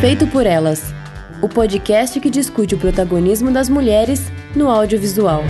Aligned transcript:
Feito 0.00 0.26
por 0.28 0.46
Elas 0.46 0.94
o 1.42 1.48
podcast 1.48 2.18
que 2.20 2.30
discute 2.30 2.74
o 2.74 2.78
protagonismo 2.78 3.52
das 3.52 3.68
mulheres 3.68 4.32
no 4.56 4.70
audiovisual. 4.70 5.42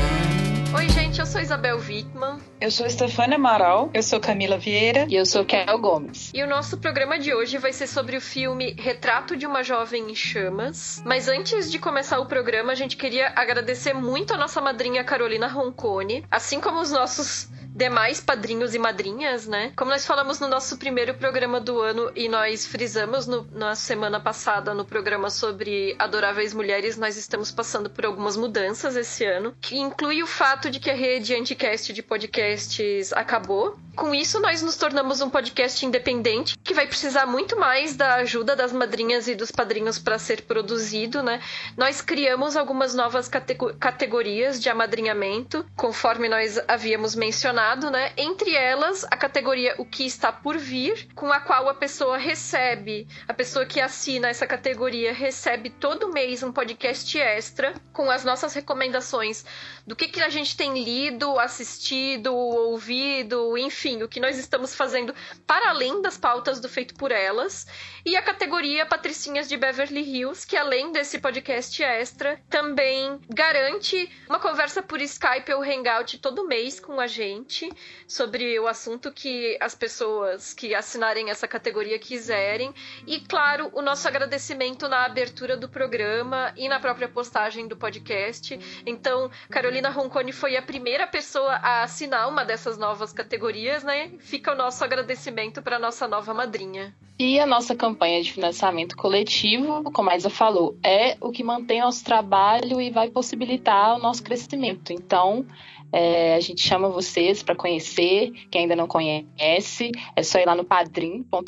Oi, 0.74 0.88
gente, 0.88 1.20
eu 1.20 1.26
sou 1.26 1.40
Isabel 1.40 1.78
Wittmann. 1.78 2.49
Eu 2.60 2.70
sou 2.70 2.88
Stefania 2.90 3.36
Amaral. 3.36 3.88
Eu 3.94 4.02
sou 4.02 4.20
Camila 4.20 4.58
Vieira. 4.58 5.06
E 5.08 5.14
eu 5.14 5.24
sou 5.24 5.46
Kel 5.46 5.78
Gomes. 5.78 6.30
E 6.34 6.42
o 6.42 6.46
nosso 6.46 6.76
programa 6.76 7.18
de 7.18 7.32
hoje 7.32 7.56
vai 7.56 7.72
ser 7.72 7.86
sobre 7.86 8.18
o 8.18 8.20
filme 8.20 8.76
Retrato 8.78 9.34
de 9.34 9.46
uma 9.46 9.62
Jovem 9.62 10.10
em 10.10 10.14
Chamas. 10.14 11.02
Mas 11.06 11.26
antes 11.26 11.72
de 11.72 11.78
começar 11.78 12.20
o 12.20 12.26
programa, 12.26 12.72
a 12.72 12.74
gente 12.74 12.98
queria 12.98 13.32
agradecer 13.34 13.94
muito 13.94 14.34
a 14.34 14.36
nossa 14.36 14.60
madrinha 14.60 15.02
Carolina 15.02 15.46
Roncone, 15.46 16.22
assim 16.30 16.60
como 16.60 16.80
os 16.80 16.90
nossos 16.90 17.48
demais 17.74 18.20
padrinhos 18.20 18.74
e 18.74 18.78
madrinhas, 18.78 19.46
né? 19.46 19.72
Como 19.76 19.90
nós 19.90 20.04
falamos 20.04 20.40
no 20.40 20.48
nosso 20.48 20.76
primeiro 20.76 21.14
programa 21.14 21.60
do 21.60 21.80
ano 21.80 22.10
e 22.14 22.28
nós 22.28 22.66
frisamos 22.66 23.26
no, 23.26 23.46
na 23.52 23.74
semana 23.74 24.20
passada 24.20 24.74
no 24.74 24.84
programa 24.84 25.30
sobre 25.30 25.94
adoráveis 25.98 26.52
mulheres, 26.52 26.98
nós 26.98 27.16
estamos 27.16 27.50
passando 27.50 27.88
por 27.88 28.04
algumas 28.04 28.36
mudanças 28.36 28.96
esse 28.96 29.24
ano, 29.24 29.54
que 29.60 29.78
inclui 29.78 30.22
o 30.22 30.26
fato 30.26 30.68
de 30.68 30.80
que 30.80 30.90
a 30.90 30.94
rede 30.94 31.34
Anticast 31.34 31.92
de 31.92 32.02
podcasts 32.50 33.12
acabou. 33.12 33.78
Com 33.96 34.14
isso, 34.14 34.40
nós 34.40 34.62
nos 34.62 34.76
tornamos 34.76 35.20
um 35.20 35.28
podcast 35.28 35.84
independente 35.84 36.56
que 36.58 36.72
vai 36.72 36.86
precisar 36.86 37.26
muito 37.26 37.58
mais 37.58 37.96
da 37.96 38.14
ajuda 38.14 38.56
das 38.56 38.72
madrinhas 38.72 39.28
e 39.28 39.34
dos 39.34 39.50
padrinhos 39.50 39.98
para 39.98 40.18
ser 40.18 40.42
produzido, 40.42 41.22
né? 41.22 41.40
Nós 41.76 42.00
criamos 42.00 42.56
algumas 42.56 42.94
novas 42.94 43.28
categorias 43.28 44.60
de 44.60 44.70
amadrinhamento, 44.70 45.66
conforme 45.76 46.28
nós 46.28 46.58
havíamos 46.66 47.14
mencionado 47.14 47.90
né? 47.90 48.12
Entre 48.16 48.54
elas, 48.54 49.04
a 49.10 49.16
categoria 49.16 49.74
O 49.76 49.84
que 49.84 50.06
está 50.06 50.32
por 50.32 50.56
vir, 50.56 51.08
com 51.14 51.30
a 51.30 51.40
qual 51.40 51.68
a 51.68 51.74
pessoa 51.74 52.16
recebe, 52.16 53.06
a 53.28 53.34
pessoa 53.34 53.66
que 53.66 53.80
assina 53.80 54.28
essa 54.28 54.46
categoria 54.46 55.12
recebe 55.12 55.68
todo 55.68 56.12
mês 56.12 56.42
um 56.42 56.52
podcast 56.52 57.18
extra 57.18 57.74
com 57.92 58.10
as 58.10 58.24
nossas 58.24 58.54
recomendações 58.54 59.44
do 59.86 59.96
que, 59.96 60.08
que 60.08 60.22
a 60.22 60.28
gente 60.28 60.56
tem 60.56 60.82
lido, 60.82 61.38
assistido, 61.38 62.32
ouvido, 62.40 63.56
enfim, 63.56 64.02
o 64.02 64.08
que 64.08 64.20
nós 64.20 64.38
estamos 64.38 64.74
fazendo 64.74 65.14
para 65.46 65.70
além 65.70 66.00
das 66.02 66.16
pautas 66.16 66.60
do 66.60 66.68
Feito 66.68 66.94
por 66.94 67.12
Elas. 67.12 67.66
E 68.04 68.16
a 68.16 68.22
categoria 68.22 68.86
Patricinhas 68.86 69.48
de 69.48 69.56
Beverly 69.56 70.00
Hills, 70.00 70.46
que 70.46 70.56
além 70.56 70.92
desse 70.92 71.18
podcast 71.18 71.82
extra, 71.82 72.40
também 72.48 73.20
garante 73.28 74.10
uma 74.28 74.38
conversa 74.38 74.82
por 74.82 75.00
Skype 75.00 75.52
ou 75.52 75.62
Hangout 75.62 76.18
todo 76.18 76.46
mês 76.46 76.80
com 76.80 76.98
a 76.98 77.06
gente 77.06 77.70
sobre 78.06 78.58
o 78.58 78.66
assunto 78.66 79.12
que 79.12 79.58
as 79.60 79.74
pessoas 79.74 80.54
que 80.54 80.74
assinarem 80.74 81.30
essa 81.30 81.46
categoria 81.46 81.98
quiserem. 81.98 82.72
E, 83.06 83.20
claro, 83.20 83.70
o 83.74 83.82
nosso 83.82 84.08
agradecimento 84.08 84.88
na 84.88 85.04
abertura 85.04 85.56
do 85.56 85.68
programa 85.68 86.52
e 86.56 86.68
na 86.68 86.80
própria 86.80 87.08
postagem 87.08 87.68
do 87.68 87.76
podcast. 87.76 88.58
Então, 88.86 89.30
Carolina 89.50 89.90
Roncone 89.90 90.32
foi 90.32 90.56
a 90.56 90.62
primeira 90.62 91.06
pessoa 91.06 91.52
a 91.56 91.82
assinar 91.82 92.28
uma 92.30 92.44
dessas 92.44 92.78
novas 92.78 93.12
categorias, 93.12 93.84
né? 93.84 94.12
Fica 94.20 94.52
o 94.52 94.56
nosso 94.56 94.82
agradecimento 94.82 95.60
para 95.60 95.78
nossa 95.78 96.08
nova 96.08 96.32
madrinha. 96.32 96.94
E 97.18 97.38
a 97.38 97.44
nossa 97.44 97.74
campanha 97.74 98.22
de 98.22 98.32
financiamento 98.32 98.96
coletivo, 98.96 99.82
como 99.92 100.08
a 100.08 100.16
Isa 100.16 100.30
falou, 100.30 100.78
é 100.82 101.18
o 101.20 101.30
que 101.30 101.44
mantém 101.44 101.82
nosso 101.82 102.02
trabalho 102.02 102.80
e 102.80 102.90
vai 102.90 103.10
possibilitar 103.10 103.96
o 103.96 103.98
nosso 103.98 104.22
crescimento. 104.22 104.90
Então, 104.90 105.44
é, 105.92 106.34
a 106.34 106.40
gente 106.40 106.62
chama 106.62 106.88
vocês 106.88 107.42
para 107.42 107.54
conhecer, 107.54 108.30
quem 108.50 108.62
ainda 108.62 108.76
não 108.76 108.86
conhece, 108.86 109.90
é 110.14 110.22
só 110.22 110.38
ir 110.38 110.46
lá 110.46 110.54
no 110.54 110.64
padrim.com.br 110.64 111.46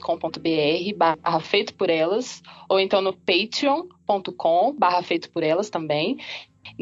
barra 0.97 1.41
feito 1.41 1.75
por 1.75 1.89
elas, 1.89 2.43
ou 2.69 2.81
então 2.81 3.01
no 3.01 3.13
patreon.com 3.13 4.75
barra 4.77 5.03
feito 5.03 5.31
por 5.31 5.43
elas 5.43 5.71
também. 5.71 6.19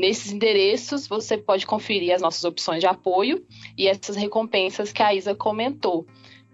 Nesses 0.00 0.32
endereços, 0.32 1.06
você 1.06 1.36
pode 1.36 1.66
conferir 1.66 2.14
as 2.14 2.22
nossas 2.22 2.42
opções 2.42 2.80
de 2.80 2.86
apoio 2.86 3.44
e 3.76 3.86
essas 3.86 4.16
recompensas 4.16 4.92
que 4.92 5.02
a 5.02 5.14
Isa 5.14 5.34
comentou. 5.34 6.06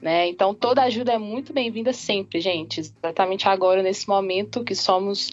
Né? 0.02 0.26
Então, 0.26 0.52
toda 0.52 0.82
ajuda 0.82 1.12
é 1.12 1.18
muito 1.18 1.52
bem-vinda 1.52 1.92
sempre, 1.92 2.40
gente. 2.40 2.80
Exatamente 2.80 3.46
agora, 3.46 3.84
nesse 3.84 4.08
momento 4.08 4.64
que 4.64 4.74
somos 4.74 5.30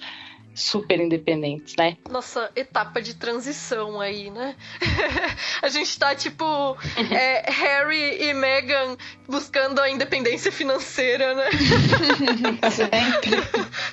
super 0.55 0.99
independentes, 0.99 1.75
né? 1.77 1.97
Nossa 2.09 2.51
etapa 2.55 3.01
de 3.01 3.13
transição 3.13 3.99
aí, 3.99 4.29
né? 4.29 4.55
a 5.61 5.69
gente 5.69 5.97
tá 5.97 6.15
tipo 6.15 6.77
é, 7.11 7.49
Harry 7.51 8.23
e 8.23 8.33
Meghan 8.33 8.97
buscando 9.27 9.79
a 9.79 9.89
independência 9.89 10.51
financeira, 10.51 11.33
né? 11.33 11.49
Sempre. 12.71 13.31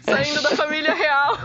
Saindo 0.03 0.43
da 0.43 0.56
família 0.56 0.94
real. 0.94 1.38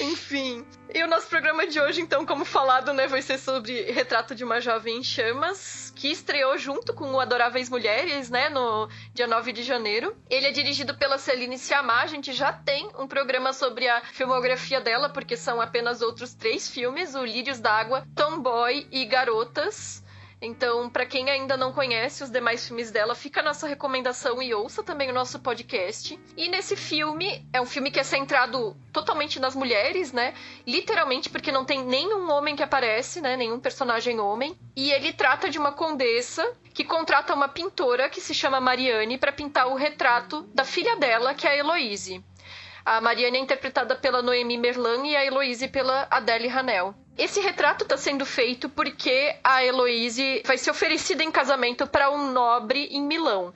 Enfim. 0.00 0.64
E 0.94 1.02
o 1.02 1.06
nosso 1.08 1.26
programa 1.26 1.66
de 1.66 1.80
hoje, 1.80 2.02
então, 2.02 2.26
como 2.26 2.44
falado, 2.44 2.92
né, 2.92 3.06
vai 3.06 3.22
ser 3.22 3.38
sobre 3.38 3.90
Retrato 3.90 4.34
de 4.34 4.44
uma 4.44 4.60
Jovem 4.60 4.98
em 4.98 5.02
Chamas, 5.02 5.90
que 5.96 6.10
estreou 6.10 6.58
junto 6.58 6.92
com 6.92 7.12
o 7.12 7.18
Adoráveis 7.18 7.70
Mulheres, 7.70 8.28
né, 8.28 8.50
no 8.50 8.90
dia 9.14 9.26
9 9.26 9.54
de 9.54 9.62
janeiro. 9.62 10.14
Ele 10.28 10.46
é 10.46 10.50
dirigido 10.50 10.94
pela 10.94 11.16
Celine 11.16 11.56
Sciamma, 11.56 12.02
a 12.02 12.06
gente 12.06 12.34
já 12.34 12.52
tem 12.52 12.90
um 12.98 13.08
programa 13.08 13.54
sobre 13.54 13.88
a 13.88 14.02
filmografia 14.02 14.82
dela, 14.82 15.08
porque 15.08 15.34
são 15.34 15.62
apenas 15.62 16.02
outros 16.02 16.34
três 16.34 16.68
filmes, 16.68 17.14
o 17.14 17.24
Lírios 17.24 17.58
d'Água, 17.58 18.06
Tomboy 18.14 18.86
e 18.92 19.06
Garotas. 19.06 20.01
Então, 20.44 20.90
para 20.90 21.06
quem 21.06 21.30
ainda 21.30 21.56
não 21.56 21.72
conhece 21.72 22.24
os 22.24 22.30
demais 22.30 22.66
filmes 22.66 22.90
dela, 22.90 23.14
fica 23.14 23.38
a 23.38 23.44
nossa 23.44 23.68
recomendação 23.68 24.42
e 24.42 24.52
ouça 24.52 24.82
também 24.82 25.08
o 25.08 25.14
nosso 25.14 25.38
podcast. 25.38 26.18
E 26.36 26.48
nesse 26.48 26.74
filme, 26.74 27.46
é 27.52 27.60
um 27.60 27.64
filme 27.64 27.92
que 27.92 28.00
é 28.00 28.02
centrado 28.02 28.76
totalmente 28.92 29.38
nas 29.38 29.54
mulheres, 29.54 30.12
né? 30.12 30.34
Literalmente, 30.66 31.30
porque 31.30 31.52
não 31.52 31.64
tem 31.64 31.84
nenhum 31.84 32.28
homem 32.28 32.56
que 32.56 32.62
aparece, 32.62 33.20
né? 33.20 33.36
Nenhum 33.36 33.60
personagem 33.60 34.18
homem. 34.18 34.58
E 34.74 34.90
ele 34.90 35.12
trata 35.12 35.48
de 35.48 35.60
uma 35.60 35.70
condessa 35.70 36.56
que 36.74 36.82
contrata 36.82 37.34
uma 37.34 37.46
pintora 37.46 38.10
que 38.10 38.20
se 38.20 38.34
chama 38.34 38.60
Mariane 38.60 39.18
para 39.18 39.30
pintar 39.30 39.68
o 39.68 39.76
retrato 39.76 40.42
da 40.52 40.64
filha 40.64 40.96
dela, 40.96 41.34
que 41.34 41.46
é 41.46 41.50
a 41.50 41.56
Heloise. 41.56 42.20
A 42.84 43.00
Mariane 43.00 43.38
é 43.38 43.40
interpretada 43.40 43.94
pela 43.94 44.22
Noemi 44.22 44.58
Merlan 44.58 45.06
e 45.06 45.14
a 45.14 45.24
Heloise 45.24 45.68
pela 45.68 46.08
Adele 46.10 46.48
Hanel. 46.48 46.96
Esse 47.16 47.40
retrato 47.40 47.84
está 47.84 47.96
sendo 47.98 48.24
feito 48.24 48.70
porque 48.70 49.36
a 49.44 49.62
Heloise 49.62 50.42
vai 50.46 50.56
ser 50.56 50.70
oferecida 50.70 51.22
em 51.22 51.30
casamento 51.30 51.86
para 51.86 52.10
um 52.10 52.32
nobre 52.32 52.86
em 52.86 53.02
Milão. 53.02 53.52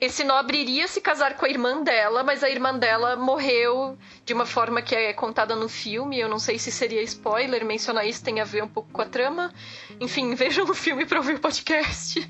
Esse 0.00 0.24
nobre 0.24 0.58
iria 0.58 0.88
se 0.88 1.00
casar 1.00 1.36
com 1.36 1.46
a 1.46 1.48
irmã 1.48 1.82
dela, 1.82 2.24
mas 2.24 2.42
a 2.42 2.50
irmã 2.50 2.76
dela 2.76 3.14
morreu 3.14 3.96
de 4.24 4.34
uma 4.34 4.44
forma 4.44 4.82
que 4.82 4.94
é 4.94 5.12
contada 5.12 5.54
no 5.54 5.68
filme. 5.68 6.18
Eu 6.18 6.28
não 6.28 6.40
sei 6.40 6.58
se 6.58 6.72
seria 6.72 7.00
spoiler, 7.02 7.64
mencionar 7.64 8.04
isso 8.06 8.24
tem 8.24 8.40
a 8.40 8.44
ver 8.44 8.64
um 8.64 8.68
pouco 8.68 8.90
com 8.90 9.02
a 9.02 9.06
trama. 9.06 9.54
Enfim, 10.00 10.34
vejam 10.36 10.64
o 10.68 10.74
filme 10.74 11.06
para 11.06 11.18
ouvir 11.18 11.36
o 11.36 11.40
podcast. 11.40 12.28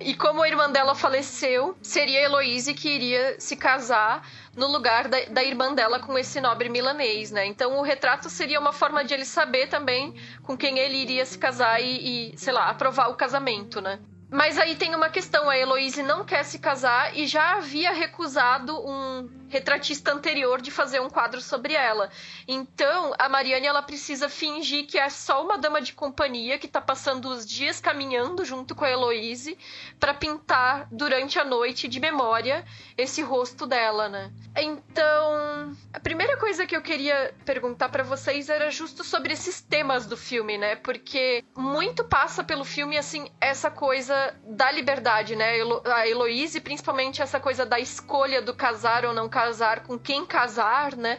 E 0.00 0.14
como 0.14 0.42
a 0.42 0.48
irmã 0.48 0.68
dela 0.68 0.96
faleceu, 0.96 1.76
seria 1.80 2.18
a 2.18 2.22
Heloise 2.24 2.74
que 2.74 2.88
iria 2.88 3.36
se 3.38 3.56
casar 3.56 4.28
no 4.58 4.66
lugar 4.66 5.08
da, 5.08 5.18
da, 5.30 5.42
irmã 5.42 5.72
dela 5.72 6.00
com 6.00 6.18
esse 6.18 6.40
nobre 6.40 6.68
milanês, 6.68 7.30
né? 7.30 7.46
Então 7.46 7.78
o 7.78 7.82
retrato 7.82 8.28
seria 8.28 8.58
uma 8.58 8.72
forma 8.72 9.04
de 9.04 9.14
ele 9.14 9.24
saber 9.24 9.68
também 9.68 10.14
com 10.42 10.56
quem 10.56 10.78
ele 10.78 10.96
iria 10.96 11.24
se 11.24 11.38
casar 11.38 11.80
e, 11.80 12.32
e 12.32 12.38
sei 12.38 12.52
lá, 12.52 12.68
aprovar 12.68 13.08
o 13.08 13.14
casamento, 13.14 13.80
né? 13.80 14.00
Mas 14.30 14.58
aí 14.58 14.74
tem 14.74 14.94
uma 14.94 15.08
questão, 15.08 15.48
a 15.48 15.56
Heloise 15.56 16.02
não 16.02 16.24
quer 16.24 16.44
se 16.44 16.58
casar 16.58 17.16
e 17.16 17.26
já 17.26 17.56
havia 17.56 17.92
recusado 17.92 18.76
um 18.78 19.37
retratista 19.48 20.12
anterior 20.12 20.60
de 20.60 20.70
fazer 20.70 21.00
um 21.00 21.08
quadro 21.08 21.40
sobre 21.40 21.74
ela. 21.74 22.10
Então, 22.46 23.14
a 23.18 23.28
Mariane 23.28 23.66
ela 23.66 23.82
precisa 23.82 24.28
fingir 24.28 24.86
que 24.86 24.98
é 24.98 25.08
só 25.08 25.44
uma 25.44 25.58
dama 25.58 25.80
de 25.80 25.92
companhia 25.92 26.58
que 26.58 26.66
está 26.66 26.80
passando 26.80 27.28
os 27.28 27.46
dias 27.46 27.80
caminhando 27.80 28.44
junto 28.44 28.74
com 28.74 28.84
a 28.84 28.90
Heloise 28.90 29.58
para 29.98 30.14
pintar 30.14 30.86
durante 30.90 31.38
a 31.38 31.44
noite 31.44 31.88
de 31.88 31.98
memória 32.00 32.64
esse 32.96 33.22
rosto 33.22 33.66
dela, 33.66 34.08
né? 34.08 34.30
Então, 34.56 35.76
a 35.92 36.00
primeira 36.00 36.36
coisa 36.36 36.66
que 36.66 36.76
eu 36.76 36.82
queria 36.82 37.34
perguntar 37.44 37.88
para 37.88 38.02
vocês 38.02 38.48
era 38.48 38.70
justo 38.70 39.02
sobre 39.04 39.32
esses 39.32 39.60
temas 39.60 40.06
do 40.06 40.16
filme, 40.16 40.58
né? 40.58 40.76
Porque 40.76 41.44
muito 41.56 42.04
passa 42.04 42.44
pelo 42.44 42.64
filme 42.64 42.98
assim 42.98 43.30
essa 43.40 43.70
coisa 43.70 44.34
da 44.44 44.70
liberdade, 44.70 45.34
né? 45.36 45.54
A 45.86 46.06
Heloise, 46.06 46.60
principalmente 46.60 47.22
essa 47.22 47.40
coisa 47.40 47.64
da 47.64 47.78
escolha 47.78 48.42
do 48.42 48.54
casar 48.54 49.04
ou 49.04 49.12
não 49.12 49.28
casar, 49.28 49.37
com 49.86 49.98
quem 49.98 50.26
casar, 50.26 50.96
né? 50.96 51.18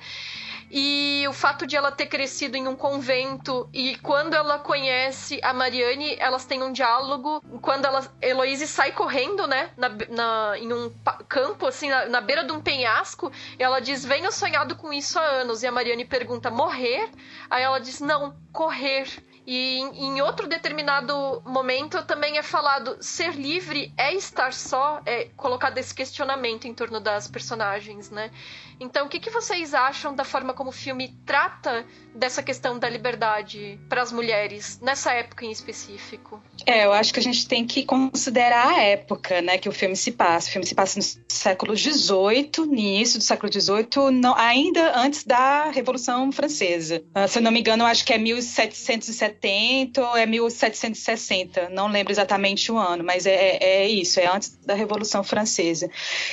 E 0.71 1.25
o 1.27 1.33
fato 1.33 1.65
de 1.65 1.75
ela 1.75 1.91
ter 1.91 2.05
crescido 2.05 2.55
em 2.55 2.67
um 2.67 2.75
convento 2.75 3.67
e 3.73 3.95
quando 3.97 4.35
ela 4.35 4.59
conhece 4.59 5.39
a 5.41 5.51
Mariane, 5.51 6.15
elas 6.19 6.45
têm 6.45 6.61
um 6.61 6.71
diálogo. 6.71 7.41
Quando 7.59 7.85
ela, 7.85 8.05
Heloise 8.21 8.67
sai 8.67 8.91
correndo, 8.91 9.47
né, 9.47 9.71
na, 9.75 9.89
na 10.09 10.59
em 10.59 10.71
um 10.71 10.93
campo, 11.27 11.65
assim, 11.65 11.89
na, 11.89 12.05
na, 12.05 12.21
beira 12.21 12.43
de 12.43 12.51
um 12.51 12.61
penhasco, 12.61 13.31
ela 13.57 13.79
diz: 13.79 14.05
Venho 14.05 14.31
sonhado 14.31 14.75
com 14.75 14.93
isso 14.93 15.17
há 15.17 15.23
anos. 15.23 15.63
E 15.63 15.67
a 15.67 15.71
Mariane 15.71 16.05
pergunta: 16.05 16.51
Morrer? 16.51 17.09
Aí 17.49 17.63
ela 17.63 17.79
diz: 17.79 17.99
Não, 17.99 18.35
correr. 18.53 19.07
E 19.51 19.79
em 19.79 20.21
outro 20.21 20.47
determinado 20.47 21.41
momento 21.43 22.03
também 22.03 22.37
é 22.37 22.43
falado 22.43 22.95
ser 23.01 23.33
livre 23.33 23.91
é 23.97 24.13
estar 24.13 24.53
só, 24.53 25.01
é 25.07 25.29
colocado 25.35 25.75
esse 25.79 25.91
questionamento 25.91 26.67
em 26.67 26.73
torno 26.75 26.99
das 26.99 27.27
personagens, 27.27 28.11
né? 28.11 28.29
Então, 28.79 29.07
o 29.07 29.09
que, 29.09 29.19
que 29.19 29.29
vocês 29.29 29.73
acham 29.73 30.15
da 30.15 30.23
forma 30.23 30.53
como 30.53 30.69
o 30.69 30.73
filme 30.73 31.13
trata 31.25 31.85
dessa 32.15 32.41
questão 32.41 32.79
da 32.79 32.89
liberdade 32.89 33.77
para 33.89 34.01
as 34.01 34.11
mulheres 34.11 34.79
nessa 34.81 35.11
época 35.11 35.45
em 35.45 35.51
específico? 35.51 36.41
É, 36.65 36.85
eu 36.85 36.93
acho 36.93 37.13
que 37.13 37.19
a 37.19 37.23
gente 37.23 37.45
tem 37.47 37.65
que 37.67 37.83
considerar 37.83 38.69
a 38.69 38.81
época, 38.81 39.41
né, 39.41 39.57
que 39.57 39.67
o 39.67 39.71
filme 39.71 39.97
se 39.97 40.11
passa. 40.11 40.47
O 40.47 40.51
filme 40.51 40.65
se 40.65 40.73
passa 40.73 40.97
no 40.97 41.05
século 41.27 41.75
XVIII, 41.75 42.65
início 42.71 43.19
do 43.19 43.23
século 43.23 43.51
XVIII, 43.51 44.11
não, 44.13 44.33
ainda 44.35 44.97
antes 44.97 45.25
da 45.25 45.69
Revolução 45.71 46.31
Francesa. 46.31 47.03
Uh, 47.15 47.27
se 47.27 47.39
eu 47.39 47.43
não 47.43 47.51
me 47.51 47.59
engano, 47.59 47.85
acho 47.85 48.05
que 48.05 48.13
é 48.13 48.17
1770 48.17 50.01
ou 50.01 50.15
é 50.15 50.25
1760. 50.25 51.69
Não 51.69 51.87
lembro 51.87 52.13
exatamente 52.13 52.71
o 52.71 52.77
ano, 52.77 53.03
mas 53.03 53.25
é, 53.25 53.57
é 53.59 53.87
isso, 53.87 54.21
é 54.21 54.27
antes 54.27 54.57
da 54.65 54.73
Revolução 54.73 55.21
Francesa. 55.21 55.89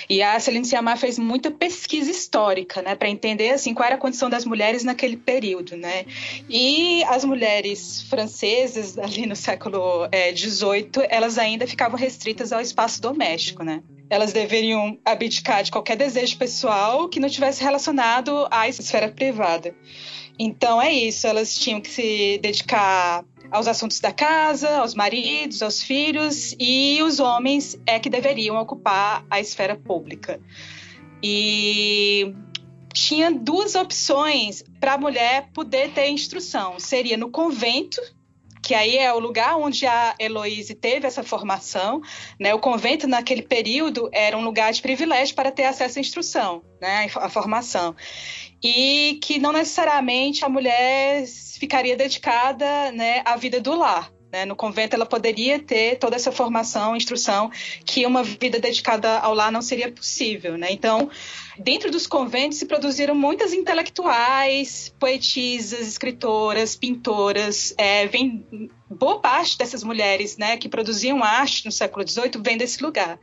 E 0.09 0.23
a 0.23 0.39
Celine 0.39 0.65
Sciamma 0.65 0.97
fez 0.97 1.19
muita 1.19 1.51
pesquisa 1.51 2.11
histórica 2.11 2.36
histórica, 2.37 2.83
né, 2.83 2.95
para 2.95 3.09
entender 3.09 3.51
assim 3.51 3.73
qual 3.73 3.87
era 3.87 3.95
a 3.95 3.99
condição 3.99 4.29
das 4.29 4.45
mulheres 4.45 4.85
naquele 4.85 5.17
período, 5.17 5.75
né? 5.75 6.05
E 6.51 7.03
as 7.05 7.25
mulheres 7.25 8.03
francesas 8.03 8.99
ali 9.01 9.25
no 9.25 9.35
século 9.35 10.07
XVIII, 10.35 11.07
é, 11.09 11.17
elas 11.17 11.39
ainda 11.39 11.67
ficavam 11.67 11.99
restritas 11.99 12.53
ao 12.53 12.61
espaço 12.61 13.01
doméstico, 13.01 13.63
né? 13.63 13.83
Elas 14.11 14.33
deveriam 14.33 14.99
abdicar 15.05 15.63
de 15.63 15.71
qualquer 15.71 15.97
desejo 15.97 16.37
pessoal 16.37 17.09
que 17.09 17.19
não 17.19 17.29
tivesse 17.29 17.63
relacionado 17.63 18.47
à 18.51 18.69
esfera 18.69 19.09
privada. 19.09 19.75
Então 20.39 20.81
é 20.81 20.93
isso, 20.93 21.27
elas 21.27 21.55
tinham 21.55 21.81
que 21.81 21.89
se 21.89 22.39
dedicar 22.43 23.25
aos 23.51 23.67
assuntos 23.67 23.99
da 24.01 24.13
casa, 24.13 24.79
aos 24.79 24.95
maridos, 24.95 25.63
aos 25.63 25.83
filhos, 25.83 26.55
e 26.61 27.01
os 27.03 27.19
homens 27.19 27.79
é 27.87 27.99
que 27.99 28.11
deveriam 28.11 28.57
ocupar 28.57 29.25
a 29.31 29.41
esfera 29.41 29.75
pública. 29.75 30.39
E 31.23 32.35
tinha 32.93 33.31
duas 33.31 33.75
opções 33.75 34.65
para 34.81 34.95
a 34.95 34.99
mulher 34.99 35.51
poder 35.53 35.91
ter 35.91 36.09
instrução. 36.09 36.79
Seria 36.79 37.17
no 37.17 37.31
convento, 37.31 38.01
que 38.63 38.75
aí 38.75 38.97
é 38.97 39.13
o 39.13 39.19
lugar 39.19 39.57
onde 39.59 39.87
a 39.87 40.15
Heloise 40.19 40.75
teve 40.75 41.07
essa 41.07 41.23
formação. 41.23 42.01
Né? 42.41 42.55
O 42.55 42.59
convento, 42.59 43.07
naquele 43.07 43.43
período, 43.43 44.09
era 44.13 44.37
um 44.37 44.45
lugar 44.45 44.73
de 44.73 44.81
privilégio 44.81 45.35
para 45.35 45.53
ter 45.53 45.65
acesso 45.65 45.99
à 45.99 46.01
instrução, 46.01 46.63
né? 46.81 47.09
à 47.17 47.29
formação. 47.29 47.95
E 48.65 49.19
que 49.23 49.39
não 49.39 49.53
necessariamente 49.53 50.45
a 50.45 50.49
mulher 50.49 51.27
ficaria 51.59 51.97
dedicada 51.97 52.91
né, 52.93 53.23
à 53.25 53.37
vida 53.37 53.61
do 53.61 53.75
lar. 53.75 54.11
Né? 54.33 54.45
No 54.45 54.57
convento, 54.57 54.95
ela 54.95 55.07
poderia 55.07 55.59
ter 55.59 55.99
toda 55.99 56.17
essa 56.17 56.33
formação, 56.33 56.97
instrução, 56.97 57.51
que 57.85 58.05
uma 58.05 58.23
vida 58.23 58.59
dedicada 58.59 59.19
ao 59.19 59.35
lar 59.35 59.53
não 59.53 59.63
seria 59.63 59.91
possível. 59.91 60.59
Né? 60.59 60.69
Então, 60.71 61.09
dentro 61.59 61.91
dos 61.91 62.07
conventos 62.07 62.59
se 62.59 62.67
produziram 62.67 63.15
muitas 63.15 63.53
intelectuais, 63.53 64.93
poetisas, 64.99 65.87
escritoras, 65.87 66.75
pintoras. 66.75 67.73
É, 67.79 68.07
vem, 68.07 68.71
boa 68.91 69.21
parte 69.21 69.57
dessas 69.57 69.85
mulheres 69.85 70.37
né, 70.37 70.57
que 70.57 70.69
produziam 70.69 71.23
arte 71.23 71.65
no 71.65 71.73
século 71.73 72.07
XVIII 72.07 72.43
vem 72.45 72.57
desse 72.57 72.83
lugar. 72.83 73.19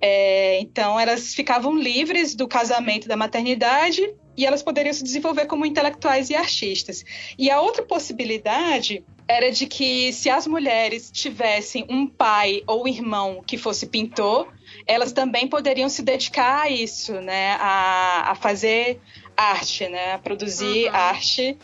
É, 0.00 0.60
então, 0.60 0.98
elas 0.98 1.34
ficavam 1.34 1.76
livres 1.76 2.34
do 2.34 2.46
casamento 2.46 3.08
da 3.08 3.16
maternidade 3.16 4.14
e 4.36 4.46
elas 4.46 4.62
poderiam 4.62 4.94
se 4.94 5.02
desenvolver 5.02 5.46
como 5.46 5.66
intelectuais 5.66 6.30
e 6.30 6.36
artistas. 6.36 7.04
E 7.36 7.50
a 7.50 7.60
outra 7.60 7.82
possibilidade 7.82 9.04
era 9.28 9.52
de 9.52 9.66
que 9.66 10.10
se 10.10 10.30
as 10.30 10.46
mulheres 10.46 11.10
tivessem 11.12 11.84
um 11.90 12.06
pai 12.06 12.62
ou 12.66 12.88
irmão 12.88 13.44
que 13.46 13.58
fosse 13.58 13.86
pintor, 13.86 14.50
elas 14.86 15.12
também 15.12 15.46
poderiam 15.46 15.88
se 15.90 16.02
dedicar 16.02 16.62
a 16.62 16.70
isso, 16.70 17.12
né, 17.20 17.52
a, 17.60 18.30
a 18.30 18.34
fazer 18.34 18.98
arte, 19.36 19.86
né, 19.86 20.14
a 20.14 20.18
produzir 20.18 20.88
uhum. 20.88 20.96
arte. 20.96 21.58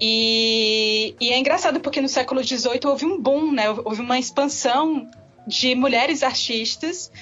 E, 0.00 1.14
e, 1.20 1.30
é 1.30 1.38
engraçado 1.38 1.78
porque 1.78 2.00
no 2.00 2.08
século 2.08 2.42
XVIII 2.42 2.80
houve 2.86 3.04
um 3.04 3.20
boom, 3.20 3.52
né, 3.52 3.68
houve 3.70 4.00
uma 4.00 4.18
expansão 4.18 5.08
de 5.46 5.74
mulheres 5.74 6.22
artistas 6.22 7.12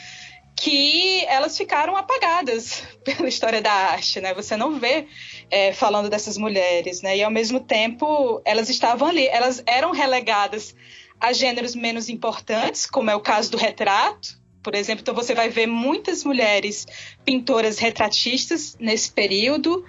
que 0.55 1.25
elas 1.27 1.57
ficaram 1.57 1.97
apagadas 1.97 2.83
pela 3.05 3.29
história 3.29 3.61
da 3.61 3.73
arte, 3.73 4.21
né? 4.21 4.35
Você 4.35 4.57
não 4.57 4.79
vê 4.79 5.07
é, 5.51 5.73
falando 5.73 6.09
dessas 6.09 6.37
mulheres, 6.37 7.03
né? 7.03 7.17
E 7.17 7.23
ao 7.23 7.31
mesmo 7.31 7.61
tempo 7.61 8.41
elas 8.45 8.69
estavam 8.69 9.09
ali, 9.09 9.27
elas 9.29 9.63
eram 9.67 9.93
relegadas 9.93 10.75
a 11.21 11.33
gêneros 11.33 11.75
menos 11.75 12.09
importantes, 12.09 12.87
como 12.87 13.11
é 13.11 13.15
o 13.15 13.21
caso 13.21 13.51
do 13.51 13.57
retrato, 13.57 14.38
por 14.69 14.75
exemplo. 14.75 15.01
Então 15.01 15.15
você 15.15 15.35
vai 15.35 15.49
ver 15.49 15.67
muitas 15.67 16.23
mulheres 16.25 16.87
pintoras 17.25 17.79
retratistas 17.79 18.77
nesse 18.79 19.11
período. 19.11 19.83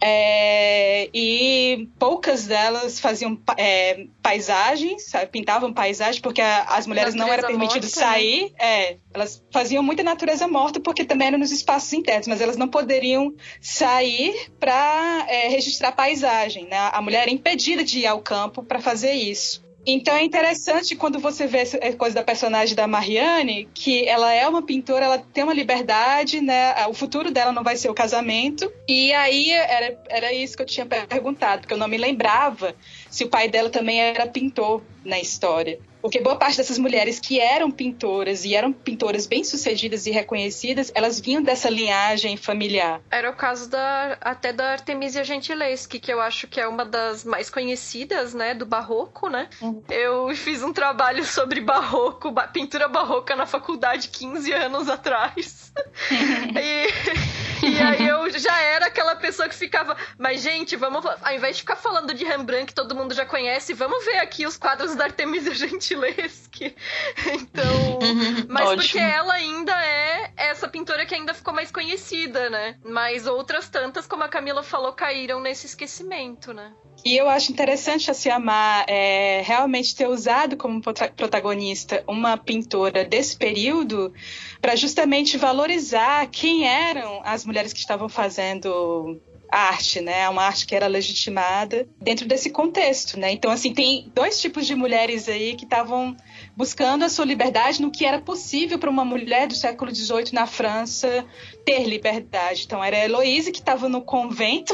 É, 0.00 1.10
e 1.12 1.86
poucas 1.98 2.46
delas 2.46 2.98
faziam 2.98 3.38
é, 3.58 4.06
paisagens, 4.22 5.10
sabe? 5.10 5.26
pintavam 5.26 5.70
paisagens, 5.70 6.18
porque 6.18 6.40
a, 6.40 6.62
as 6.62 6.86
mulheres 6.86 7.14
natureza 7.14 7.26
não 7.26 7.32
era 7.32 7.46
permitido 7.46 7.84
morta, 7.84 8.00
né? 8.00 8.06
sair. 8.06 8.42
Né? 8.44 8.50
É, 8.58 8.96
elas 9.12 9.44
faziam 9.52 9.82
muita 9.82 10.02
natureza 10.02 10.48
morta, 10.48 10.80
porque 10.80 11.04
também 11.04 11.28
eram 11.28 11.38
nos 11.38 11.52
espaços 11.52 11.92
internos, 11.92 12.26
mas 12.26 12.40
elas 12.40 12.56
não 12.56 12.68
poderiam 12.68 13.34
sair 13.60 14.50
para 14.58 15.26
é, 15.28 15.48
registrar 15.48 15.92
paisagem. 15.92 16.64
Né? 16.68 16.78
A 16.90 17.02
mulher 17.02 17.22
era 17.22 17.30
impedida 17.30 17.84
de 17.84 17.98
ir 17.98 18.06
ao 18.06 18.22
campo 18.22 18.62
para 18.62 18.80
fazer 18.80 19.12
isso. 19.12 19.62
Então 19.84 20.14
é 20.14 20.22
interessante 20.22 20.94
quando 20.94 21.18
você 21.18 21.46
vê 21.46 21.58
essa 21.58 21.78
coisa 21.96 22.14
da 22.14 22.22
personagem 22.22 22.74
da 22.74 22.86
Marianne, 22.86 23.68
que 23.74 24.06
ela 24.06 24.32
é 24.32 24.46
uma 24.46 24.62
pintora, 24.62 25.04
ela 25.04 25.18
tem 25.18 25.42
uma 25.42 25.52
liberdade, 25.52 26.40
né? 26.40 26.86
O 26.86 26.94
futuro 26.94 27.30
dela 27.32 27.52
não 27.52 27.64
vai 27.64 27.76
ser 27.76 27.90
o 27.90 27.94
casamento. 27.94 28.72
E 28.88 29.12
aí 29.12 29.50
era, 29.50 30.00
era 30.08 30.32
isso 30.32 30.56
que 30.56 30.62
eu 30.62 30.66
tinha 30.66 30.86
perguntado, 30.86 31.62
porque 31.62 31.74
eu 31.74 31.78
não 31.78 31.88
me 31.88 31.98
lembrava 31.98 32.74
se 33.10 33.24
o 33.24 33.28
pai 33.28 33.48
dela 33.48 33.70
também 33.70 34.00
era 34.00 34.26
pintor 34.26 34.82
na 35.04 35.18
história. 35.18 35.80
Porque 36.02 36.20
boa 36.20 36.34
parte 36.34 36.56
dessas 36.56 36.78
mulheres 36.78 37.20
que 37.20 37.38
eram 37.38 37.70
pintoras 37.70 38.44
e 38.44 38.56
eram 38.56 38.72
pintoras 38.72 39.24
bem 39.24 39.44
sucedidas 39.44 40.04
e 40.04 40.10
reconhecidas, 40.10 40.90
elas 40.96 41.20
vinham 41.20 41.40
dessa 41.40 41.70
linhagem 41.70 42.36
familiar. 42.36 43.00
Era 43.08 43.30
o 43.30 43.34
caso 43.34 43.70
da 43.70 44.18
até 44.20 44.52
da 44.52 44.72
Artemisia 44.72 45.22
Gentileschi, 45.22 46.00
que 46.00 46.12
eu 46.12 46.20
acho 46.20 46.48
que 46.48 46.60
é 46.60 46.66
uma 46.66 46.84
das 46.84 47.24
mais 47.24 47.48
conhecidas, 47.48 48.34
né, 48.34 48.52
do 48.52 48.66
barroco, 48.66 49.28
né? 49.28 49.48
Uhum. 49.60 49.80
Eu 49.88 50.34
fiz 50.34 50.60
um 50.64 50.72
trabalho 50.72 51.24
sobre 51.24 51.60
barroco, 51.60 52.34
pintura 52.52 52.88
barroca 52.88 53.36
na 53.36 53.46
faculdade 53.46 54.08
15 54.08 54.52
anos 54.52 54.88
atrás. 54.88 55.72
e, 56.10 57.66
e 57.66 57.80
aí 57.80 58.08
eu 58.08 58.28
já 58.38 58.60
era 58.60 58.86
aquela 58.86 59.14
pessoa 59.14 59.48
que 59.48 59.54
ficava, 59.54 59.96
mas 60.18 60.42
gente, 60.42 60.74
vamos, 60.74 61.06
ao 61.06 61.32
invés 61.32 61.56
de 61.56 61.62
ficar 61.62 61.76
falando 61.76 62.12
de 62.12 62.24
Rembrandt 62.24 62.66
que 62.66 62.74
todo 62.74 62.94
mundo 62.94 63.14
já 63.14 63.24
conhece, 63.24 63.72
vamos 63.72 64.04
ver 64.04 64.18
aqui 64.18 64.44
os 64.44 64.56
quadros 64.56 64.96
da 64.96 65.04
Artemisia 65.04 65.54
Gentileschi 65.54 65.91
Gentileschi. 65.92 66.42
Então. 67.32 67.98
Uhum, 68.02 68.46
mas 68.48 68.68
Ótimo. 68.68 68.82
porque 68.82 68.98
ela 68.98 69.34
ainda 69.34 69.72
é 69.72 70.32
essa 70.36 70.68
pintora 70.68 71.06
que 71.06 71.14
ainda 71.14 71.34
ficou 71.34 71.52
mais 71.52 71.70
conhecida, 71.70 72.50
né? 72.50 72.76
Mas 72.84 73.26
outras 73.26 73.68
tantas, 73.68 74.06
como 74.06 74.22
a 74.22 74.28
Camila 74.28 74.62
falou, 74.62 74.92
caíram 74.92 75.40
nesse 75.40 75.66
esquecimento, 75.66 76.52
né? 76.52 76.72
E 77.04 77.16
eu 77.16 77.28
acho 77.28 77.50
interessante 77.50 78.10
a 78.10 78.14
Siamar 78.14 78.84
é, 78.86 79.42
realmente 79.44 79.94
ter 79.94 80.08
usado 80.08 80.56
como 80.56 80.80
protagonista 80.80 82.04
uma 82.06 82.36
pintora 82.36 83.04
desse 83.04 83.36
período 83.36 84.12
para 84.60 84.76
justamente 84.76 85.36
valorizar 85.36 86.26
quem 86.28 86.66
eram 86.66 87.20
as 87.24 87.44
mulheres 87.44 87.72
que 87.72 87.80
estavam 87.80 88.08
fazendo 88.08 89.20
arte, 89.52 90.00
né? 90.00 90.26
Uma 90.30 90.44
arte 90.44 90.66
que 90.66 90.74
era 90.74 90.86
legitimada 90.86 91.86
dentro 92.00 92.26
desse 92.26 92.48
contexto, 92.48 93.20
né? 93.20 93.30
Então, 93.30 93.50
assim, 93.50 93.74
tem 93.74 94.10
dois 94.14 94.40
tipos 94.40 94.66
de 94.66 94.74
mulheres 94.74 95.28
aí 95.28 95.54
que 95.54 95.64
estavam 95.64 96.16
buscando 96.56 97.04
a 97.04 97.08
sua 97.10 97.26
liberdade 97.26 97.82
no 97.82 97.90
que 97.90 98.06
era 98.06 98.18
possível 98.18 98.78
para 98.78 98.88
uma 98.88 99.04
mulher 99.04 99.46
do 99.46 99.54
século 99.54 99.94
XVIII 99.94 100.32
na 100.32 100.46
França 100.46 101.26
ter 101.66 101.84
liberdade. 101.84 102.64
Então, 102.64 102.82
era 102.82 102.96
a 102.96 103.04
Heloíse 103.04 103.52
que 103.52 103.58
estava 103.58 103.90
no 103.90 104.00
convento 104.00 104.72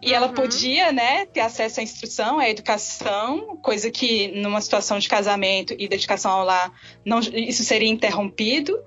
e 0.00 0.10
uhum. 0.10 0.14
ela 0.14 0.28
podia, 0.28 0.92
né, 0.92 1.26
ter 1.26 1.40
acesso 1.40 1.80
à 1.80 1.82
instrução, 1.82 2.38
à 2.38 2.48
educação, 2.48 3.56
coisa 3.56 3.90
que 3.90 4.28
numa 4.40 4.60
situação 4.60 5.00
de 5.00 5.08
casamento 5.08 5.74
e 5.76 5.88
dedicação 5.88 6.30
ao 6.30 6.44
lar, 6.44 6.72
não, 7.04 7.18
isso 7.18 7.64
seria 7.64 7.88
interrompido. 7.88 8.78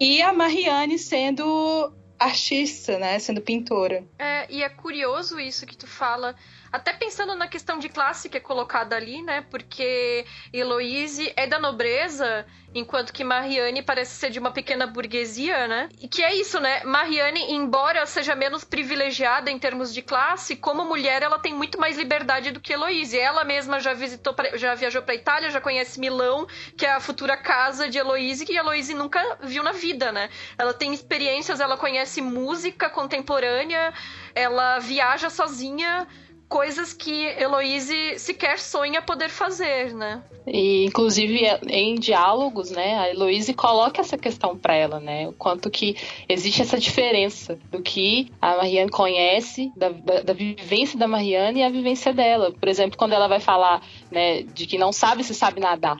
E 0.00 0.22
a 0.22 0.32
Marianne 0.32 0.98
sendo 0.98 1.92
artista, 2.18 2.98
né? 2.98 3.18
Sendo 3.18 3.40
pintora. 3.40 4.04
É, 4.18 4.46
e 4.52 4.62
é 4.62 4.68
curioso 4.68 5.38
isso 5.38 5.66
que 5.66 5.76
tu 5.76 5.86
fala 5.86 6.34
Até 6.70 6.92
pensando 6.92 7.34
na 7.34 7.48
questão 7.48 7.78
de 7.78 7.88
classe 7.88 8.28
que 8.28 8.36
é 8.36 8.40
colocada 8.40 8.94
ali, 8.94 9.22
né? 9.22 9.44
Porque 9.50 10.24
Heloise 10.52 11.32
é 11.36 11.46
da 11.46 11.58
nobreza, 11.58 12.46
enquanto 12.74 13.12
que 13.12 13.24
Marianne 13.24 13.82
parece 13.82 14.16
ser 14.16 14.30
de 14.30 14.38
uma 14.38 14.50
pequena 14.50 14.86
burguesia, 14.86 15.66
né? 15.66 15.88
E 16.00 16.06
que 16.06 16.22
é 16.22 16.34
isso, 16.34 16.60
né? 16.60 16.84
Marianne, 16.84 17.52
embora 17.52 18.04
seja 18.06 18.34
menos 18.34 18.64
privilegiada 18.64 19.50
em 19.50 19.58
termos 19.58 19.92
de 19.94 20.02
classe, 20.02 20.56
como 20.56 20.84
mulher 20.84 21.22
ela 21.22 21.38
tem 21.38 21.54
muito 21.54 21.78
mais 21.78 21.96
liberdade 21.96 22.50
do 22.50 22.60
que 22.60 22.72
Heloise. 22.72 23.18
Ela 23.18 23.44
mesma 23.44 23.80
já 23.80 23.94
visitou, 23.94 24.34
já 24.54 24.74
viajou 24.74 25.02
para 25.02 25.14
Itália, 25.14 25.50
já 25.50 25.60
conhece 25.60 25.98
Milão, 25.98 26.46
que 26.76 26.84
é 26.84 26.92
a 26.92 27.00
futura 27.00 27.36
casa 27.36 27.88
de 27.88 27.98
Heloise, 27.98 28.44
que 28.44 28.56
Heloise 28.56 28.92
nunca 28.94 29.38
viu 29.42 29.62
na 29.62 29.72
vida, 29.72 30.12
né? 30.12 30.28
Ela 30.58 30.74
tem 30.74 30.92
experiências, 30.92 31.60
ela 31.60 31.76
conhece 31.76 32.20
música 32.20 32.90
contemporânea, 32.90 33.92
ela 34.34 34.78
viaja 34.78 35.30
sozinha 35.30 36.06
coisas 36.48 36.94
que 36.94 37.26
Heloise 37.26 38.18
sequer 38.18 38.58
sonha 38.58 39.02
poder 39.02 39.28
fazer, 39.28 39.94
né? 39.94 40.22
E 40.46 40.86
inclusive 40.86 41.42
em 41.66 41.94
diálogos, 41.94 42.70
né, 42.70 42.98
a 42.98 43.10
Heloise 43.10 43.52
coloca 43.52 44.00
essa 44.00 44.16
questão 44.16 44.56
para 44.56 44.74
ela, 44.74 44.98
né, 44.98 45.28
o 45.28 45.32
quanto 45.32 45.70
que 45.70 45.96
existe 46.26 46.62
essa 46.62 46.78
diferença 46.78 47.58
do 47.70 47.82
que 47.82 48.32
a 48.40 48.56
Marianne 48.56 48.90
conhece 48.90 49.70
da, 49.76 49.90
da, 49.90 50.22
da, 50.22 50.32
vivência 50.32 50.98
da 50.98 51.06
Marianne 51.06 51.60
e 51.60 51.62
a 51.62 51.68
vivência 51.68 52.14
dela. 52.14 52.50
Por 52.50 52.68
exemplo, 52.68 52.96
quando 52.96 53.12
ela 53.12 53.28
vai 53.28 53.40
falar, 53.40 53.82
né, 54.10 54.42
de 54.42 54.66
que 54.66 54.78
não 54.78 54.90
sabe 54.90 55.22
se 55.22 55.34
sabe 55.34 55.60
nadar. 55.60 55.98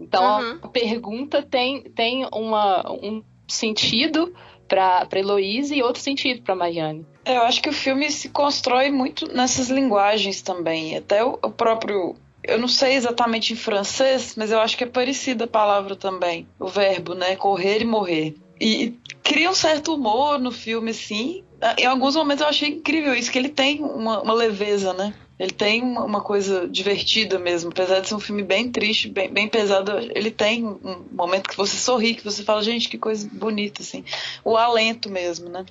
Então 0.00 0.40
uhum. 0.40 0.58
a 0.62 0.68
pergunta 0.68 1.42
tem 1.42 1.82
tem 1.82 2.24
uma, 2.32 2.88
um 2.88 3.20
sentido 3.48 4.32
para 4.68 5.08
Heloise 5.12 5.74
e 5.74 5.82
outro 5.82 6.02
sentido 6.02 6.42
para 6.42 6.54
Marianne. 6.54 7.06
É, 7.24 7.36
eu 7.36 7.42
acho 7.42 7.60
que 7.62 7.68
o 7.68 7.72
filme 7.72 8.10
se 8.10 8.28
constrói 8.28 8.90
muito 8.90 9.26
nessas 9.32 9.68
linguagens 9.68 10.42
também. 10.42 10.96
Até 10.96 11.24
o, 11.24 11.38
o 11.42 11.50
próprio 11.50 12.14
eu 12.44 12.58
não 12.58 12.68
sei 12.68 12.94
exatamente 12.94 13.52
em 13.52 13.56
francês, 13.56 14.34
mas 14.36 14.50
eu 14.50 14.60
acho 14.60 14.76
que 14.76 14.84
é 14.84 14.86
parecida 14.86 15.44
a 15.44 15.48
palavra 15.48 15.96
também. 15.96 16.48
O 16.58 16.66
verbo, 16.66 17.14
né? 17.14 17.36
Correr 17.36 17.82
e 17.82 17.84
morrer. 17.84 18.34
E 18.60 18.94
cria 19.22 19.50
um 19.50 19.54
certo 19.54 19.94
humor 19.94 20.38
no 20.38 20.50
filme, 20.50 20.94
sim. 20.94 21.44
Em 21.76 21.84
alguns 21.84 22.16
momentos 22.16 22.42
eu 22.42 22.48
achei 22.48 22.68
incrível 22.70 23.14
isso, 23.14 23.30
que 23.30 23.38
ele 23.38 23.48
tem 23.48 23.82
uma, 23.82 24.22
uma 24.22 24.32
leveza, 24.32 24.92
né? 24.94 25.12
Ele 25.38 25.52
tem 25.52 25.82
uma 25.82 26.20
coisa 26.20 26.66
divertida 26.66 27.38
mesmo. 27.38 27.70
Apesar 27.70 28.00
de 28.00 28.08
ser 28.08 28.14
um 28.14 28.20
filme 28.20 28.42
bem 28.42 28.70
triste, 28.70 29.08
bem, 29.08 29.30
bem 29.30 29.48
pesado, 29.48 29.92
ele 30.14 30.30
tem 30.30 30.66
um 30.66 31.04
momento 31.12 31.48
que 31.48 31.56
você 31.56 31.76
sorri, 31.76 32.14
que 32.14 32.24
você 32.24 32.42
fala, 32.42 32.62
gente, 32.62 32.88
que 32.88 32.98
coisa 32.98 33.28
bonita, 33.32 33.82
assim. 33.82 34.04
O 34.44 34.56
alento 34.56 35.08
mesmo, 35.08 35.48
né? 35.48 35.64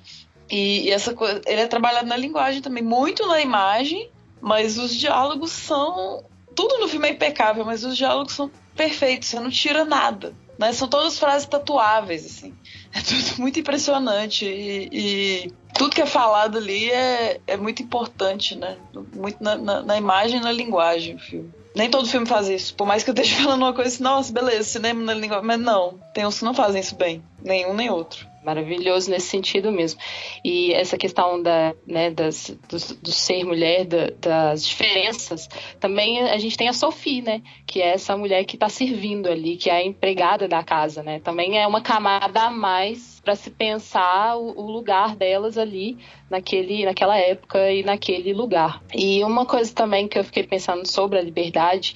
E, 0.50 0.86
e 0.86 0.90
essa 0.90 1.12
coisa, 1.12 1.42
ele 1.46 1.60
é 1.60 1.66
trabalhado 1.66 2.08
na 2.08 2.16
linguagem 2.16 2.62
também, 2.62 2.82
muito 2.82 3.26
na 3.26 3.40
imagem, 3.40 4.10
mas 4.40 4.78
os 4.78 4.94
diálogos 4.94 5.52
são. 5.52 6.24
Tudo 6.54 6.78
no 6.78 6.88
filme 6.88 7.08
é 7.08 7.12
impecável, 7.12 7.64
mas 7.64 7.84
os 7.84 7.96
diálogos 7.96 8.32
são 8.32 8.50
perfeitos, 8.74 9.28
você 9.28 9.38
não 9.38 9.50
tira 9.50 9.84
nada. 9.84 10.34
São 10.72 10.88
todas 10.88 11.18
frases 11.18 11.46
tatuáveis, 11.46 12.26
assim. 12.26 12.54
É 12.92 13.00
tudo 13.00 13.38
muito 13.40 13.60
impressionante. 13.60 14.44
E, 14.44 14.88
e 14.92 15.52
tudo 15.76 15.94
que 15.94 16.02
é 16.02 16.06
falado 16.06 16.58
ali 16.58 16.90
é, 16.90 17.40
é 17.46 17.56
muito 17.56 17.82
importante, 17.82 18.56
né? 18.56 18.76
Muito 19.14 19.42
na, 19.42 19.56
na, 19.56 19.82
na 19.82 19.96
imagem 19.96 20.40
e 20.40 20.42
na 20.42 20.52
linguagem 20.52 21.14
o 21.14 21.18
filme. 21.18 21.52
Nem 21.74 21.88
todo 21.88 22.08
filme 22.08 22.26
faz 22.26 22.48
isso. 22.48 22.74
Por 22.74 22.86
mais 22.86 23.04
que 23.04 23.10
eu 23.10 23.14
esteja 23.14 23.36
falando 23.42 23.62
uma 23.62 23.72
coisa 23.72 23.94
assim, 23.94 24.02
nossa, 24.02 24.32
beleza, 24.32 24.64
cinema 24.64 25.02
na 25.02 25.14
linguagem. 25.14 25.46
Mas 25.46 25.60
não, 25.60 25.98
tem 26.12 26.26
uns 26.26 26.38
que 26.38 26.44
não 26.44 26.54
fazem 26.54 26.80
isso 26.80 26.96
bem. 26.96 27.22
Nenhum 27.42 27.74
nem 27.74 27.90
outro 27.90 28.26
maravilhoso 28.48 29.10
nesse 29.10 29.26
sentido 29.26 29.70
mesmo. 29.70 30.00
E 30.44 30.72
essa 30.72 30.96
questão 30.96 31.42
da, 31.42 31.74
né, 31.86 32.10
das, 32.10 32.56
do, 32.68 32.76
do 33.02 33.12
ser 33.12 33.44
mulher, 33.44 33.84
da, 33.84 34.10
das 34.20 34.66
diferenças, 34.66 35.48
também 35.78 36.20
a 36.22 36.38
gente 36.38 36.56
tem 36.56 36.68
a 36.68 36.72
Sophie, 36.72 37.20
né, 37.20 37.42
que 37.66 37.82
é 37.82 37.88
essa 37.88 38.16
mulher 38.16 38.44
que 38.44 38.56
está 38.56 38.68
servindo 38.68 39.28
ali, 39.28 39.56
que 39.56 39.68
é 39.68 39.74
a 39.74 39.84
empregada 39.84 40.48
da 40.48 40.62
casa, 40.62 41.02
né, 41.02 41.20
também 41.20 41.58
é 41.58 41.66
uma 41.66 41.82
camada 41.82 42.42
a 42.42 42.50
mais 42.50 43.20
para 43.20 43.34
se 43.34 43.50
pensar 43.50 44.36
o, 44.36 44.58
o, 44.58 44.70
lugar 44.70 45.14
delas 45.14 45.58
ali 45.58 45.98
naquele, 46.30 46.86
naquela 46.86 47.18
época 47.18 47.70
e 47.70 47.82
naquele 47.82 48.32
lugar. 48.32 48.82
E 48.94 49.22
uma 49.22 49.44
coisa 49.44 49.74
também 49.74 50.08
que 50.08 50.18
eu 50.18 50.24
fiquei 50.24 50.44
pensando 50.44 50.86
sobre 50.86 51.18
a 51.18 51.22
liberdade 51.22 51.94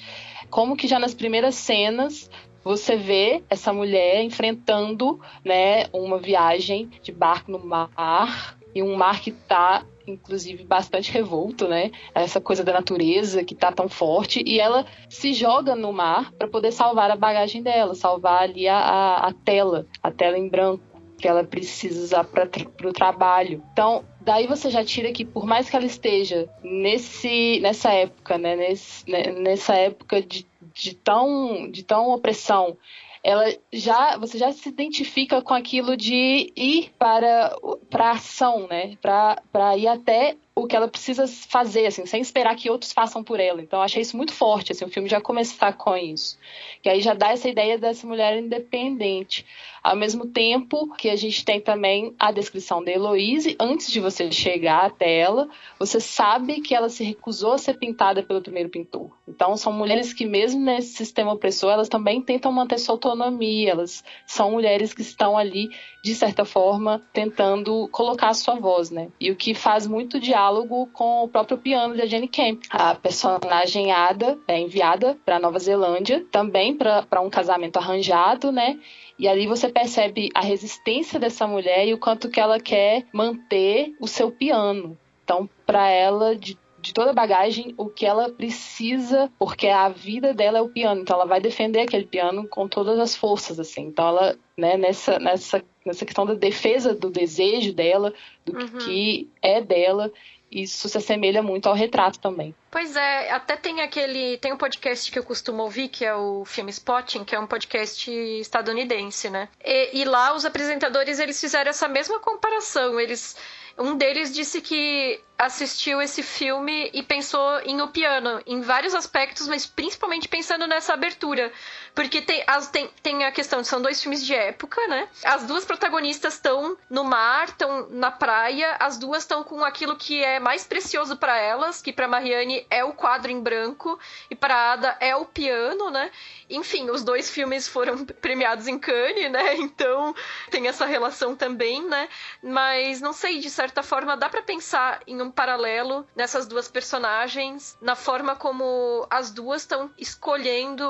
como 0.50 0.76
que 0.76 0.86
já 0.86 0.98
nas 0.98 1.14
primeiras 1.14 1.54
cenas 1.54 2.30
você 2.64 2.96
vê 2.96 3.42
essa 3.48 3.72
mulher 3.72 4.22
enfrentando, 4.22 5.20
né, 5.44 5.86
uma 5.92 6.18
viagem 6.18 6.90
de 7.02 7.12
barco 7.12 7.50
no 7.50 7.58
mar 7.64 8.56
e 8.74 8.82
um 8.82 8.94
mar 8.94 9.20
que 9.20 9.30
está 9.30 9.84
inclusive 10.06 10.64
bastante 10.64 11.12
revolto, 11.12 11.68
né? 11.68 11.90
Essa 12.14 12.40
coisa 12.40 12.64
da 12.64 12.72
natureza 12.72 13.44
que 13.44 13.54
tá 13.54 13.70
tão 13.70 13.88
forte 13.88 14.42
e 14.44 14.58
ela 14.58 14.84
se 15.08 15.32
joga 15.32 15.76
no 15.76 15.92
mar 15.92 16.32
para 16.32 16.48
poder 16.48 16.72
salvar 16.72 17.10
a 17.10 17.16
bagagem 17.16 17.62
dela, 17.62 17.94
salvar 17.94 18.42
ali 18.42 18.66
a, 18.66 18.76
a, 18.76 19.28
a 19.28 19.32
tela, 19.32 19.86
a 20.02 20.10
tela 20.10 20.38
em 20.38 20.48
branco 20.48 20.82
que 21.18 21.28
ela 21.28 21.44
precisa 21.44 22.02
usar 22.02 22.24
para 22.24 22.48
o 22.84 22.92
trabalho. 22.92 23.62
Então, 23.72 24.04
daí 24.20 24.48
você 24.48 24.68
já 24.70 24.84
tira 24.84 25.12
que 25.12 25.24
por 25.24 25.46
mais 25.46 25.70
que 25.70 25.76
ela 25.76 25.86
esteja 25.86 26.48
nesse 26.64 27.60
nessa 27.60 27.92
época, 27.92 28.36
né, 28.36 28.56
nesse, 28.56 29.08
né, 29.08 29.30
nessa 29.30 29.74
época 29.76 30.20
de 30.20 30.44
de 30.74 30.94
tão, 30.94 31.70
de 31.70 31.82
tão 31.82 32.10
opressão, 32.10 32.76
ela 33.22 33.44
já 33.72 34.16
você 34.16 34.36
já 34.36 34.52
se 34.52 34.68
identifica 34.68 35.40
com 35.40 35.54
aquilo 35.54 35.96
de 35.96 36.52
ir 36.56 36.90
para 36.98 37.56
para 37.88 38.12
ação, 38.12 38.66
né? 38.66 38.96
Para 39.00 39.76
ir 39.76 39.86
até 39.86 40.36
o 40.62 40.66
que 40.66 40.76
ela 40.76 40.86
precisa 40.86 41.26
fazer, 41.26 41.86
assim, 41.86 42.06
sem 42.06 42.20
esperar 42.20 42.54
que 42.54 42.70
outros 42.70 42.92
façam 42.92 43.22
por 43.24 43.40
ela. 43.40 43.60
Então, 43.60 43.82
achei 43.82 44.00
isso 44.00 44.16
muito 44.16 44.32
forte, 44.32 44.72
assim, 44.72 44.84
o 44.84 44.88
filme 44.88 45.08
já 45.08 45.20
começar 45.20 45.72
com 45.72 45.96
isso. 45.96 46.38
Que 46.80 46.88
aí 46.88 47.00
já 47.00 47.14
dá 47.14 47.30
essa 47.30 47.48
ideia 47.48 47.76
dessa 47.76 48.06
mulher 48.06 48.38
independente. 48.38 49.44
Ao 49.82 49.96
mesmo 49.96 50.26
tempo 50.26 50.94
que 50.94 51.10
a 51.10 51.16
gente 51.16 51.44
tem 51.44 51.60
também 51.60 52.14
a 52.16 52.30
descrição 52.30 52.84
da 52.84 52.92
Heloise, 52.92 53.56
antes 53.58 53.90
de 53.90 53.98
você 53.98 54.30
chegar 54.30 54.84
até 54.84 55.18
ela, 55.18 55.48
você 55.76 55.98
sabe 55.98 56.60
que 56.60 56.72
ela 56.72 56.88
se 56.88 57.02
recusou 57.02 57.52
a 57.52 57.58
ser 57.58 57.74
pintada 57.74 58.22
pelo 58.22 58.40
primeiro 58.40 58.68
pintor. 58.68 59.10
Então, 59.26 59.56
são 59.56 59.72
mulheres 59.72 60.12
que, 60.12 60.24
mesmo 60.24 60.60
nesse 60.60 60.94
sistema 60.94 61.32
opressor, 61.32 61.72
elas 61.72 61.88
também 61.88 62.22
tentam 62.22 62.52
manter 62.52 62.78
sua 62.78 62.94
autonomia, 62.94 63.72
elas 63.72 64.04
são 64.24 64.52
mulheres 64.52 64.94
que 64.94 65.02
estão 65.02 65.36
ali, 65.36 65.68
de 66.04 66.14
certa 66.14 66.44
forma, 66.44 67.02
tentando 67.12 67.88
colocar 67.88 68.28
a 68.28 68.34
sua 68.34 68.54
voz, 68.54 68.90
né? 68.90 69.08
E 69.18 69.32
o 69.32 69.36
que 69.36 69.52
faz 69.52 69.84
muito 69.84 70.20
diálogo 70.20 70.51
com 70.92 71.24
o 71.24 71.28
próprio 71.28 71.58
piano 71.58 71.96
da 71.96 72.06
Jenny 72.06 72.28
Camp. 72.28 72.62
A 72.70 72.94
personagem 72.94 73.90
Ada 73.90 74.38
é 74.46 74.58
enviada 74.60 75.18
para 75.24 75.38
Nova 75.38 75.58
Zelândia, 75.58 76.24
também 76.30 76.76
para 76.76 77.20
um 77.20 77.30
casamento 77.30 77.78
arranjado, 77.78 78.52
né? 78.52 78.78
E 79.18 79.28
ali 79.28 79.46
você 79.46 79.68
percebe 79.68 80.28
a 80.34 80.40
resistência 80.40 81.18
dessa 81.18 81.46
mulher 81.46 81.86
e 81.86 81.94
o 81.94 81.98
quanto 81.98 82.28
que 82.28 82.40
ela 82.40 82.60
quer 82.60 83.06
manter 83.12 83.94
o 84.00 84.06
seu 84.06 84.30
piano. 84.30 84.98
Então, 85.24 85.48
para 85.64 85.88
ela, 85.88 86.34
de 86.36 86.58
de 86.82 86.92
toda 86.92 87.12
a 87.12 87.14
bagagem 87.14 87.72
o 87.78 87.88
que 87.88 88.04
ela 88.04 88.28
precisa, 88.28 89.30
porque 89.38 89.68
a 89.68 89.88
vida 89.88 90.34
dela 90.34 90.58
é 90.58 90.60
o 90.60 90.68
piano, 90.68 91.00
então 91.00 91.14
ela 91.14 91.24
vai 91.24 91.40
defender 91.40 91.80
aquele 91.80 92.04
piano 92.04 92.46
com 92.48 92.66
todas 92.66 92.98
as 92.98 93.14
forças, 93.14 93.60
assim. 93.60 93.82
Então 93.82 94.08
ela, 94.08 94.36
né, 94.58 94.76
nessa, 94.76 95.16
nessa, 95.20 95.62
nessa 95.86 96.04
questão 96.04 96.26
da 96.26 96.34
defesa 96.34 96.92
do 96.92 97.08
desejo 97.08 97.72
dela, 97.72 98.12
do 98.44 98.58
uhum. 98.58 98.78
que 98.78 99.30
é 99.40 99.60
dela, 99.60 100.12
isso 100.52 100.88
se 100.88 100.98
assemelha 100.98 101.42
muito 101.42 101.68
ao 101.68 101.74
retrato 101.74 102.18
também. 102.18 102.54
Pois 102.70 102.94
é, 102.94 103.30
até 103.30 103.56
tem 103.56 103.80
aquele. 103.80 104.36
Tem 104.38 104.52
um 104.52 104.56
podcast 104.56 105.10
que 105.10 105.18
eu 105.18 105.24
costumo 105.24 105.62
ouvir, 105.62 105.88
que 105.88 106.04
é 106.04 106.14
o 106.14 106.44
Film 106.44 106.68
Spotting, 106.68 107.24
que 107.24 107.34
é 107.34 107.40
um 107.40 107.46
podcast 107.46 108.10
estadunidense, 108.10 109.30
né? 109.30 109.48
E, 109.64 110.00
e 110.00 110.04
lá 110.04 110.34
os 110.34 110.44
apresentadores 110.44 111.18
eles 111.18 111.40
fizeram 111.40 111.70
essa 111.70 111.88
mesma 111.88 112.20
comparação. 112.20 113.00
Eles. 113.00 113.36
Um 113.78 113.96
deles 113.96 114.34
disse 114.34 114.60
que 114.60 115.18
assistiu 115.42 116.00
esse 116.00 116.22
filme 116.22 116.88
e 116.94 117.02
pensou 117.02 117.58
em 117.64 117.80
O 117.80 117.88
Piano, 117.88 118.40
em 118.46 118.60
vários 118.60 118.94
aspectos, 118.94 119.48
mas 119.48 119.66
principalmente 119.66 120.28
pensando 120.28 120.68
nessa 120.68 120.94
abertura. 120.94 121.52
Porque 121.94 122.22
tem, 122.22 122.44
as, 122.46 122.68
tem, 122.68 122.88
tem 123.02 123.24
a 123.24 123.32
questão 123.32 123.60
de 123.60 123.66
são 123.66 123.82
dois 123.82 124.00
filmes 124.00 124.24
de 124.24 124.32
época, 124.32 124.80
né? 124.86 125.08
As 125.24 125.44
duas 125.44 125.64
protagonistas 125.64 126.34
estão 126.34 126.76
no 126.88 127.02
mar, 127.02 127.48
estão 127.48 127.88
na 127.90 128.10
praia, 128.10 128.76
as 128.78 128.96
duas 128.96 129.24
estão 129.24 129.42
com 129.42 129.64
aquilo 129.64 129.96
que 129.96 130.22
é 130.22 130.38
mais 130.38 130.64
precioso 130.64 131.16
para 131.16 131.36
elas, 131.36 131.82
que 131.82 131.92
para 131.92 132.06
Marianne 132.06 132.64
é 132.70 132.84
o 132.84 132.92
quadro 132.92 133.30
em 133.30 133.40
branco 133.40 133.98
e 134.30 134.36
para 134.36 134.72
Ada 134.72 134.96
é 135.00 135.16
o 135.16 135.24
piano, 135.24 135.90
né? 135.90 136.10
Enfim, 136.48 136.88
os 136.88 137.02
dois 137.02 137.28
filmes 137.28 137.66
foram 137.66 138.04
premiados 138.22 138.68
em 138.68 138.78
Cannes, 138.78 139.30
né? 139.30 139.56
Então 139.72 140.14
tem 140.50 140.68
essa 140.68 140.86
relação 140.86 141.34
também, 141.34 141.84
né? 141.84 142.08
Mas 142.42 143.00
não 143.00 143.12
sei, 143.12 143.40
de 143.40 143.50
certa 143.50 143.82
forma 143.82 144.16
dá 144.16 144.28
para 144.28 144.42
pensar 144.42 145.00
em 145.06 145.20
um 145.20 145.31
paralelo 145.32 146.06
nessas 146.14 146.46
duas 146.46 146.68
personagens, 146.68 147.76
na 147.80 147.96
forma 147.96 148.36
como 148.36 149.06
as 149.10 149.30
duas 149.30 149.62
estão 149.62 149.90
escolhendo 149.98 150.86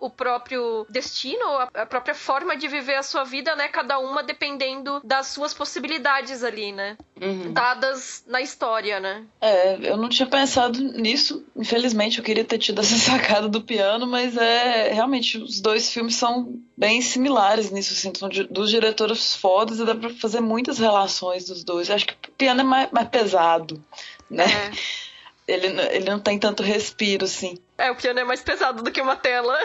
o 0.00 0.10
próprio 0.10 0.86
destino, 0.88 1.44
a 1.74 1.86
própria 1.86 2.14
forma 2.14 2.56
de 2.56 2.68
viver 2.68 2.96
a 2.96 3.02
sua 3.02 3.24
vida, 3.24 3.54
né? 3.54 3.68
Cada 3.68 3.98
uma 3.98 4.22
dependendo 4.22 5.00
das 5.04 5.28
suas 5.28 5.54
possibilidades 5.54 6.42
ali, 6.42 6.72
né? 6.72 6.96
uhum. 7.22 7.52
dadas 7.52 8.24
na 8.26 8.40
história, 8.40 8.98
né? 8.98 9.24
É, 9.40 9.78
eu 9.90 9.96
não 9.96 10.08
tinha 10.08 10.26
pensado 10.26 10.78
nisso. 10.80 11.44
Infelizmente, 11.56 12.18
eu 12.18 12.24
queria 12.24 12.44
ter 12.44 12.58
tido 12.58 12.80
essa 12.80 12.96
sacada 12.98 13.48
do 13.48 13.62
piano, 13.62 14.06
mas 14.06 14.36
é 14.36 14.92
realmente 14.92 15.38
os 15.38 15.60
dois 15.60 15.90
filmes 15.92 16.16
são 16.16 16.60
bem 16.76 17.00
similares 17.00 17.70
nisso, 17.70 17.92
assim, 17.92 18.12
são 18.16 18.28
dos 18.50 18.70
diretores 18.70 19.36
fodas 19.36 19.78
e 19.78 19.84
dá 19.84 19.94
pra 19.94 20.10
fazer 20.10 20.40
muitas 20.40 20.78
relações 20.78 21.44
dos 21.44 21.62
dois. 21.62 21.88
Eu 21.88 21.94
acho 21.94 22.06
que 22.06 22.14
o 22.14 22.32
piano 22.32 22.60
é 22.60 22.64
mais, 22.64 22.90
mais 22.90 23.08
pesado, 23.08 23.81
né? 24.30 24.44
É. 24.44 24.72
Ele, 25.46 25.66
ele 25.66 26.08
não 26.08 26.20
tem 26.20 26.38
tanto 26.38 26.62
respiro, 26.62 27.24
assim. 27.24 27.58
É, 27.76 27.90
o 27.90 27.96
piano 27.96 28.20
é 28.20 28.24
mais 28.24 28.40
pesado 28.40 28.80
do 28.80 28.92
que 28.92 29.02
uma 29.02 29.16
tela. 29.16 29.58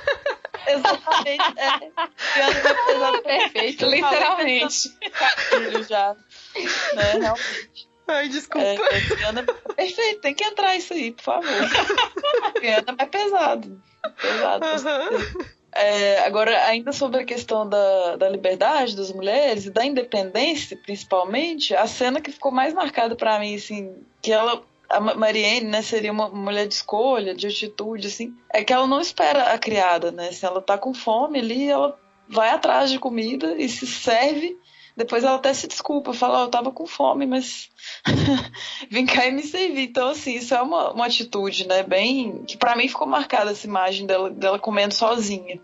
Exatamente. 0.66 1.44
É. 1.58 1.76
O 1.76 2.32
piano 2.34 2.56
é 2.56 2.62
mais 2.62 2.86
pesado. 2.86 3.22
Perfeito, 3.22 3.84
literalmente. 3.90 4.88
Já. 5.86 6.16
Né, 6.94 7.12
realmente. 7.20 7.88
Ai, 8.08 8.28
desculpa. 8.28 8.66
É, 8.66 8.74
é, 8.74 9.16
piano 9.16 9.40
é 9.40 9.72
perfeito, 9.74 10.20
tem 10.22 10.34
que 10.34 10.42
entrar 10.42 10.74
isso 10.74 10.94
aí, 10.94 11.12
por 11.12 11.22
favor. 11.22 11.50
o 12.48 12.52
piano 12.60 12.86
é 12.88 12.92
mais 12.92 13.10
pesado. 13.10 13.82
Pesado. 14.16 14.66
Uhum. 14.66 15.44
É, 15.72 16.20
agora, 16.24 16.64
ainda 16.66 16.92
sobre 16.92 17.20
a 17.20 17.24
questão 17.24 17.68
da, 17.68 18.16
da 18.16 18.28
liberdade 18.28 18.96
das 18.96 19.12
mulheres 19.12 19.66
e 19.66 19.70
da 19.70 19.84
independência, 19.84 20.76
principalmente, 20.76 21.74
a 21.74 21.86
cena 21.86 22.20
que 22.20 22.32
ficou 22.32 22.50
mais 22.50 22.74
marcada 22.74 23.14
para 23.14 23.38
mim, 23.38 23.54
assim, 23.54 23.94
que 24.20 24.32
ela 24.32 24.62
a 24.90 24.98
Marianne, 24.98 25.68
né, 25.68 25.82
seria 25.82 26.10
uma 26.10 26.28
mulher 26.28 26.66
de 26.66 26.74
escolha, 26.74 27.32
de 27.32 27.46
atitude, 27.46 28.08
assim, 28.08 28.34
é 28.52 28.64
que 28.64 28.72
ela 28.72 28.88
não 28.88 29.00
espera 29.00 29.52
a 29.52 29.58
criada, 29.58 30.10
né? 30.10 30.32
Se 30.32 30.44
ela 30.44 30.60
tá 30.60 30.76
com 30.76 30.92
fome 30.92 31.38
ali, 31.38 31.70
ela 31.70 31.96
vai 32.28 32.50
atrás 32.50 32.90
de 32.90 32.98
comida 32.98 33.54
e 33.56 33.68
se 33.68 33.86
serve. 33.86 34.58
Depois 35.00 35.24
ela 35.24 35.36
até 35.36 35.54
se 35.54 35.66
desculpa, 35.66 36.12
fala, 36.12 36.40
oh, 36.40 36.44
eu 36.44 36.50
tava 36.50 36.70
com 36.70 36.86
fome, 36.86 37.26
mas 37.26 37.70
vim 38.90 39.06
cá 39.06 39.26
e 39.26 39.32
me 39.32 39.42
servir. 39.42 39.84
Então, 39.84 40.10
assim, 40.10 40.34
isso 40.34 40.54
é 40.54 40.60
uma, 40.60 40.92
uma 40.92 41.06
atitude, 41.06 41.66
né, 41.66 41.82
bem... 41.82 42.44
que 42.44 42.54
para 42.58 42.76
mim 42.76 42.86
ficou 42.86 43.06
marcada 43.06 43.50
essa 43.50 43.66
imagem 43.66 44.06
dela, 44.06 44.28
dela 44.28 44.58
comendo 44.58 44.92
sozinha. 44.92 45.58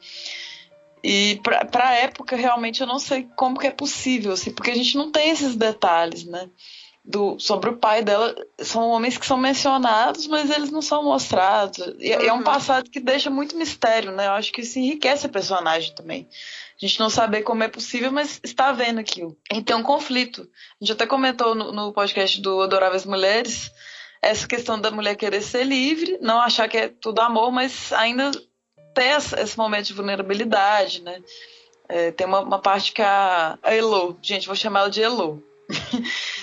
E 1.04 1.38
para 1.42 1.88
a 1.90 1.94
época, 1.96 2.34
realmente, 2.34 2.80
eu 2.80 2.86
não 2.86 2.98
sei 2.98 3.28
como 3.36 3.58
que 3.58 3.66
é 3.66 3.70
possível, 3.70 4.32
assim, 4.32 4.50
porque 4.50 4.70
a 4.70 4.74
gente 4.74 4.96
não 4.96 5.12
tem 5.12 5.28
esses 5.28 5.54
detalhes, 5.54 6.24
né? 6.24 6.48
Do, 7.06 7.38
sobre 7.38 7.70
o 7.70 7.76
pai 7.76 8.02
dela 8.02 8.34
são 8.58 8.88
homens 8.88 9.16
que 9.16 9.24
são 9.24 9.36
mencionados, 9.36 10.26
mas 10.26 10.50
eles 10.50 10.70
não 10.70 10.82
são 10.82 11.04
mostrados. 11.04 11.78
E 12.00 12.14
uhum. 12.14 12.22
é 12.22 12.32
um 12.32 12.38
uhum. 12.38 12.42
passado 12.42 12.90
que 12.90 12.98
deixa 12.98 13.30
muito 13.30 13.56
mistério, 13.56 14.10
né? 14.10 14.26
Eu 14.26 14.32
acho 14.32 14.52
que 14.52 14.62
isso 14.62 14.78
enriquece 14.78 15.26
a 15.26 15.30
personagem 15.30 15.94
também. 15.94 16.28
A 16.76 16.84
gente 16.84 16.98
não 16.98 17.08
saber 17.08 17.42
como 17.42 17.62
é 17.62 17.68
possível, 17.68 18.10
mas 18.10 18.40
está 18.42 18.72
vendo 18.72 18.98
aquilo. 18.98 19.36
E 19.52 19.62
tem 19.62 19.76
um 19.76 19.82
conflito. 19.82 20.42
A 20.80 20.84
gente 20.84 20.92
até 20.92 21.06
comentou 21.06 21.54
no, 21.54 21.72
no 21.72 21.92
podcast 21.92 22.40
do 22.40 22.60
Adoráveis 22.60 23.04
Mulheres 23.04 23.70
essa 24.20 24.48
questão 24.48 24.80
da 24.80 24.90
mulher 24.90 25.14
querer 25.14 25.40
ser 25.42 25.64
livre, 25.64 26.18
não 26.20 26.40
achar 26.40 26.68
que 26.68 26.76
é 26.76 26.88
tudo 26.88 27.20
amor, 27.20 27.52
mas 27.52 27.92
ainda 27.92 28.32
ter 28.92 29.16
esse 29.38 29.56
momento 29.56 29.86
de 29.86 29.92
vulnerabilidade, 29.92 31.02
né? 31.02 31.22
É, 31.88 32.10
tem 32.10 32.26
uma, 32.26 32.40
uma, 32.40 32.58
parte 32.58 32.92
que 32.92 33.02
a, 33.02 33.56
a 33.62 33.74
Elo, 33.74 34.18
gente, 34.20 34.46
vou 34.48 34.56
chamar 34.56 34.80
ela 34.80 34.90
de 34.90 35.02
Elo. 35.02 35.40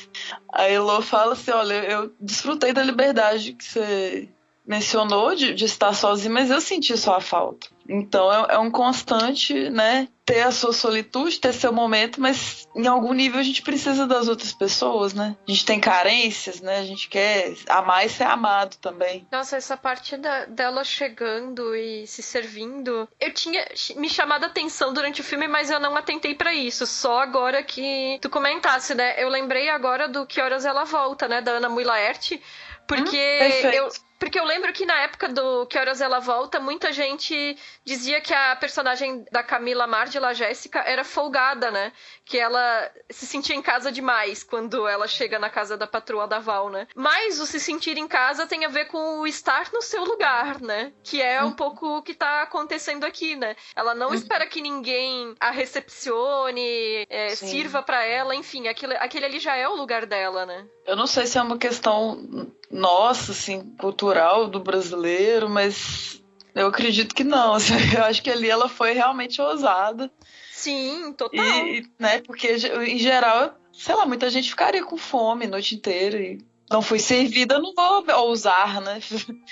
A 0.54 0.70
Elo 0.70 1.02
fala 1.02 1.34
assim: 1.34 1.52
olha, 1.52 1.84
eu 1.84 2.16
desfrutei 2.20 2.72
da 2.74 2.84
liberdade 2.84 3.54
que 3.54 3.64
você 3.64 4.30
mencionou 4.66 5.36
de, 5.36 5.54
de 5.54 5.66
estar 5.66 5.94
sozinha, 5.94 6.34
mas 6.34 6.50
eu 6.50 6.62
senti 6.62 6.96
sua 6.98 7.20
falta. 7.20 7.68
Então 7.88 8.32
é, 8.32 8.56
é, 8.56 8.58
um 8.58 8.72
constante, 8.72 9.70
né? 9.70 10.08
Ter 10.26 10.42
a 10.42 10.52
sua 10.52 10.72
solitude, 10.72 11.40
ter 11.40 11.54
seu 11.54 11.74
momento, 11.74 12.22
mas 12.22 12.66
em 12.74 12.88
algum 12.88 13.12
nível 13.12 13.42
a 13.42 13.44
gente 13.44 13.62
precisa 13.62 14.08
das 14.08 14.30
outras 14.30 14.54
pessoas, 14.54 15.14
né? 15.14 15.36
A 15.46 15.52
gente 15.52 15.66
tem 15.66 15.82
carências, 15.82 16.62
né? 16.62 16.80
A 16.80 16.86
gente 16.86 17.10
quer 17.10 17.54
amar 17.68 18.06
e 18.06 18.10
ser 18.10 18.24
amado 18.24 18.78
também. 18.78 19.28
Nossa, 19.30 19.58
essa 19.58 19.76
parte 19.76 20.16
da, 20.16 20.46
dela 20.46 20.86
chegando 20.86 21.76
e 21.76 22.08
se 22.08 22.24
servindo, 22.24 23.08
eu 23.20 23.34
tinha 23.34 23.68
me 23.98 24.10
chamado 24.10 24.46
a 24.46 24.48
atenção 24.48 24.94
durante 24.94 25.20
o 25.20 25.24
filme, 25.24 25.48
mas 25.50 25.70
eu 25.70 25.80
não 25.80 25.98
atentei 25.98 26.34
para 26.34 26.54
isso. 26.54 26.88
Só 26.88 27.20
agora 27.20 27.62
que 27.62 28.18
tu 28.22 28.30
comentasse, 28.30 28.96
né? 28.96 29.22
Eu 29.22 29.28
lembrei 29.28 29.70
agora 29.70 30.08
do 30.08 30.26
Que 30.26 30.40
Horas 30.40 30.64
Ela 30.64 30.86
Volta, 30.86 31.28
né? 31.28 31.42
Da 31.42 31.52
Ana 31.52 31.68
Mui 31.68 31.84
Laerte, 31.84 32.42
porque 32.88 33.18
hum, 33.18 33.70
eu 33.72 33.90
porque 34.24 34.40
eu 34.40 34.46
lembro 34.46 34.72
que 34.72 34.86
na 34.86 35.02
época 35.02 35.28
do 35.28 35.66
Que 35.66 35.78
Horas 35.78 36.00
Ela 36.00 36.20
Volta, 36.20 36.58
muita 36.58 36.94
gente 36.94 37.58
dizia 37.84 38.22
que 38.22 38.34
a 38.34 38.56
personagem 38.56 39.26
da 39.30 39.44
Camila 39.44 39.86
Mardila 39.86 40.34
Jéssica 40.34 40.80
era 40.80 41.04
folgada, 41.04 41.70
né? 41.70 41.92
Que 42.24 42.40
ela 42.40 42.90
se 43.10 43.26
sentia 43.26 43.54
em 43.54 43.62
casa 43.62 43.92
demais 43.92 44.42
quando 44.42 44.88
ela 44.88 45.10
chega 45.10 45.38
na 45.38 45.50
casa 45.50 45.76
da 45.76 45.86
patroa 45.86 46.26
da 46.26 46.40
Val, 46.40 46.70
né? 46.70 46.88
Mas 46.96 47.42
o 47.42 47.46
se 47.46 47.60
sentir 47.60 47.98
em 47.98 48.08
casa 48.08 48.48
tem 48.48 48.64
a 48.64 48.70
ver 48.70 48.86
com 48.86 49.20
o 49.20 49.28
estar 49.28 49.70
no 49.74 49.82
seu 49.82 50.06
lugar, 50.06 50.62
né? 50.62 50.94
Que 51.04 51.22
é 51.22 51.44
um 51.44 51.48
uhum. 51.48 51.52
pouco 51.52 51.98
o 51.98 52.02
que 52.02 52.14
tá 52.14 52.44
acontecendo 52.44 53.04
aqui, 53.04 53.36
né? 53.36 53.58
Ela 53.76 53.94
não 53.94 54.08
uhum. 54.08 54.14
espera 54.14 54.48
que 54.48 54.62
ninguém 54.62 55.36
a 55.38 55.52
recepcione, 55.52 57.06
é, 57.10 57.36
sirva 57.36 57.84
para 57.84 58.02
ela, 58.06 58.34
enfim, 58.34 58.70
aquele, 58.70 58.96
aquele 58.96 59.26
ali 59.26 59.40
já 59.40 59.58
é 59.58 59.68
o 59.68 59.76
lugar 59.76 60.06
dela, 60.06 60.46
né? 60.46 60.66
Eu 60.86 60.96
não 60.96 61.08
sei 61.08 61.26
se 61.26 61.38
é 61.38 61.42
uma 61.42 61.58
questão 61.58 62.52
nossa, 62.72 63.32
assim, 63.34 63.76
cultural 63.78 64.13
do 64.50 64.60
brasileiro, 64.60 65.50
mas 65.50 66.22
eu 66.56 66.68
acredito 66.68 67.16
que 67.16 67.24
não. 67.24 67.54
Assim, 67.56 67.74
eu 67.96 68.04
acho 68.04 68.22
que 68.22 68.30
ali 68.30 68.50
ela 68.50 68.70
foi 68.70 68.94
realmente 68.94 69.42
ousada. 69.42 70.12
Sim, 70.52 71.14
total. 71.14 71.44
E, 71.44 71.86
né, 72.00 72.22
porque 72.22 72.56
em 72.88 72.98
geral, 72.98 73.56
sei 73.74 73.96
lá, 73.96 74.06
muita 74.06 74.30
gente 74.30 74.50
ficaria 74.50 74.84
com 74.84 74.98
fome 74.98 75.46
a 75.46 75.50
noite 75.50 75.76
inteira 75.76 76.18
e 76.18 76.38
não 76.74 76.82
fui 76.82 76.98
servida, 76.98 77.60
não 77.60 77.74
vou 77.76 78.04
ousar, 78.22 78.82
né? 78.82 79.00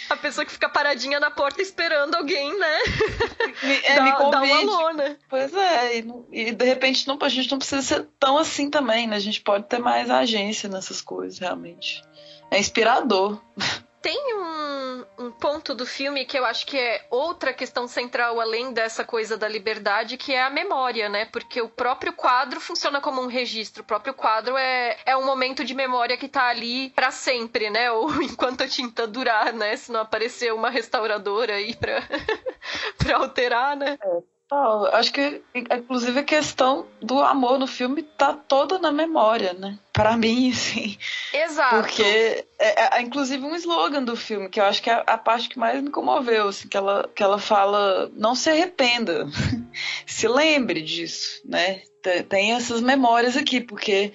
A 0.10 0.16
pessoa 0.16 0.46
que 0.46 0.52
fica 0.52 0.70
paradinha 0.70 1.20
na 1.20 1.30
porta 1.30 1.62
esperando 1.62 2.16
alguém, 2.16 2.58
né? 2.58 2.80
é, 3.84 3.96
dá, 3.96 4.04
me 4.04 4.12
convide. 4.14 4.32
dá 4.32 4.42
um 4.42 4.56
alô, 4.56 4.94
né? 4.94 5.18
Pois 5.30 5.54
é, 5.54 6.00
e, 6.00 6.06
e, 6.32 6.52
de 6.52 6.66
repente 6.66 7.08
não, 7.08 7.20
a 7.22 7.30
gente 7.30 7.52
não 7.52 7.60
precisa 7.60 7.82
ser 7.82 8.08
tão 8.20 8.38
assim 8.38 8.70
também, 8.70 9.08
né? 9.08 9.18
A 9.18 9.20
gente 9.20 9.42
pode 9.42 9.68
ter 9.68 9.80
mais 9.80 10.10
agência 10.10 10.70
nessas 10.70 11.02
coisas, 11.02 11.38
realmente. 11.38 12.02
É 12.50 12.58
inspirador. 12.58 13.40
Tem 14.02 14.36
um, 14.36 15.06
um, 15.20 15.32
ponto 15.32 15.76
do 15.76 15.86
filme 15.86 16.26
que 16.26 16.38
eu 16.38 16.44
acho 16.44 16.66
que 16.66 16.76
é 16.78 17.06
outra 17.10 17.54
questão 17.54 17.88
central, 17.88 18.42
além 18.42 18.74
dessa 18.74 19.06
coisa 19.06 19.38
da 19.38 19.48
liberdade, 19.48 20.18
que 20.18 20.34
é 20.34 20.42
a 20.42 20.50
memória, 20.50 21.08
né? 21.08 21.26
Porque 21.26 21.62
o 21.62 21.70
próprio 21.70 22.12
quadro 22.12 22.60
funciona 22.60 23.00
como 23.00 23.22
um 23.22 23.28
registro. 23.28 23.84
O 23.84 23.86
próprio 23.86 24.16
quadro 24.16 24.58
é, 24.58 24.98
é 25.06 25.16
um 25.16 25.24
momento 25.24 25.64
de 25.64 25.76
memória 25.76 26.18
que 26.18 26.28
tá 26.28 26.48
ali 26.48 26.90
para 26.90 27.12
sempre, 27.12 27.70
né? 27.70 27.92
Ou 27.92 28.10
enquanto 28.24 28.64
a 28.64 28.68
tinta 28.68 29.06
durar, 29.06 29.54
né? 29.54 29.78
Se 29.78 29.92
não 29.92 30.00
aparecer 30.02 30.52
uma 30.52 30.72
restauradora 30.72 31.54
aí 31.54 31.76
pra, 31.76 32.02
pra 32.98 33.18
alterar, 33.18 33.78
né? 33.78 34.00
É 34.02 34.31
acho 34.92 35.14
que, 35.14 35.42
inclusive, 35.56 36.20
a 36.20 36.24
questão 36.24 36.86
do 37.02 37.20
amor 37.22 37.58
no 37.58 37.66
filme 37.66 38.04
tá 38.04 38.34
toda 38.34 38.78
na 38.78 38.92
memória, 38.92 39.54
né? 39.54 39.80
Para 39.94 40.18
mim, 40.18 40.52
sim. 40.54 40.98
Exato. 41.34 41.78
Porque 41.78 42.46
é, 42.60 42.98
é, 42.98 43.02
inclusive 43.02 43.46
um 43.46 43.56
slogan 43.56 44.04
do 44.04 44.16
filme, 44.16 44.50
que 44.50 44.60
eu 44.60 44.66
acho 44.66 44.82
que 44.82 44.90
é 44.90 45.04
a 45.08 45.18
parte 45.18 45.48
que 45.48 45.58
mais 45.58 45.82
me 45.82 45.90
comoveu, 45.90 46.50
assim, 46.50 46.68
que 46.68 46.76
ela, 46.76 47.10
que 47.16 47.24
ela 47.24 47.40
fala, 47.40 48.12
não 48.14 48.36
se 48.36 48.50
arrependa, 48.50 49.26
se 50.06 50.28
lembre 50.28 50.82
disso, 50.82 51.42
né? 51.46 51.82
Tem 52.28 52.54
essas 52.54 52.82
memórias 52.82 53.38
aqui, 53.38 53.62
porque 53.62 54.12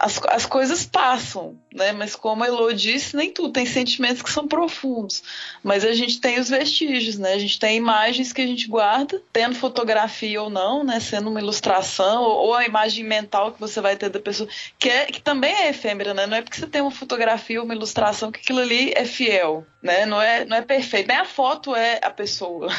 as, 0.00 0.20
as 0.28 0.46
coisas 0.46 0.86
passam, 0.86 1.56
né? 1.74 1.92
Mas 1.92 2.14
como 2.14 2.44
a 2.44 2.46
Elo 2.46 2.72
disse, 2.72 3.16
nem 3.16 3.32
tudo 3.32 3.52
tem 3.52 3.66
sentimentos 3.66 4.22
que 4.22 4.30
são 4.30 4.46
profundos. 4.46 5.22
Mas 5.62 5.84
a 5.84 5.92
gente 5.92 6.20
tem 6.20 6.38
os 6.38 6.48
vestígios, 6.48 7.18
né? 7.18 7.34
A 7.34 7.38
gente 7.38 7.58
tem 7.58 7.76
imagens 7.76 8.32
que 8.32 8.40
a 8.40 8.46
gente 8.46 8.68
guarda, 8.68 9.20
tendo 9.32 9.56
fotografia 9.56 10.40
ou 10.40 10.48
não, 10.48 10.84
né? 10.84 11.00
Sendo 11.00 11.28
uma 11.28 11.40
ilustração, 11.40 12.22
ou, 12.22 12.46
ou 12.46 12.54
a 12.54 12.64
imagem 12.64 13.04
mental 13.04 13.52
que 13.52 13.60
você 13.60 13.80
vai 13.80 13.96
ter 13.96 14.08
da 14.08 14.20
pessoa, 14.20 14.48
que, 14.78 14.88
é, 14.88 15.06
que 15.06 15.20
também 15.20 15.52
é 15.52 15.70
efêmera, 15.70 16.14
né? 16.14 16.26
Não 16.26 16.36
é 16.36 16.42
porque 16.42 16.58
você 16.58 16.66
tem 16.66 16.80
uma 16.80 16.90
fotografia 16.90 17.58
ou 17.58 17.64
uma 17.64 17.74
ilustração 17.74 18.30
que 18.30 18.40
aquilo 18.40 18.60
ali 18.60 18.92
é 18.94 19.04
fiel, 19.04 19.66
né? 19.82 20.06
Não 20.06 20.22
é, 20.22 20.44
não 20.44 20.56
é 20.56 20.62
perfeito. 20.62 21.08
Nem 21.08 21.16
a 21.16 21.24
foto 21.24 21.74
é 21.74 21.98
a 22.02 22.10
pessoa. 22.10 22.68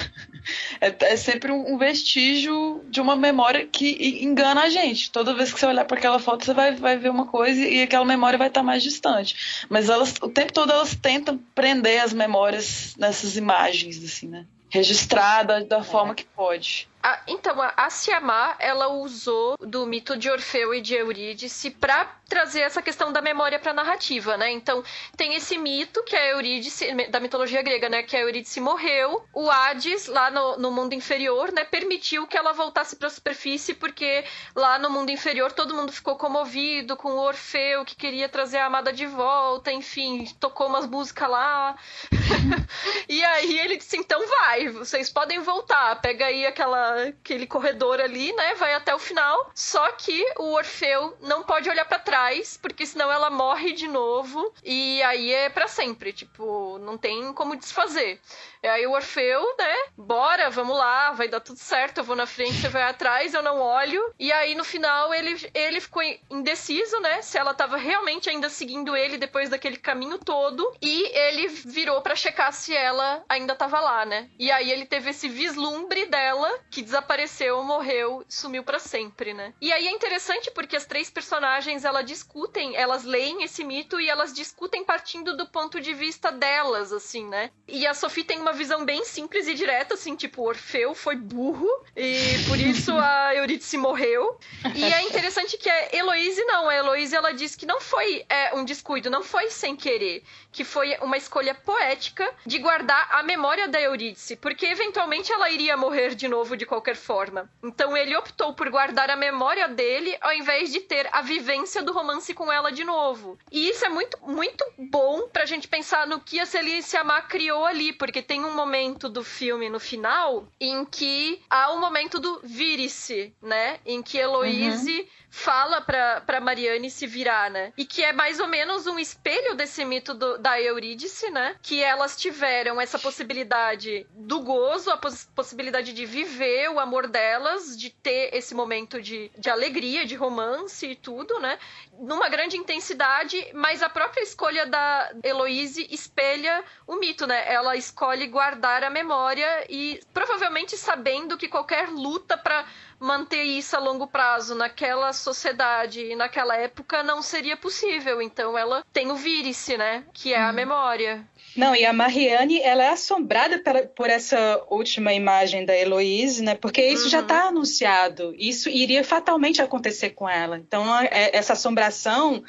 É, 0.82 0.96
é 1.02 1.18
sempre 1.18 1.52
um, 1.52 1.78
vestígio 1.78 2.82
de 2.90 3.02
uma 3.02 3.16
memória 3.16 3.68
que 3.68 4.24
engana 4.24 4.64
a 4.64 4.70
gente. 4.70 5.12
Toda 5.12 5.34
vez 5.34 5.52
que 5.52 5.60
você 5.60 5.66
olhar 5.66 5.86
para 5.86 5.98
aquela 5.98 6.18
foto, 6.18 6.46
você 6.46 6.54
vai, 6.54 6.74
vai 6.76 6.98
ver 6.98 7.09
uma 7.10 7.26
coisa 7.26 7.60
e 7.60 7.82
aquela 7.82 8.06
memória 8.06 8.38
vai 8.38 8.48
estar 8.48 8.64
mais 8.64 8.84
distante. 8.84 9.66
Mas 9.70 9.90
elas, 9.90 10.14
o 10.22 10.30
tempo 10.30 10.54
todo 10.54 10.72
elas 10.72 10.96
tentam 10.96 11.40
prender 11.56 12.02
as 12.02 12.14
memórias 12.14 12.96
nessas 12.98 13.38
imagens, 13.38 14.04
assim, 14.04 14.28
né? 14.28 14.46
Registrar 14.70 15.44
da, 15.44 15.60
da 15.62 15.84
forma 15.84 16.14
que 16.14 16.26
pode. 16.26 16.88
A, 17.02 17.22
então, 17.28 17.62
a, 17.62 17.74
a 17.78 17.90
Siamá, 17.90 18.56
ela 18.60 18.90
usou 18.90 19.58
do 19.58 19.86
mito 19.86 20.18
de 20.18 20.30
Orfeu 20.30 20.74
e 20.74 20.82
de 20.82 20.96
Eurídice 20.96 21.72
para 21.72 22.20
trazer 22.30 22.62
essa 22.62 22.82
questão 22.82 23.12
da 23.12 23.22
memória 23.22 23.60
para 23.60 23.72
a 23.72 23.74
narrativa, 23.74 24.38
né? 24.38 24.52
Então, 24.52 24.84
tem 25.18 25.34
esse 25.34 25.58
mito 25.58 26.04
que 26.04 26.16
a 26.16 26.28
Eurídice, 26.28 26.94
da 27.10 27.20
mitologia 27.20 27.62
grega, 27.62 27.90
né? 27.90 28.04
Que 28.04 28.16
a 28.16 28.22
Eurídice 28.22 28.62
morreu, 28.62 29.26
o 29.34 29.50
Hades, 29.50 30.06
lá 30.06 30.30
no, 30.30 30.58
no 30.58 30.72
mundo 30.72 30.94
inferior, 30.94 31.52
né? 31.52 31.64
Permitiu 31.64 32.28
que 32.28 32.38
ela 32.38 32.54
voltasse 32.54 32.96
para 32.96 33.08
a 33.08 33.12
superfície, 33.12 33.74
porque 33.74 34.24
lá 34.56 34.78
no 34.78 34.90
mundo 34.90 35.10
inferior 35.10 35.52
todo 35.52 35.74
mundo 35.74 35.92
ficou 35.92 36.16
comovido 36.16 36.96
com 36.96 37.10
o 37.10 37.20
Orfeu, 37.20 37.84
que 37.84 37.96
queria 37.96 38.30
trazer 38.30 38.60
a 38.60 38.68
amada 38.68 38.94
de 38.94 39.08
volta, 39.08 39.72
enfim, 39.72 40.26
tocou 40.40 40.68
umas 40.68 40.86
músicas 40.86 41.30
lá. 41.30 41.76
e 43.10 43.24
aí 43.24 43.60
ele 43.60 43.78
disse: 43.78 43.98
então 43.98 44.26
vai, 44.28 44.70
vocês 44.70 45.10
podem 45.10 45.40
voltar, 45.40 46.00
pega 46.00 46.28
aí 46.28 46.46
aquela, 46.46 46.89
aquele 46.90 47.48
corredor 47.48 48.00
ali, 48.00 48.34
né? 48.34 48.56
Vai 48.56 48.74
até 48.74 48.94
o 48.94 49.00
final. 49.00 49.52
Só 49.54 49.92
que 49.94 50.26
o 50.38 50.54
Orfeu 50.54 51.18
não 51.22 51.44
pode 51.44 51.70
olhar 51.70 51.86
para 51.86 52.00
trás 52.00 52.58
porque 52.58 52.86
senão 52.86 53.12
ela 53.12 53.30
morre 53.30 53.74
de 53.74 53.88
novo 53.88 54.54
e 54.64 55.02
aí 55.04 55.32
é 55.34 55.50
para 55.50 55.68
sempre, 55.68 56.14
tipo, 56.14 56.78
não 56.80 56.98
tem 56.98 57.34
como 57.34 57.56
desfazer. 57.56 58.20
E 58.62 58.68
aí 58.68 58.86
o 58.86 58.92
Orfeu, 58.92 59.42
né? 59.58 59.76
Bora, 59.98 60.50
vamos 60.50 60.78
lá, 60.78 61.12
vai 61.12 61.30
dar 61.30 61.40
tudo 61.40 61.60
certo, 61.60 62.00
eu 62.00 62.04
vou 62.04 62.16
na 62.16 62.26
frente, 62.26 62.54
você 62.54 62.68
vai 62.68 62.84
atrás, 62.84 63.34
eu 63.34 63.42
não 63.42 63.60
olho. 63.60 64.14
E 64.20 64.32
aí 64.34 64.54
no 64.54 64.66
final 64.66 65.14
ele, 65.14 65.50
ele 65.54 65.80
ficou 65.80 66.04
indeciso, 66.30 67.00
né? 67.00 67.22
Se 67.22 67.38
ela 67.38 67.54
tava 67.54 67.78
realmente 67.78 68.30
ainda 68.30 68.50
seguindo 68.50 68.96
ele 68.96 69.18
depois 69.18 69.50
daquele 69.50 69.78
caminho 69.78 70.18
todo. 70.18 70.74
E 70.82 71.18
ele 71.18 71.48
virou 71.48 72.02
para 72.02 72.16
checar 72.16 72.52
se 72.52 72.76
ela 72.76 73.24
ainda 73.30 73.56
tava 73.56 73.80
lá, 73.80 74.06
né? 74.06 74.30
E 74.38 74.52
aí 74.52 74.72
ele 74.72 74.86
teve 74.86 75.12
esse 75.12 75.30
vislumbre 75.30 76.06
dela 76.08 76.60
que 76.70 76.82
desapareceu, 76.82 77.64
morreu, 77.64 78.26
sumiu 78.28 78.64
para 78.64 78.80
sempre, 78.80 79.34
né? 79.34 79.54
E 79.62 79.72
aí 79.72 79.88
é 79.88 79.92
interessante 79.92 80.52
porque 80.52 80.76
as 80.76 80.86
três 80.86 81.10
personagens 81.10 81.86
elas 81.86 82.06
discutem, 82.06 82.76
elas 82.76 83.06
leem 83.06 83.44
esse 83.44 83.64
mito 83.64 84.00
e 84.02 84.10
elas 84.10 84.34
discutem 84.34 84.84
partindo 84.84 85.38
do 85.38 85.48
ponto 85.48 85.80
de 85.80 85.94
vista 85.94 86.30
delas, 86.30 86.92
assim, 86.92 87.26
né? 87.26 87.52
E 87.68 87.88
a 87.88 87.94
Sophie 87.94 88.24
tem 88.24 88.40
uma 88.40 88.49
uma 88.50 88.54
visão 88.54 88.84
bem 88.84 89.06
simples 89.06 89.48
e 89.48 89.54
direta, 89.54 89.94
assim, 89.94 90.16
tipo, 90.16 90.42
Orfeu 90.42 90.96
foi 90.96 91.16
burro 91.16 91.70
e 91.96 92.44
por 92.48 92.60
isso 92.60 92.92
a 92.98 93.34
Eurídice 93.38 93.78
morreu. 93.78 94.40
E 94.76 94.84
é 94.84 95.04
interessante 95.04 95.56
que 95.56 95.70
a 95.70 95.96
Heloise 95.96 96.44
não, 96.46 96.68
a 96.68 96.76
Heloise 96.76 97.16
ela 97.16 97.32
diz 97.32 97.56
que 97.56 97.68
não 97.68 97.80
foi 97.80 98.26
é, 98.28 98.56
um 98.56 98.66
descuido, 98.66 99.10
não 99.10 99.22
foi 99.22 99.52
sem 99.52 99.76
querer, 99.76 100.24
que 100.52 100.64
foi 100.64 100.98
uma 101.02 101.16
escolha 101.16 101.54
poética 101.54 102.28
de 102.44 102.58
guardar 102.58 103.08
a 103.12 103.22
memória 103.22 103.68
da 103.68 103.80
Eurídice, 103.80 104.36
porque 104.36 104.66
eventualmente 104.66 105.32
ela 105.32 105.50
iria 105.52 105.78
morrer 105.78 106.16
de 106.16 106.28
novo 106.28 106.58
de 106.58 106.66
qualquer 106.66 106.96
forma. 106.96 107.48
Então 107.64 107.96
ele 107.96 108.16
optou 108.16 108.54
por 108.56 108.68
guardar 108.72 109.12
a 109.12 109.16
memória 109.16 109.68
dele 109.68 110.18
ao 110.22 110.34
invés 110.34 110.72
de 110.72 110.80
ter 110.80 111.08
a 111.12 111.22
vivência 111.22 111.84
do 111.84 111.94
romance 111.94 112.34
com 112.34 112.52
ela 112.52 112.72
de 112.72 112.84
novo. 112.84 113.38
E 113.52 113.70
isso 113.70 113.86
é 113.86 113.90
muito, 113.90 114.18
muito 114.24 114.66
bom 114.76 115.28
pra 115.28 115.46
gente 115.46 115.68
pensar 115.68 116.08
no 116.08 116.20
que 116.20 116.40
a 116.40 116.48
Celine 116.48 116.80
Amar 117.00 117.28
criou 117.28 117.64
ali, 117.66 117.94
porque 117.94 118.22
tem 118.22 118.39
tem 118.40 118.46
um 118.46 118.56
momento 118.56 119.10
do 119.10 119.22
filme 119.22 119.70
no 119.70 119.80
final 119.80 120.48
em 120.60 120.86
que 120.86 121.42
há 121.50 121.74
um 121.74 121.80
momento 121.80 122.20
do 122.20 122.40
vire-se, 122.42 123.36
né? 123.42 123.80
Em 123.86 124.02
que 124.02 124.18
Heloise 124.18 125.02
uhum 125.02 125.20
fala 125.30 125.82
pra, 125.82 126.22
pra 126.22 126.42
Mariane 126.42 126.90
se 126.90 127.06
virar, 127.06 127.50
né? 127.50 127.72
E 127.78 127.86
que 127.86 128.04
é 128.04 128.12
mais 128.12 128.40
ou 128.40 128.48
menos 128.48 128.88
um 128.88 128.98
espelho 128.98 129.56
desse 129.56 129.86
mito 129.86 130.14
do, 130.14 130.38
da 130.38 130.60
Eurídice, 130.60 131.30
né? 131.30 131.56
Que 131.62 131.84
elas 131.84 132.18
tiveram 132.18 132.82
essa 132.82 132.98
possibilidade 132.98 134.08
do 134.12 134.42
gozo, 134.42 134.90
a 134.90 134.98
poss 134.98 135.30
possibilidade 135.36 135.94
de 135.94 136.06
viver 136.06 136.70
o 136.70 136.80
amor 136.80 137.08
delas, 137.08 137.78
de 137.78 137.90
ter 137.90 138.34
esse 138.34 138.56
momento 138.56 139.02
de, 139.02 139.32
de 139.38 139.50
alegria, 139.50 140.06
de 140.06 140.16
romance 140.16 140.86
e 140.86 140.96
tudo, 140.96 141.40
né? 141.40 141.60
Numa 142.00 142.30
grande 142.30 142.58
intensidade, 142.58 143.38
mas 143.54 143.84
a 143.84 143.90
própria 143.90 144.22
escolha 144.22 144.66
da 144.66 145.12
Heloise 145.24 145.88
espelha 145.92 146.64
o 146.88 146.96
mito, 146.96 147.28
né? 147.28 147.44
Ela 147.52 147.76
escolhe 147.76 148.28
guardar 148.30 148.84
a 148.84 148.90
memória 148.90 149.66
e 149.70 150.00
provavelmente 150.14 150.78
sabendo 150.78 151.38
que 151.38 151.48
qualquer 151.48 151.90
luta 151.90 152.38
para 152.38 152.66
manter 153.00 153.44
isso 153.44 153.76
a 153.76 153.80
longo 153.80 154.06
prazo 154.08 154.54
naquela 154.54 155.14
sociedade 155.14 156.02
e 156.02 156.16
naquela 156.16 156.56
época 156.58 157.02
não 157.02 157.22
seria 157.22 157.56
possível. 157.56 158.22
Então 158.22 158.58
ela 158.58 158.84
tem 158.92 159.10
o 159.10 159.16
vírice, 159.16 159.78
né? 159.78 160.04
Que 160.14 160.34
é 160.34 160.42
a 160.42 160.48
uhum. 160.48 160.54
memória. 160.54 161.26
Não, 161.56 161.76
e 161.76 161.86
a 161.86 161.94
Mariane, 161.94 162.62
ela 162.62 162.84
é 162.84 162.90
assombrada 162.90 163.62
por 163.96 164.10
essa 164.10 164.62
última 164.70 165.14
imagem 165.14 165.66
da 165.66 165.76
Heloíse, 165.76 166.44
né? 166.44 166.56
Porque 166.56 166.82
isso 166.82 167.06
uhum. 167.06 167.10
já 167.10 167.20
está 167.22 167.48
anunciado. 167.48 168.36
Isso 168.38 168.70
iria 168.70 169.04
fatalmente 169.04 169.62
acontecer 169.62 170.12
com 170.12 170.30
ela. 170.30 170.58
Então, 170.58 170.86
é, 171.00 171.36
essa 171.36 171.54
assombração 171.54 172.44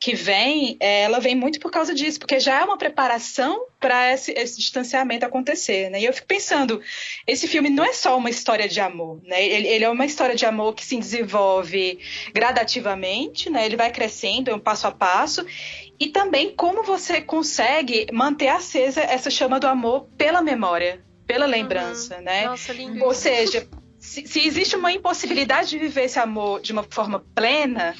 que 0.00 0.14
vem, 0.14 0.78
é, 0.80 1.02
ela 1.02 1.20
vem 1.20 1.34
muito 1.34 1.60
por 1.60 1.70
causa 1.70 1.94
disso, 1.94 2.18
porque 2.18 2.40
já 2.40 2.60
é 2.60 2.64
uma 2.64 2.78
preparação 2.78 3.66
para 3.78 4.14
esse, 4.14 4.32
esse, 4.32 4.56
distanciamento 4.56 5.26
acontecer, 5.26 5.90
né? 5.90 6.00
E 6.00 6.06
eu 6.06 6.12
fico 6.14 6.26
pensando, 6.26 6.80
esse 7.26 7.46
filme 7.46 7.68
não 7.68 7.84
é 7.84 7.92
só 7.92 8.16
uma 8.16 8.30
história 8.30 8.66
de 8.66 8.80
amor, 8.80 9.20
né? 9.22 9.44
Ele, 9.44 9.68
ele, 9.68 9.84
é 9.84 9.90
uma 9.90 10.06
história 10.06 10.34
de 10.34 10.46
amor 10.46 10.74
que 10.74 10.86
se 10.86 10.96
desenvolve 10.96 11.98
gradativamente, 12.32 13.50
né? 13.50 13.66
Ele 13.66 13.76
vai 13.76 13.92
crescendo, 13.92 14.50
é 14.50 14.54
um 14.54 14.58
passo 14.58 14.86
a 14.86 14.90
passo, 14.90 15.44
e 15.98 16.08
também 16.08 16.54
como 16.56 16.82
você 16.82 17.20
consegue 17.20 18.06
manter 18.10 18.48
acesa 18.48 19.02
essa 19.02 19.28
chama 19.28 19.60
do 19.60 19.66
amor 19.66 20.08
pela 20.16 20.40
memória, 20.40 21.04
pela 21.26 21.44
lembrança, 21.44 22.16
uhum. 22.16 22.22
né? 22.22 22.46
Nossa, 22.46 22.72
lindo. 22.72 23.04
Ou 23.04 23.12
seja, 23.12 23.68
se, 23.98 24.26
se 24.26 24.46
existe 24.46 24.76
uma 24.76 24.90
impossibilidade 24.90 25.68
de 25.68 25.78
viver 25.78 26.04
esse 26.04 26.18
amor 26.18 26.62
de 26.62 26.72
uma 26.72 26.84
forma 26.84 27.22
plena, 27.34 27.94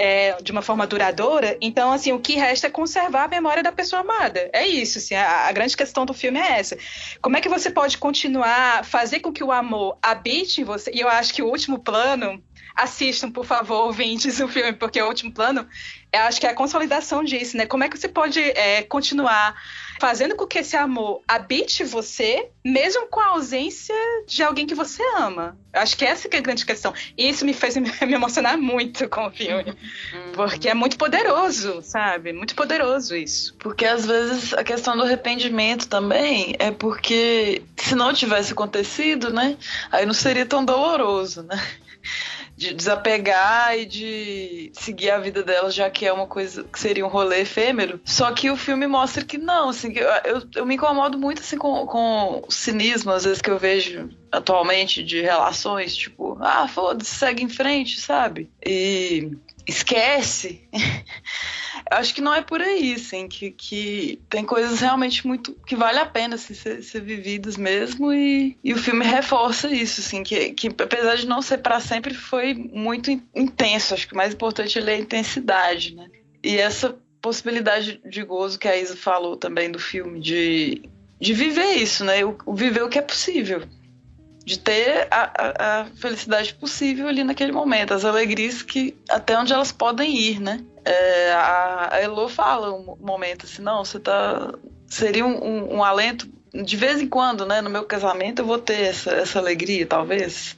é, 0.00 0.34
de 0.40 0.50
uma 0.50 0.62
forma 0.62 0.86
duradoura, 0.86 1.58
então, 1.60 1.92
assim, 1.92 2.10
o 2.10 2.18
que 2.18 2.34
resta 2.34 2.68
é 2.68 2.70
conservar 2.70 3.24
a 3.24 3.28
memória 3.28 3.62
da 3.62 3.70
pessoa 3.70 4.00
amada. 4.00 4.48
É 4.50 4.66
isso, 4.66 4.96
assim, 4.96 5.14
a, 5.14 5.46
a, 5.46 5.52
grande 5.52 5.76
questão 5.76 6.06
do 6.06 6.14
filme 6.14 6.40
é 6.40 6.58
essa. 6.58 6.78
Como 7.20 7.36
é 7.36 7.40
que 7.42 7.50
você 7.50 7.70
pode 7.70 7.98
continuar, 7.98 8.82
fazer 8.82 9.20
com 9.20 9.30
que 9.30 9.44
o 9.44 9.52
amor 9.52 9.98
habite 10.02 10.62
em 10.62 10.64
você? 10.64 10.90
E 10.94 11.00
eu 11.00 11.08
acho 11.08 11.34
que 11.34 11.42
o 11.42 11.48
último 11.48 11.78
plano, 11.78 12.42
assistam, 12.74 13.30
por 13.30 13.44
favor, 13.44 13.86
ouvintes, 13.86 14.40
o 14.40 14.48
filme, 14.48 14.72
porque 14.72 15.00
o 15.00 15.06
último 15.06 15.32
plano, 15.32 15.66
eu 16.12 16.20
acho 16.22 16.40
que 16.40 16.46
é 16.46 16.50
a 16.50 16.54
consolidação 16.54 17.22
disso, 17.22 17.56
né? 17.56 17.66
Como 17.66 17.84
é 17.84 17.88
que 17.88 17.98
você 17.98 18.08
pode 18.08 18.40
é, 18.40 18.82
continuar 18.82 19.54
fazendo 20.00 20.34
com 20.34 20.46
que 20.46 20.58
esse 20.58 20.76
amor 20.76 21.20
habite 21.28 21.84
você, 21.84 22.48
mesmo 22.64 23.06
com 23.08 23.20
a 23.20 23.26
ausência 23.28 23.94
de 24.26 24.42
alguém 24.42 24.66
que 24.66 24.74
você 24.74 25.02
ama. 25.18 25.58
Eu 25.74 25.82
acho 25.82 25.94
que 25.94 26.06
essa 26.06 26.26
que 26.26 26.34
é 26.34 26.38
a 26.38 26.42
grande 26.42 26.64
questão. 26.64 26.94
E 27.18 27.28
isso 27.28 27.44
me 27.44 27.52
fez 27.52 27.76
me 27.76 28.14
emocionar 28.14 28.56
muito 28.56 29.06
com 29.10 29.26
o 29.26 29.30
filme. 29.30 29.70
Uhum. 29.70 30.32
Porque 30.32 30.70
é 30.70 30.74
muito 30.74 30.96
poderoso, 30.96 31.82
sabe? 31.82 32.32
Muito 32.32 32.54
poderoso 32.54 33.14
isso. 33.14 33.54
Porque 33.58 33.84
às 33.84 34.06
vezes 34.06 34.54
a 34.54 34.64
questão 34.64 34.96
do 34.96 35.02
arrependimento 35.02 35.86
também 35.86 36.56
é 36.58 36.70
porque 36.70 37.62
se 37.76 37.94
não 37.94 38.14
tivesse 38.14 38.52
acontecido, 38.52 39.30
né? 39.30 39.58
Aí 39.92 40.06
não 40.06 40.14
seria 40.14 40.46
tão 40.46 40.64
doloroso, 40.64 41.42
né? 41.42 41.62
De 42.60 42.74
desapegar 42.74 43.74
e 43.78 43.86
de 43.86 44.70
seguir 44.74 45.08
a 45.08 45.18
vida 45.18 45.42
dela, 45.42 45.70
já 45.70 45.88
que 45.88 46.04
é 46.04 46.12
uma 46.12 46.26
coisa 46.26 46.62
que 46.62 46.78
seria 46.78 47.06
um 47.06 47.08
rolê 47.08 47.40
efêmero. 47.40 47.98
Só 48.04 48.30
que 48.32 48.50
o 48.50 48.56
filme 48.56 48.86
mostra 48.86 49.24
que 49.24 49.38
não, 49.38 49.70
assim, 49.70 49.94
eu, 50.26 50.42
eu, 50.54 50.66
me 50.66 50.74
incomodo 50.74 51.16
muito 51.16 51.40
assim 51.40 51.56
com, 51.56 51.86
com 51.86 52.44
o 52.46 52.52
cinismo, 52.52 53.12
às 53.12 53.24
vezes, 53.24 53.40
que 53.40 53.50
eu 53.50 53.58
vejo 53.58 54.10
atualmente 54.30 55.02
de 55.02 55.22
relações, 55.22 55.96
tipo, 55.96 56.36
ah, 56.38 56.68
foda-se, 56.68 57.14
segue 57.14 57.42
em 57.42 57.48
frente, 57.48 57.98
sabe? 57.98 58.50
E 58.62 59.30
esquece. 59.70 60.60
Acho 61.90 62.14
que 62.14 62.20
não 62.20 62.34
é 62.34 62.42
por 62.42 62.60
aí, 62.60 62.94
assim, 62.94 63.26
que, 63.26 63.50
que 63.50 64.20
tem 64.28 64.44
coisas 64.44 64.80
realmente 64.80 65.26
muito 65.26 65.56
que 65.66 65.74
vale 65.74 65.98
a 65.98 66.06
pena 66.06 66.34
assim, 66.34 66.54
ser, 66.54 66.82
ser 66.82 67.00
vividas 67.00 67.56
mesmo 67.56 68.12
e, 68.12 68.56
e 68.62 68.72
o 68.72 68.78
filme 68.78 69.04
reforça 69.04 69.68
isso, 69.70 70.00
assim, 70.00 70.22
que, 70.22 70.52
que 70.52 70.68
apesar 70.68 71.16
de 71.16 71.26
não 71.26 71.42
ser 71.42 71.58
para 71.58 71.80
sempre, 71.80 72.14
foi 72.14 72.54
muito 72.54 73.10
intenso. 73.34 73.94
Acho 73.94 74.06
que 74.06 74.14
o 74.14 74.16
mais 74.16 74.34
importante 74.34 74.78
é 74.78 74.82
a 74.82 74.98
intensidade, 74.98 75.94
né? 75.94 76.08
E 76.42 76.56
essa 76.56 76.96
possibilidade 77.20 78.00
de 78.04 78.22
gozo 78.22 78.58
que 78.58 78.68
a 78.68 78.76
Isa 78.76 78.96
falou 78.96 79.36
também 79.36 79.70
do 79.70 79.78
filme, 79.78 80.20
de, 80.20 80.82
de 81.18 81.34
viver 81.34 81.76
isso, 81.76 82.04
né? 82.04 82.24
O, 82.24 82.36
o 82.46 82.54
viver 82.54 82.82
o 82.82 82.88
que 82.88 82.98
é 82.98 83.02
possível 83.02 83.62
de 84.50 84.58
ter 84.58 85.06
a, 85.12 85.30
a, 85.32 85.80
a, 85.82 85.84
felicidade 85.94 86.52
possível 86.54 87.06
ali 87.06 87.22
naquele 87.22 87.52
momento, 87.52 87.94
as 87.94 88.04
alegrias 88.04 88.62
que 88.62 88.96
até 89.08 89.38
onde 89.38 89.52
elas 89.52 89.70
podem 89.70 90.12
ir, 90.12 90.40
né? 90.40 90.60
É, 90.84 91.32
a, 91.34 91.88
a 91.92 92.00
Elo 92.00 92.28
fala 92.28 92.72
um 92.74 92.96
momento 92.98 93.46
assim, 93.46 93.62
não, 93.62 93.84
você 93.84 94.00
tá 94.00 94.52
seria 94.88 95.24
um, 95.24 95.38
um, 95.40 95.76
um, 95.76 95.84
alento 95.84 96.28
de 96.52 96.76
vez 96.76 97.00
em 97.00 97.06
quando, 97.06 97.46
né? 97.46 97.60
No 97.60 97.70
meu 97.70 97.84
casamento 97.84 98.42
eu 98.42 98.44
vou 98.44 98.58
ter 98.58 98.88
essa, 98.88 99.12
essa 99.12 99.38
alegria, 99.38 99.86
talvez. 99.86 100.56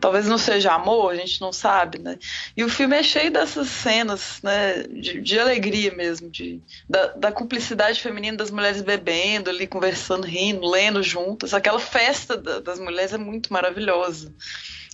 Talvez 0.00 0.26
não 0.26 0.38
seja 0.38 0.72
amor, 0.72 1.12
a 1.12 1.16
gente 1.16 1.40
não 1.40 1.52
sabe, 1.52 1.98
né? 1.98 2.18
E 2.56 2.64
o 2.64 2.68
filme 2.68 2.96
é 2.96 3.02
cheio 3.02 3.30
dessas 3.30 3.68
cenas, 3.68 4.40
né, 4.42 4.82
de, 4.84 5.20
de 5.20 5.38
alegria 5.38 5.94
mesmo, 5.94 6.30
de, 6.30 6.60
da, 6.88 7.06
da, 7.08 7.32
cumplicidade 7.32 8.00
feminina 8.00 8.36
das 8.36 8.50
mulheres 8.50 8.82
bebendo 8.82 9.50
ali, 9.50 9.66
conversando, 9.66 10.26
rindo, 10.26 10.68
lendo 10.68 11.02
juntas. 11.02 11.54
Aquela 11.54 11.78
festa 11.78 12.36
da, 12.36 12.60
das 12.60 12.78
mulheres 12.78 13.12
é 13.12 13.18
muito 13.18 13.52
maravilhosa. 13.52 14.32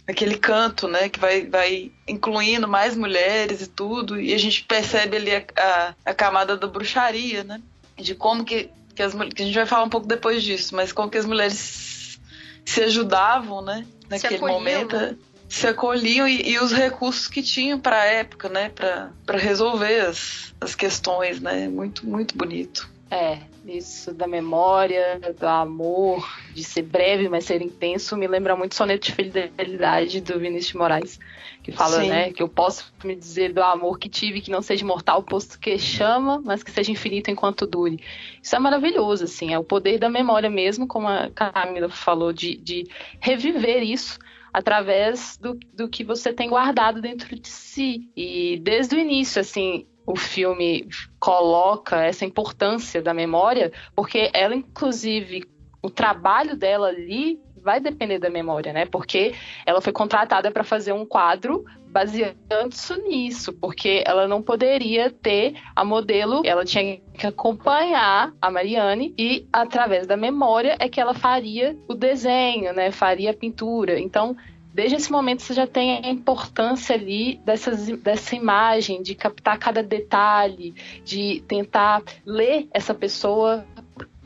Aquele 0.07 0.37
canto, 0.37 0.88
né, 0.88 1.09
que 1.09 1.19
vai, 1.19 1.47
vai 1.47 1.93
incluindo 2.09 2.67
mais 2.67 2.97
mulheres 2.97 3.62
e 3.62 3.67
tudo, 3.69 4.21
e 4.21 4.35
a 4.35 4.38
gente 4.38 4.65
percebe 4.65 5.17
ali 5.17 5.35
a, 5.35 5.45
a, 5.57 5.95
a 6.07 6.15
camada 6.15 6.57
da 6.57 6.67
bruxaria, 6.67 7.45
né? 7.45 7.61
De 7.97 8.15
como 8.15 8.45
que, 8.45 8.69
que 8.95 9.03
as 9.03 9.12
que 9.12 9.43
a 9.43 9.45
gente 9.47 9.55
vai 9.55 9.67
falar 9.67 9.85
um 9.85 9.88
pouco 9.88 10.07
depois 10.07 10.43
disso, 10.43 10.75
mas 10.75 10.93
como 10.93 11.09
que 11.09 11.19
as 11.19 11.27
mulheres 11.27 11.91
se 12.64 12.83
ajudavam, 12.83 13.62
né? 13.62 13.87
naquele 14.09 14.38
momento 14.38 14.96
né? 14.96 15.16
se 15.48 15.66
acolhiam 15.66 16.27
e, 16.27 16.51
e, 16.51 16.59
os 16.59 16.72
recursos 16.72 17.29
que 17.29 17.42
tinham 17.42 17.79
para 17.79 18.01
a 18.01 18.05
época, 18.05 18.48
né, 18.48 18.70
para 18.70 19.38
resolver 19.38 20.01
as, 20.01 20.55
as 20.61 20.75
questões, 20.75 21.40
né, 21.40 21.68
muito 21.68 22.07
muito 22.07 22.37
bonito. 22.37 22.90
É, 23.14 23.40
isso 23.66 24.14
da 24.14 24.27
memória, 24.27 25.20
do 25.38 25.46
amor, 25.46 26.27
de 26.55 26.64
ser 26.64 26.81
breve, 26.81 27.29
mas 27.29 27.44
ser 27.44 27.61
intenso, 27.61 28.16
me 28.16 28.27
lembra 28.27 28.57
muito 28.57 28.75
Soneto 28.75 29.05
de 29.05 29.12
Fidelidade 29.12 30.22
do 30.22 30.38
Vinícius 30.38 30.72
de 30.72 30.79
Moraes, 30.79 31.20
que 31.62 31.70
fala, 31.70 32.01
Sim. 32.01 32.09
né, 32.09 32.33
que 32.33 32.42
eu 32.42 32.48
posso 32.48 32.90
me 33.05 33.14
dizer 33.14 33.53
do 33.53 33.62
amor 33.62 33.98
que 33.98 34.09
tive, 34.09 34.40
que 34.40 34.51
não 34.51 34.62
seja 34.62 34.87
mortal, 34.87 35.22
posto 35.22 35.61
que 35.61 35.77
chama, 35.77 36.40
mas 36.42 36.62
que 36.62 36.70
seja 36.70 36.90
infinito 36.90 37.31
enquanto 37.31 37.66
dure. 37.66 38.03
Isso 38.42 38.57
é 38.57 38.59
maravilhoso, 38.59 39.25
assim, 39.25 39.53
é 39.53 39.59
o 39.59 39.64
poder 39.64 39.98
da 39.98 40.09
memória 40.09 40.48
mesmo, 40.48 40.88
como 40.88 41.07
a 41.07 41.29
Camila 41.29 41.90
falou, 41.90 42.33
de, 42.33 42.57
de 42.57 42.88
reviver 43.20 43.83
isso 43.83 44.18
através 44.51 45.37
do, 45.37 45.61
do 45.75 45.87
que 45.87 46.03
você 46.03 46.33
tem 46.33 46.48
guardado 46.48 47.03
dentro 47.03 47.38
de 47.38 47.48
si. 47.48 48.11
E 48.16 48.59
desde 48.62 48.96
o 48.96 48.98
início, 48.98 49.38
assim, 49.38 49.87
o 50.07 50.17
filme 50.17 50.88
coloca 51.19 52.05
essa 52.05 52.25
importância 52.25 53.01
da 53.01 53.15
memória, 53.15 53.73
porque 53.95 54.31
ela, 54.33 54.55
inclusive, 54.55 55.45
o 55.83 55.91
trabalho 55.91 56.57
dela 56.57 56.88
ali 56.88 57.41
vai 57.62 57.81
depender 57.81 58.19
da 58.19 58.29
memória, 58.29 58.73
né? 58.73 58.87
Porque 58.87 59.35
ela 59.65 59.81
foi 59.81 59.93
contratada 59.93 60.51
para 60.51 60.65
fazer 60.65 60.93
um 60.93 61.07
quadro 61.07 61.65
baseando-se 61.88 62.97
nisso, 63.03 63.53
porque 63.53 64.03
ela 64.07 64.27
não 64.27 64.43
poderia 64.43 65.11
ter 65.11 65.55
a 65.77 65.85
modelo, 65.85 66.43
ela 66.45 66.65
tinha 66.65 67.01
que 67.15 67.27
acompanhar 67.27 68.33
a 68.41 68.51
Mariane 68.51 69.15
e 69.19 69.47
através 69.53 70.07
da 70.07 70.17
memória 70.17 70.77
é 70.81 70.88
que 70.88 71.01
ela 71.01 71.15
faria 71.15 71.77
o 71.87 71.95
desenho, 71.95 72.73
né? 72.73 72.91
Faria 72.91 73.31
a 73.31 73.35
pintura. 73.35 74.01
Então, 74.01 74.37
desde 74.72 74.96
esse 74.96 75.11
momento 75.11 75.42
você 75.42 75.54
já 75.54 75.66
tem 75.66 76.04
a 76.04 76.11
importância 76.11 76.94
ali 76.94 77.37
dessas, 77.44 77.87
dessa 77.98 78.35
imagem, 78.35 79.02
de 79.02 79.14
captar 79.14 79.58
cada 79.58 79.82
detalhe, 79.82 80.74
de 81.04 81.42
tentar 81.46 82.02
ler 82.24 82.68
essa 82.72 82.94
pessoa 82.94 83.64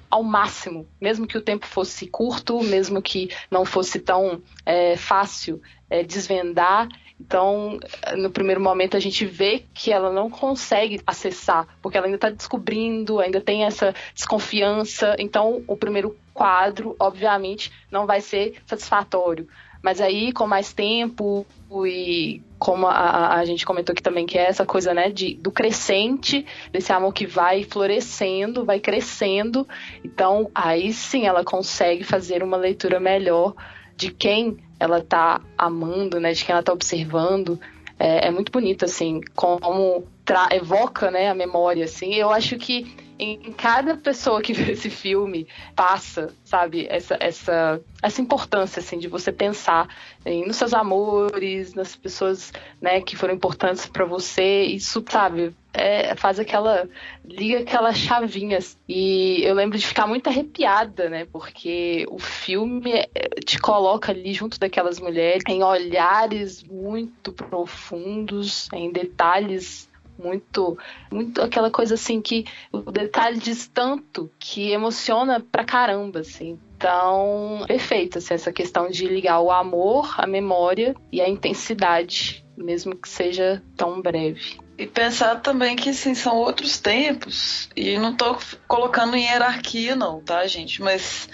ao 0.09 0.23
máximo, 0.23 0.87
mesmo 1.01 1.27
que 1.27 1.37
o 1.37 1.43
tempo 1.43 1.67
fosse 1.67 2.07
curto, 2.07 2.63
mesmo 2.63 3.03
que 3.03 3.29
não 3.51 3.65
fosse 3.65 3.99
tão 3.99 4.41
é, 4.65 4.97
fácil 4.97 5.61
é, 5.91 6.03
desvendar. 6.03 6.89
Então, 7.19 7.79
no 8.17 8.31
primeiro 8.31 8.61
momento, 8.61 8.97
a 8.97 9.01
gente 9.01 9.25
vê 9.25 9.65
que 9.75 9.91
ela 9.91 10.13
não 10.13 10.31
consegue 10.31 11.01
acessar, 11.07 11.67
porque 11.81 11.97
ela 11.97 12.07
ainda 12.07 12.17
está 12.17 12.31
descobrindo, 12.31 13.21
ainda 13.21 13.41
tem 13.41 13.65
essa 13.65 13.95
desconfiança. 14.15 15.17
Então, 15.19 15.65
o 15.67 15.77
primeiro 15.77 16.17
quadro, 16.35 16.95
obviamente, 16.99 17.73
não 17.91 18.07
vai 18.07 18.21
ser 18.21 18.61
satisfatório. 18.67 19.49
Mas 19.87 20.01
aí, 20.01 20.33
com 20.33 20.49
mais 20.49 20.73
tempo 20.73 21.47
e 21.87 22.43
como 22.59 22.89
a, 22.89 23.37
a, 23.37 23.45
gente 23.45 23.65
comentou 23.65 23.93
aqui 23.93 24.03
também, 24.03 24.27
que 24.27 24.37
é 24.37 24.49
essa 24.49 24.67
coisa, 24.67 24.93
né, 24.93 25.11
de, 25.11 25.35
do 25.35 25.53
crescente, 25.53 26.45
desse 26.73 26.93
amor 26.93 27.15
que 27.15 27.25
vai 27.25 27.63
florescendo, 27.63 28.65
vai 28.65 28.81
crescendo. 28.81 29.65
Então, 30.03 30.51
aí 30.53 30.93
sim 30.93 31.25
ela 31.27 31.45
consegue 31.45 32.03
fazer 32.03 32.43
uma 32.43 32.57
leitura 32.57 32.99
melhor 32.99 33.55
de 33.97 34.11
quem 34.11 34.57
ela 34.81 35.01
tá 35.01 35.41
amando, 35.57 36.19
né, 36.19 36.33
de 36.33 36.45
quem 36.45 36.53
ela 36.53 36.65
tá 36.65 36.73
observando. 36.73 37.57
É, 37.97 38.27
é 38.27 38.31
muito 38.33 38.51
bonito, 38.51 38.85
assim, 38.85 39.21
como 39.37 40.05
evoca, 40.51 41.11
né, 41.11 41.29
a 41.29 41.35
memória, 41.35 41.85
assim. 41.85 42.15
Eu 42.15 42.31
acho 42.31 42.57
que 42.57 42.97
em 43.19 43.53
cada 43.53 43.97
pessoa 43.97 44.43
que 44.43 44.53
vê 44.55 44.73
esse 44.73 44.91
filme 44.91 45.47
passa, 45.75 46.35
sabe, 46.45 46.87
essa, 46.89 47.17
essa, 47.21 47.81
essa 48.03 48.21
importância, 48.21 48.81
assim, 48.81 48.99
de 48.99 49.09
você 49.09 49.33
pensar 49.33 49.89
em, 50.25 50.47
nos 50.47 50.57
seus 50.57 50.75
amores, 50.75 51.75
nas 51.75 51.97
pessoas, 51.97 52.53
né, 52.81 53.01
que 53.01 53.17
foram 53.17 53.35
importantes 53.35 53.87
para 53.87 54.05
você, 54.05 54.65
isso, 54.65 55.05
sabe, 55.09 55.55
é, 55.73 56.15
faz 56.17 56.39
aquela, 56.39 56.89
liga 57.25 57.61
aquela 57.61 57.93
chavinha. 57.93 58.59
E 58.89 59.43
eu 59.43 59.55
lembro 59.55 59.79
de 59.79 59.87
ficar 59.87 60.07
muito 60.07 60.29
arrepiada, 60.29 61.09
né, 61.09 61.27
porque 61.33 62.07
o 62.11 62.19
filme 62.19 62.93
é, 62.93 63.29
te 63.45 63.59
coloca 63.59 64.13
ali 64.13 64.33
junto 64.33 64.59
daquelas 64.59 65.01
mulheres 65.01 65.43
em 65.49 65.63
olhares 65.63 66.63
muito 66.63 67.33
profundos, 67.33 68.69
em 68.73 68.91
detalhes 68.91 69.89
muito, 70.19 70.79
muito 71.11 71.41
aquela 71.43 71.71
coisa 71.71 71.95
assim 71.95 72.21
que 72.21 72.45
o 72.73 72.91
detalhe 72.91 73.39
diz 73.39 73.69
tanto 73.69 74.31
que 74.39 74.71
emociona 74.71 75.41
pra 75.41 75.65
caramba, 75.65 76.21
assim. 76.21 76.59
Então, 76.77 77.65
perfeito, 77.67 78.19
assim, 78.19 78.35
essa 78.35 78.53
questão 78.53 78.91
de 78.91 79.07
ligar 79.07 79.41
o 79.41 79.51
amor, 79.51 80.15
a 80.19 80.27
memória 80.27 80.95
e 81.11 81.21
a 81.21 81.29
intensidade, 81.29 82.45
mesmo 82.57 82.95
que 82.95 83.09
seja 83.09 83.63
tão 83.77 84.03
breve. 84.03 84.59
E 84.79 84.87
pensar 84.87 85.37
também 85.37 85.75
que, 85.75 85.89
assim, 85.89 86.15
são 86.15 86.37
outros 86.37 86.79
tempos. 86.79 87.69
E 87.75 87.99
não 87.99 88.15
tô 88.15 88.37
colocando 88.69 89.17
em 89.17 89.25
hierarquia, 89.25 89.97
não, 89.97 90.21
tá, 90.21 90.47
gente? 90.47 90.83
Mas 90.83 91.29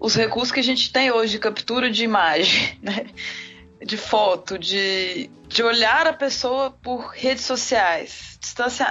os 0.00 0.14
recursos 0.14 0.50
que 0.50 0.60
a 0.60 0.64
gente 0.64 0.90
tem 0.90 1.12
hoje 1.12 1.32
de 1.32 1.38
captura 1.38 1.90
de 1.90 2.02
imagem, 2.02 2.76
né? 2.82 3.06
De 3.84 3.96
foto, 3.96 4.58
de, 4.58 5.30
de 5.48 5.62
olhar 5.62 6.06
a 6.06 6.12
pessoa 6.12 6.70
por 6.70 7.10
redes 7.10 7.44
sociais. 7.44 8.38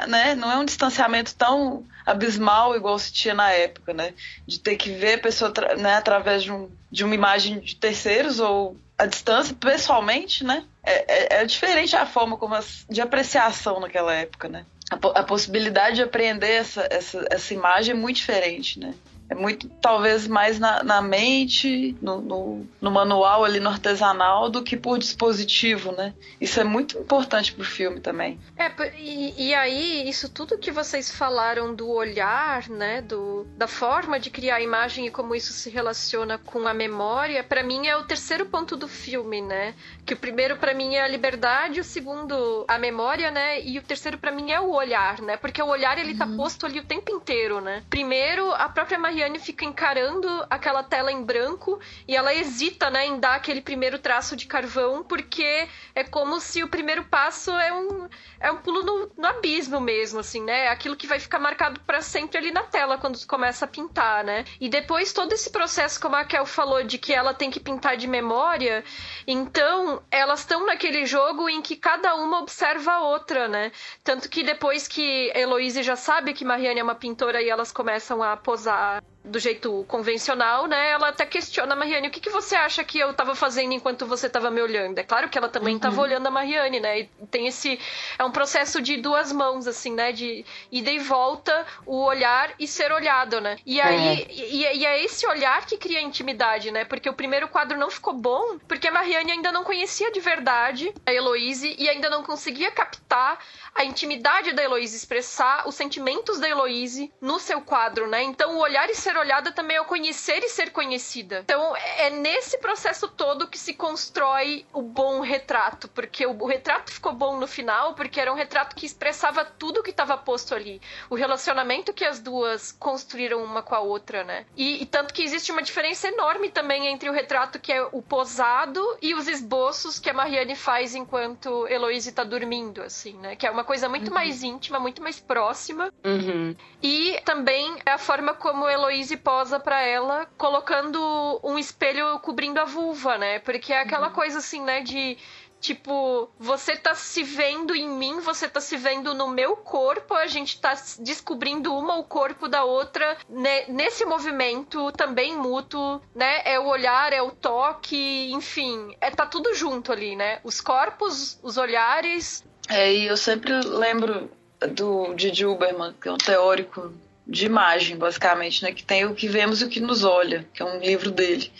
Né? 0.08 0.36
Não 0.36 0.52
é 0.52 0.58
um 0.58 0.66
distanciamento 0.66 1.36
tão 1.36 1.86
abismal 2.06 2.76
igual 2.76 2.98
se 2.98 3.12
tinha 3.12 3.34
na 3.34 3.52
época, 3.52 3.94
né? 3.94 4.14
De 4.48 4.60
ter 4.60 4.76
que 4.76 4.90
ver 4.92 5.16
a 5.16 5.22
pessoa 5.22 5.54
né, 5.78 5.96
através 5.96 6.44
de, 6.44 6.52
um, 6.52 6.70
de 6.92 7.04
uma 7.04 7.14
imagem 7.14 7.60
de 7.60 7.76
terceiros 7.76 8.40
ou 8.40 8.78
a 8.98 9.06
distância, 9.06 9.56
pessoalmente, 9.56 10.44
né? 10.44 10.64
É, 10.84 11.38
é, 11.38 11.42
é 11.42 11.46
diferente 11.46 11.96
a 11.96 12.06
forma 12.06 12.38
como 12.38 12.56
as, 12.56 12.86
de 12.90 13.02
apreciação 13.02 13.80
naquela 13.80 14.14
época, 14.14 14.48
né? 14.48 14.66
A, 14.90 15.20
a 15.20 15.24
possibilidade 15.24 15.98
de 15.98 16.04
apreender 16.04 16.52
essa, 16.52 16.88
essa, 16.90 17.26
essa 17.30 17.54
imagem 17.54 17.96
é 17.96 17.98
muito 17.98 18.18
diferente, 18.18 18.80
né? 18.80 18.94
É 19.32 19.36
muito 19.36 19.70
talvez 19.82 20.28
mais 20.28 20.60
na, 20.60 20.84
na 20.84 21.02
mente, 21.02 21.96
no, 22.02 22.20
no, 22.20 22.68
no, 22.82 22.92
manual 22.92 23.46
ali, 23.46 23.62
no 23.62 23.70
artesanal, 23.70 24.50
do 24.50 24.62
que 24.62 24.76
por 24.76 25.00
dispositivo, 25.00 25.94
né? 25.94 26.14
Isso 26.40 26.60
é 26.60 26.66
muito 26.66 26.98
importante 26.98 27.54
pro 27.54 27.64
filme 27.64 28.02
também. 28.02 28.38
É, 28.58 28.70
e, 29.00 29.48
e 29.48 29.56
aí, 29.56 30.10
isso 30.10 30.28
tudo 30.28 30.58
que 30.58 30.70
vocês 30.70 31.10
falaram 31.10 31.74
do 31.74 31.90
olhar, 31.90 32.68
né? 32.68 33.02
Do, 33.02 33.48
da 33.56 33.70
forma 33.70 34.20
de 34.20 34.30
criar 34.30 34.56
a 34.56 34.62
imagem 34.62 35.08
e 35.08 35.12
como 35.12 35.34
isso 35.34 35.54
se 35.54 35.70
relaciona 35.70 36.38
com 36.38 36.68
a 36.68 36.74
memória, 36.74 37.42
para 37.42 37.64
mim 37.64 37.88
é 37.88 37.96
o 37.96 38.04
terceiro 38.04 38.46
ponto 38.48 38.76
do 38.76 38.88
filme, 38.90 39.42
né? 39.42 39.74
Que 40.06 40.14
o 40.14 40.18
primeiro 40.18 40.58
para 40.58 40.74
mim 40.74 40.96
é 40.96 41.04
a 41.04 41.08
liberdade, 41.08 41.80
o 41.80 41.86
segundo 41.86 42.66
a 42.68 42.78
memória, 42.78 43.32
né? 43.32 43.62
E 43.62 43.80
o 43.80 43.82
terceiro 43.82 44.18
para 44.18 44.32
mim 44.32 44.52
é 44.52 44.60
o 44.60 44.72
olhar, 44.72 45.22
né? 45.22 45.38
Porque 45.38 45.62
o 45.62 45.68
olhar 45.68 45.98
ele 45.98 46.16
tá 46.16 46.26
uhum. 46.26 46.32
tá 46.32 46.38
posto 46.38 46.66
ali 46.66 46.80
o 46.80 46.84
tempo 46.84 47.10
inteiro, 47.10 47.62
né? 47.62 47.82
Primeiro, 47.90 48.52
a 48.52 48.68
própria 48.68 49.00
Maria 49.00 49.21
Marianne 49.22 49.38
fica 49.38 49.64
encarando 49.64 50.28
aquela 50.50 50.82
tela 50.82 51.12
em 51.12 51.22
branco 51.22 51.80
e 52.08 52.16
ela 52.16 52.34
hesita, 52.34 52.90
né, 52.90 53.06
em 53.06 53.20
dar 53.20 53.36
aquele 53.36 53.62
primeiro 53.62 54.00
traço 54.00 54.36
de 54.36 54.48
carvão, 54.48 55.04
porque 55.04 55.68
é 55.94 56.04
como 56.04 56.40
se 56.40 56.64
o 56.64 56.68
primeiro 56.68 57.04
passo 57.04 57.52
é 57.52 57.72
um, 57.72 58.10
é 58.40 58.52
um 58.52 58.58
pulo 58.58 58.82
no, 58.84 59.12
no 59.16 59.28
abismo 59.28 59.80
mesmo, 59.80 60.20
assim, 60.20 60.42
né? 60.42 60.70
Aquilo 60.70 60.96
que 60.96 61.06
vai 61.06 61.20
ficar 61.20 61.38
marcado 61.38 61.80
para 61.82 62.02
sempre 62.02 62.40
ali 62.40 62.52
na 62.52 62.64
tela 62.64 62.98
quando 62.98 63.20
tu 63.20 63.28
começa 63.28 63.66
a 63.66 63.68
pintar, 63.68 64.24
né? 64.24 64.44
E 64.60 64.68
depois 64.68 65.14
todo 65.14 65.34
esse 65.34 65.52
processo, 65.52 66.02
como 66.02 66.16
a 66.16 66.26
Kel 66.26 66.46
falou, 66.46 66.84
de 66.84 66.98
que 66.98 67.14
ela 67.14 67.34
tem 67.34 67.52
que 67.52 67.60
pintar 67.60 67.98
de 67.98 68.08
memória, 68.08 68.84
então 69.28 70.02
elas 70.10 70.40
estão 70.40 70.66
naquele 70.66 71.06
jogo 71.06 71.48
em 71.48 71.62
que 71.62 71.76
cada 71.76 72.16
uma 72.16 72.40
observa 72.40 72.94
a 72.94 73.02
outra, 73.02 73.48
né? 73.48 73.72
Tanto 74.04 74.28
que 74.28 74.42
depois 74.44 74.88
que 74.88 75.32
Heloise 75.36 75.84
já 75.84 75.96
sabe 75.96 76.34
que 76.34 76.44
Marianne 76.44 76.80
é 76.80 76.84
uma 76.84 76.96
pintora 76.96 77.40
e 77.40 77.50
elas 77.50 77.72
começam 77.72 78.24
a 78.24 78.36
posar 78.36 79.04
do 79.24 79.40
jeito 79.40 79.86
convencional, 79.88 80.68
né? 80.68 80.90
Ela 80.92 81.10
até 81.10 81.26
questiona 81.26 81.74
a 81.74 81.76
Mariane, 81.76 82.08
o 82.08 82.12
que, 82.12 82.20
que 82.20 82.30
você 82.30 82.56
acha 82.56 82.84
que 82.84 82.98
eu 82.98 83.14
tava 83.14 83.36
fazendo 83.36 83.74
enquanto 83.74 84.06
você 84.06 84.28
tava 84.28 84.50
me 84.50 84.62
olhando? 84.62 84.98
É 84.98 85.04
claro 85.04 85.30
que 85.30 85.38
ela 85.38 85.48
também 85.48 85.76
uhum. 85.76 85.80
tava 85.80 86.02
olhando 86.02 86.28
a 86.28 86.32
Mariane, 86.32 86.80
né? 86.80 87.02
E 87.02 87.10
tem 87.30 87.48
esse 87.48 87.80
é 88.18 88.24
um 88.24 88.32
processo 88.32 88.82
de 88.82 88.98
duas 88.98 89.32
mãos 89.32 89.68
assim, 89.68 89.94
né? 89.94 90.12
De 90.12 90.44
ida 90.72 90.90
e 90.90 90.98
volta, 91.00 91.66
o 91.86 92.04
olhar 92.04 92.54
e 92.60 92.68
ser 92.68 92.92
olhado, 92.92 93.40
né? 93.40 93.58
E 93.66 93.80
aí 93.80 94.22
é. 94.22 94.28
E, 94.32 94.80
e, 94.80 94.86
é 94.86 95.04
esse 95.04 95.26
olhar 95.28 95.66
que 95.66 95.78
cria 95.78 96.02
intimidade, 96.02 96.72
né? 96.72 96.84
Porque 96.84 97.10
o 97.10 97.14
primeiro 97.14 97.48
quadro 97.48 97.78
não 97.78 97.92
ficou 97.92 98.14
bom, 98.14 98.58
porque 98.68 98.88
a 98.88 98.92
Mariane 98.92 99.32
ainda 99.32 99.52
não 99.52 99.64
conhecia 99.64 100.12
de 100.12 100.20
verdade 100.20 100.94
a 101.06 101.14
Heloise 101.14 101.76
e 101.78 101.88
ainda 101.88 102.10
não 102.10 102.24
conseguia 102.24 102.72
captar 102.72 103.38
a 103.74 103.84
intimidade 103.84 104.54
da 104.54 104.64
Heloísa, 104.64 104.96
expressar 104.96 105.68
os 105.68 105.76
sentimentos 105.76 106.40
da 106.40 106.50
Heloísa 106.50 107.10
no 107.20 107.40
seu 107.40 107.62
quadro, 107.62 108.08
né? 108.08 108.22
Então, 108.24 108.56
o 108.56 108.60
olhar 108.60 108.90
e 108.90 108.96
ser 108.96 109.18
olhada 109.18 109.52
também 109.52 109.78
é 109.78 109.82
o 109.82 109.86
conhecer 109.86 110.44
e 110.44 110.50
ser 110.50 110.72
conhecida. 110.72 111.40
Então, 111.40 111.76
é 111.76 112.10
nesse 112.10 112.58
processo 112.58 113.08
todo 113.08 113.48
que 113.48 113.58
se 113.58 113.74
constrói 113.74 114.66
o 114.74 114.82
bom 114.82 115.22
retrato, 115.22 115.88
porque 115.88 116.26
o, 116.26 116.32
o 116.32 116.46
retrato 116.46 116.92
ficou 116.92 117.14
bom 117.14 117.38
no 117.38 117.48
final, 117.48 117.94
porque 117.96 118.20
era 118.20 118.32
um 118.32 118.36
retrato 118.36 118.76
que 118.76 118.86
expressava 118.86 119.46
tudo 119.46 119.84
que 119.84 119.92
estava 119.92 120.18
posto 120.18 120.54
ali. 120.54 120.82
O 121.10 121.16
relacionamento 121.16 121.94
que 121.94 122.06
as 122.06 122.20
duas 122.20 122.72
construíram 122.72 123.44
uma 123.44 123.64
com 123.64 123.76
a 123.76 123.80
outra, 123.80 124.24
né? 124.24 124.46
E, 124.56 124.84
e 124.84 124.86
tanto 124.86 125.14
que 125.14 125.24
existe 125.24 125.52
uma 125.52 125.62
diferença 125.62 126.08
enorme 126.08 126.50
também 126.50 126.88
entre 126.88 127.10
o 127.10 127.14
retrato 127.14 127.60
que 127.60 127.72
é 127.72 127.82
o 127.92 128.02
posado 128.02 128.82
e 129.02 129.16
os 129.16 129.28
esboços 129.28 130.00
que 130.00 130.10
a 130.10 130.14
Mariane 130.14 130.56
faz 130.56 130.94
enquanto 130.94 131.68
Heloísa 131.68 132.10
está 132.10 132.24
dormindo, 132.24 132.82
assim, 132.82 133.14
né? 133.14 133.36
Que 133.36 133.48
é 133.48 133.52
uma 133.52 133.61
uma 133.62 133.66
coisa 133.66 133.88
muito 133.88 134.08
uhum. 134.08 134.14
mais 134.14 134.44
íntima, 134.44 134.80
muito 134.80 135.02
mais 135.02 135.20
próxima. 135.20 135.94
Uhum. 136.04 136.56
E 136.82 137.22
também 137.24 137.78
é 137.86 137.92
a 137.92 137.98
forma 137.98 138.34
como 138.34 138.68
Heloise 138.68 139.16
posa 139.18 139.60
para 139.60 139.82
ela, 139.82 140.26
colocando 140.38 141.40
um 141.44 141.58
espelho 141.58 142.20
cobrindo 142.20 142.60
a 142.60 142.66
vulva, 142.66 143.18
né? 143.18 143.40
Porque 143.40 143.72
é 143.72 143.82
aquela 143.82 144.08
uhum. 144.08 144.14
coisa 144.14 144.40
assim, 144.40 144.62
né, 144.62 144.82
de 144.82 145.18
Tipo, 145.62 146.28
você 146.40 146.76
tá 146.76 146.96
se 146.96 147.22
vendo 147.22 147.76
em 147.76 147.88
mim, 147.88 148.20
você 148.20 148.50
tá 148.50 148.60
se 148.60 148.76
vendo 148.76 149.14
no 149.14 149.28
meu 149.28 149.56
corpo, 149.56 150.16
a 150.16 150.26
gente 150.26 150.60
tá 150.60 150.74
descobrindo 151.00 151.72
uma 151.76 151.98
o 151.98 152.04
corpo 152.04 152.48
da 152.48 152.64
outra 152.64 153.16
né, 153.30 153.66
nesse 153.68 154.04
movimento 154.04 154.92
também 154.94 155.38
mútuo, 155.38 156.02
né? 156.16 156.42
É 156.46 156.60
o 156.60 156.66
olhar, 156.66 157.14
é 157.14 157.22
o 157.22 157.30
toque, 157.30 158.32
enfim, 158.34 158.98
é 159.00 159.12
tá 159.12 159.28
tudo 159.28 159.54
junto 159.54 159.92
ali, 159.92 160.16
né? 160.16 160.40
Os 160.44 160.60
corpos, 160.60 161.40
os 161.44 161.58
olhares, 161.58 162.44
é, 162.70 162.94
e 162.94 163.08
eu 163.08 163.18
sempre 163.18 163.54
lembro 163.66 164.30
do 164.74 165.14
Didi 165.14 165.46
Uberman, 165.46 165.94
que 166.00 166.08
é 166.08 166.12
um 166.12 166.18
teórico 166.18 166.94
de 167.26 167.46
imagem, 167.46 167.98
basicamente, 167.98 168.64
né? 168.64 168.72
Que 168.72 168.84
tem 168.84 169.06
o 169.06 169.16
que 169.16 169.28
vemos 169.28 169.62
e 169.62 169.66
o 169.66 169.70
que 169.70 169.80
nos 169.80 170.04
olha, 170.04 170.48
que 170.54 170.62
é 170.62 170.66
um 170.66 170.80
livro 170.80 171.12
dele, 171.12 171.52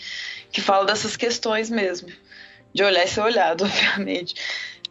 que 0.50 0.60
fala 0.60 0.84
dessas 0.84 1.16
questões 1.16 1.70
mesmo, 1.70 2.08
de 2.72 2.82
olhar 2.82 3.04
e 3.04 3.08
ser 3.08 3.20
olhado, 3.20 3.64
obviamente. 3.66 4.34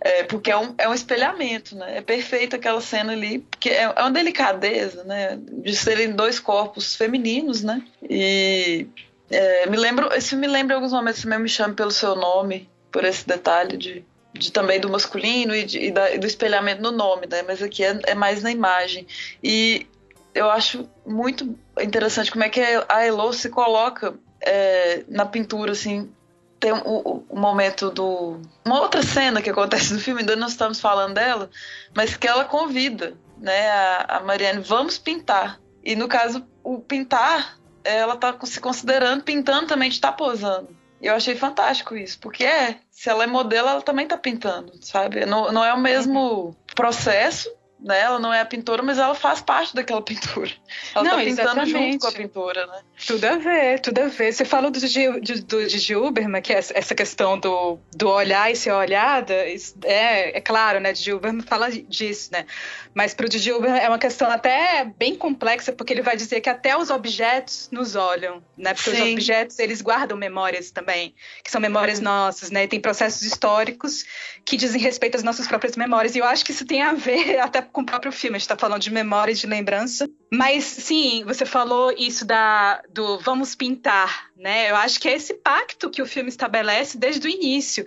É, 0.04 0.24
porque 0.24 0.50
é 0.50 0.58
um, 0.58 0.74
é 0.80 0.90
um 0.90 0.94
espelhamento, 0.94 1.76
né? 1.76 1.98
É 1.98 2.02
perfeito 2.02 2.56
aquela 2.56 2.82
cena 2.82 3.14
ali, 3.14 3.40
porque 3.40 3.70
é, 3.70 3.84
é 3.84 4.02
uma 4.02 4.12
delicadeza, 4.12 5.04
né? 5.04 5.40
De 5.40 5.76
serem 5.76 6.12
dois 6.12 6.40
corpos 6.40 6.96
femininos, 6.96 7.62
né? 7.62 7.84
E 8.10 8.88
é, 9.30 9.70
me 9.70 9.78
lembro, 9.78 10.12
esse 10.14 10.36
me 10.36 10.48
lembra 10.48 10.74
em 10.74 10.78
alguns 10.78 10.92
momentos 10.92 11.22
também 11.22 11.40
me 11.40 11.50
chama 11.50 11.76
pelo 11.76 11.92
seu 11.92 12.16
nome, 12.16 12.68
por 12.92 13.06
esse 13.06 13.26
detalhe 13.28 13.78
de 13.78 14.04
de 14.34 14.52
também 14.52 14.80
do 14.80 14.90
masculino 14.90 15.54
e, 15.56 15.64
de, 15.64 15.80
e, 15.80 15.92
da, 15.92 16.12
e, 16.14 16.18
do 16.18 16.26
espelhamento 16.26 16.82
no 16.82 16.92
nome, 16.92 17.28
né? 17.28 17.44
Mas 17.44 17.62
aqui 17.62 17.84
é, 17.84 18.00
é, 18.04 18.16
mais 18.16 18.42
na 18.42 18.52
imagem. 18.52 19.06
E 19.44 19.88
eu 20.34 20.50
acho 20.50 20.90
muito 21.06 21.58
interessante 21.80 22.32
como 22.32 22.44
é 22.44 22.50
que 22.50 22.62
a 22.88 23.06
Elo 23.06 23.34
se 23.34 23.50
coloca 23.50 24.14
é, 24.40 25.04
na 25.08 25.26
pintura, 25.26 25.72
assim. 25.72 26.12
Tem 26.60 26.72
o, 26.72 27.26
o, 27.28 27.40
momento 27.40 27.90
do. 27.90 28.40
Uma 28.64 28.82
outra 28.82 29.02
cena 29.02 29.42
que 29.42 29.50
acontece 29.50 29.92
no 29.94 30.00
filme, 30.00 30.22
ainda 30.22 30.36
não 30.36 30.48
estamos 30.48 30.80
falando 30.80 31.16
dela, 31.16 31.50
mas 31.94 32.16
que 32.16 32.28
ela 32.28 32.46
convida 32.46 33.16
né, 33.38 33.70
a, 33.70 34.18
a 34.18 34.20
Mariane, 34.22 34.62
vamos 34.62 34.98
pintar. 34.98 35.60
E 35.84 35.96
no 35.96 36.08
caso, 36.08 36.46
o 36.64 36.80
pintar, 36.80 37.58
ela 37.84 38.14
está 38.14 38.38
se 38.44 38.60
considerando 38.60 39.24
pintando 39.24 39.68
também 39.68 39.90
de 39.90 39.96
estar 39.96 40.12
tá 40.12 40.18
posando. 40.18 40.70
Eu 41.02 41.16
achei 41.16 41.36
fantástico 41.36 41.96
isso, 41.96 42.20
porque 42.20 42.44
é, 42.44 42.78
se 42.92 43.10
ela 43.10 43.24
é 43.24 43.28
modelo, 43.28 43.68
ela 43.68 43.82
também 43.82 44.08
tá 44.08 44.18
pintando, 44.18 44.74
sabe? 44.82 45.26
Não, 45.26 45.52
não 45.52 45.66
é 45.66 45.74
o 45.74 45.80
mesmo 45.80 46.56
processo, 46.76 47.50
né? 47.82 48.00
Ela 48.00 48.20
não 48.20 48.32
é 48.32 48.40
a 48.40 48.46
pintora, 48.46 48.84
mas 48.84 49.00
ela 49.00 49.16
faz 49.16 49.42
parte 49.42 49.74
daquela 49.74 50.02
pintura. 50.04 50.52
Ela 50.94 51.04
não, 51.04 51.12
tá 51.12 51.18
pintando 51.18 51.42
exatamente. 51.42 51.72
junto 51.72 52.00
com 52.00 52.08
a 52.08 52.12
pintura, 52.12 52.68
né? 52.68 52.82
Tudo 53.08 53.26
a 53.26 53.38
ver, 53.38 53.80
tudo 53.80 54.00
a 54.00 54.08
ver. 54.08 54.32
Você 54.32 54.46
falou 54.46 54.70
do 54.70 54.80
Gigi, 54.80 55.10
do 55.42 55.68
Gigi 55.68 55.96
Uberman, 55.96 56.42
que 56.42 56.54
é 56.54 56.60
essa 56.60 56.94
questão 56.94 57.40
do, 57.40 57.80
do 57.96 58.08
olhar 58.08 58.52
e 58.52 58.56
ser 58.56 58.72
olhada, 58.72 59.34
é, 59.34 60.38
é 60.38 60.42
claro, 60.42 60.80
né? 60.80 60.94
Gigi 60.94 61.14
Uberman 61.14 61.42
fala 61.42 61.72
disso, 61.72 62.30
né? 62.32 62.46
Mas 62.94 63.14
para 63.14 63.26
o 63.26 63.32
Gigi 63.32 63.52
Uberman 63.54 63.80
é 63.80 63.88
uma 63.88 64.00
questão 64.00 64.30
até 64.30 64.86
bem 64.98 65.16
complexa, 65.16 65.72
porque 65.72 65.94
ele 65.94 66.02
vai 66.02 66.18
dizer 66.18 66.42
que 66.42 66.50
até 66.50 66.76
os 66.78 66.90
objetos 66.90 67.70
nos 67.72 67.96
olham, 67.96 68.44
né? 68.58 68.74
Porque 68.74 68.92
Sim. 68.92 69.04
os 69.04 69.12
objetos, 69.14 69.60
eles 69.60 69.82
guardam 69.82 70.18
memórias 70.18 70.72
também, 70.72 71.16
que 71.44 71.50
são 71.50 71.62
memórias 71.62 72.00
uhum. 72.00 72.06
nossas, 72.06 72.52
né? 72.52 72.64
E 72.64 72.68
tem 72.68 72.80
processos 72.80 73.22
históricos 73.22 74.04
que 74.44 74.58
dizem 74.58 74.82
respeito 74.82 75.16
às 75.16 75.24
nossas 75.24 75.48
próprias 75.48 75.78
memórias. 75.78 76.16
E 76.16 76.20
eu 76.20 76.26
acho 76.26 76.44
que 76.44 76.52
isso 76.52 76.66
tem 76.66 76.82
a 76.82 76.94
ver 76.94 77.40
até 77.40 77.62
com 77.62 77.82
o 77.82 77.86
próprio 77.86 78.12
filme. 78.12 78.36
A 78.36 78.40
gente 78.40 78.46
está 78.46 78.58
falando 78.58 78.82
de 78.82 78.92
memória 78.92 79.32
e 79.32 79.36
de 79.36 79.48
lembrança. 79.48 80.10
Mas 80.30 80.64
sim, 80.64 81.24
você 81.26 81.46
falou 81.46 81.94
isso 81.98 82.26
da, 82.26 82.82
do 82.90 83.20
vamos 83.20 83.56
pintar, 83.56 84.30
né? 84.36 84.70
Eu 84.70 84.76
acho 84.76 85.00
que 85.00 85.08
é 85.08 85.14
esse 85.14 85.34
pacto 85.36 85.90
que 85.90 86.02
o 86.02 86.06
filme 86.06 86.30
estabelece 86.30 86.98
desde 86.98 87.28
o 87.28 87.30
início. 87.30 87.86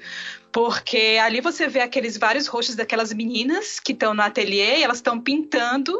Porque 0.54 1.18
ali 1.20 1.40
você 1.40 1.66
vê 1.66 1.80
aqueles 1.80 2.16
vários 2.16 2.46
rostos 2.46 2.76
daquelas 2.76 3.12
meninas 3.12 3.80
que 3.80 3.90
estão 3.90 4.14
no 4.14 4.22
ateliê 4.22 4.78
e 4.78 4.82
elas 4.84 4.98
estão 4.98 5.20
pintando 5.20 5.92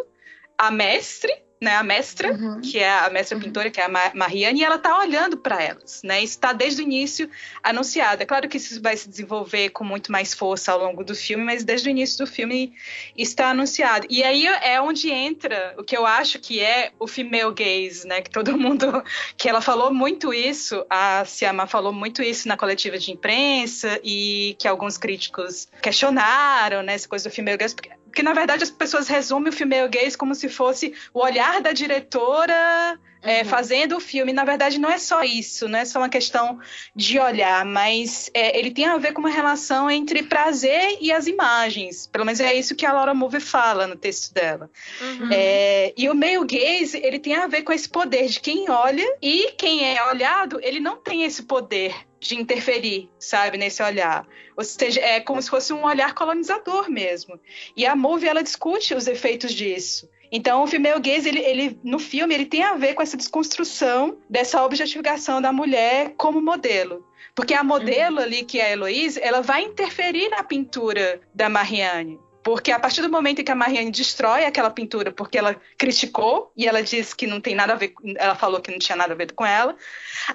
a 0.57 0.71
mestre 0.71 1.33
né, 1.61 1.77
a 1.77 1.83
mestra, 1.83 2.33
uhum. 2.33 2.61
que 2.61 2.79
é 2.79 2.91
a 2.91 3.09
mestra 3.11 3.39
pintora, 3.39 3.71
que 3.71 3.81
é 3.81 3.85
a 3.85 4.13
Mariane, 4.15 4.61
e 4.61 4.65
ela 4.65 4.77
está 4.77 4.99
olhando 4.99 5.37
para 5.37 5.63
elas, 5.63 6.03
né? 6.03 6.23
Isso 6.23 6.35
está 6.35 6.53
desde 6.53 6.83
o 6.83 6.85
início 6.85 7.29
anunciado. 7.63 8.23
É 8.23 8.27
claro 8.27 8.49
que 8.49 8.59
isso 8.59 8.81
vai 8.83 8.97
se 8.97 9.09
desenvolver 9.09 9.71
com 9.71 9.85
muito 9.85 10.13
mais 10.13 10.35
força 10.35 10.73
ao 10.73 10.79
longo 10.79 11.03
do 11.03 11.15
filme, 11.15 11.43
mas 11.43 11.65
desde 11.65 11.89
o 11.89 11.91
início 11.91 12.19
do 12.19 12.31
filme 12.31 12.75
está 13.17 13.51
anunciado. 13.51 14.07
E 14.11 14.23
aí 14.23 14.47
é 14.47 14.81
onde 14.81 15.11
entra 15.11 15.75
o 15.79 15.85
que 15.85 15.97
eu 15.97 16.05
acho 16.05 16.39
que 16.39 16.61
é 16.61 16.93
o 16.99 17.07
female 17.07 17.55
gaze, 17.55 18.07
né? 18.07 18.21
Que 18.21 18.31
todo 18.31 18.57
mundo, 18.59 19.03
que 19.37 19.49
ela 19.49 19.61
falou 19.61 19.93
muito 19.93 20.35
isso, 20.35 20.85
a 20.91 21.25
Siama 21.25 21.67
falou 21.67 21.93
muito 21.93 22.23
isso 22.23 22.47
na 22.47 22.57
coletiva 22.57 22.99
de 22.99 23.11
imprensa 23.11 23.99
e 24.03 24.57
que 24.59 24.69
alguns 24.69 24.99
críticos 24.99 25.69
questionaram, 25.81 26.83
né? 26.83 26.95
Essa 26.95 27.09
coisa 27.09 27.29
do 27.29 27.33
female 27.33 27.57
gaze, 27.57 27.75
porque 27.75 27.91
porque, 28.15 28.23
na 28.23 28.33
verdade, 28.33 28.63
as 28.63 28.71
pessoas 28.71 29.09
resumem 29.09 29.49
o 29.49 29.53
filme 29.53 29.89
gays 29.89 30.15
como 30.15 30.37
se 30.37 30.49
fosse 30.49 30.95
o 31.13 31.19
olhar 31.19 31.61
da 31.61 31.73
diretora 31.73 32.97
é, 33.21 33.41
uhum. 33.41 33.45
fazendo 33.47 33.97
o 33.97 34.01
filme. 34.01 34.33
Na 34.33 34.45
verdade, 34.45 34.79
não 34.79 34.89
é 34.89 34.99
só 34.99 35.25
isso, 35.25 35.67
não 35.67 35.81
é 35.81 35.85
só 35.85 35.99
uma 35.99 36.09
questão 36.09 36.61
de 36.95 37.19
olhar, 37.19 37.65
mas 37.65 38.31
é, 38.33 38.57
ele 38.57 38.71
tem 38.71 38.87
a 38.87 38.97
ver 38.99 39.13
com 39.13 39.19
uma 39.19 39.31
relação 39.31 39.91
entre 39.91 40.23
prazer 40.23 40.97
e 41.01 41.11
as 41.11 41.27
imagens. 41.27 42.07
Pelo 42.07 42.25
menos 42.25 42.39
é 42.39 42.55
isso 42.55 42.77
que 42.77 42.87
a 42.87 42.93
Laura 42.93 43.15
Mulvey 43.15 43.41
fala 43.41 43.89
no 43.89 43.97
texto 43.97 44.33
dela. 44.33 44.71
Uhum. 45.01 45.31
É, 45.33 45.93
e 45.97 46.09
o 46.09 46.15
meio 46.15 46.47
gaze, 46.47 47.01
ele 47.03 47.19
tem 47.19 47.35
a 47.35 47.49
ver 47.49 47.63
com 47.63 47.73
esse 47.73 47.89
poder 47.89 48.29
de 48.29 48.39
quem 48.39 48.71
olha 48.71 49.17
e 49.21 49.51
quem 49.59 49.93
é 49.93 50.05
olhado, 50.05 50.61
ele 50.63 50.79
não 50.79 50.99
tem 50.99 51.25
esse 51.25 51.43
poder 51.43 51.93
de 52.29 52.37
interferir, 52.37 53.09
sabe, 53.19 53.59
nesse 53.59 53.83
olhar. 53.83 54.27
Ou 54.57 54.65
seja, 54.65 55.01
é 55.01 55.21
como 55.21 55.41
se 55.41 55.51
fosse 55.51 55.73
um 55.73 55.85
olhar 55.85 56.15
colonizador 56.15 56.91
mesmo. 56.91 57.39
E 57.77 57.87
a 57.87 57.95
Movie, 57.95 58.29
ela 58.29 58.43
discute 58.43 58.95
os 58.95 59.07
efeitos 59.07 59.53
disso. 59.53 60.09
Então, 60.33 60.63
o 60.63 60.67
female 60.67 61.01
gaze, 61.01 61.29
ele, 61.29 61.41
ele, 61.41 61.79
no 61.85 61.99
filme, 61.99 62.35
ele 62.35 62.47
tem 62.47 62.63
a 62.63 62.75
ver 62.75 62.95
com 62.95 63.03
essa 63.03 63.17
desconstrução 63.17 64.19
dessa 64.29 64.65
objetificação 64.65 65.41
da 65.41 65.53
mulher 65.53 66.15
como 66.17 66.41
modelo. 66.41 67.07
Porque 67.35 67.55
a 67.55 67.63
modelo 67.63 68.17
uhum. 68.17 68.23
ali, 68.23 68.45
que 68.45 68.59
é 68.59 68.67
a 68.67 68.71
Heloise, 68.71 69.21
ela 69.21 69.43
vai 69.43 69.63
interferir 69.63 70.29
na 70.31 70.43
pintura 70.43 71.21
da 71.35 71.49
Marianne. 71.49 72.19
Porque 72.45 72.71
a 72.71 72.79
partir 72.79 73.01
do 73.01 73.09
momento 73.09 73.41
em 73.41 73.45
que 73.45 73.51
a 73.51 73.55
Marianne 73.55 73.91
destrói 73.91 74.45
aquela 74.45 74.69
pintura 74.69 75.11
porque 75.11 75.39
ela 75.39 75.57
criticou 75.79 76.53
e 76.55 76.69
ela 76.69 76.83
disse 76.83 77.17
que 77.17 77.27
não 77.27 77.41
tem 77.41 77.55
nada 77.55 77.73
a 77.73 77.77
ver, 77.77 77.95
ela 78.17 78.35
falou 78.35 78.61
que 78.61 78.71
não 78.71 78.79
tinha 78.79 78.95
nada 78.95 79.15
a 79.15 79.17
ver 79.17 79.33
com 79.33 79.47
ela, 79.47 79.75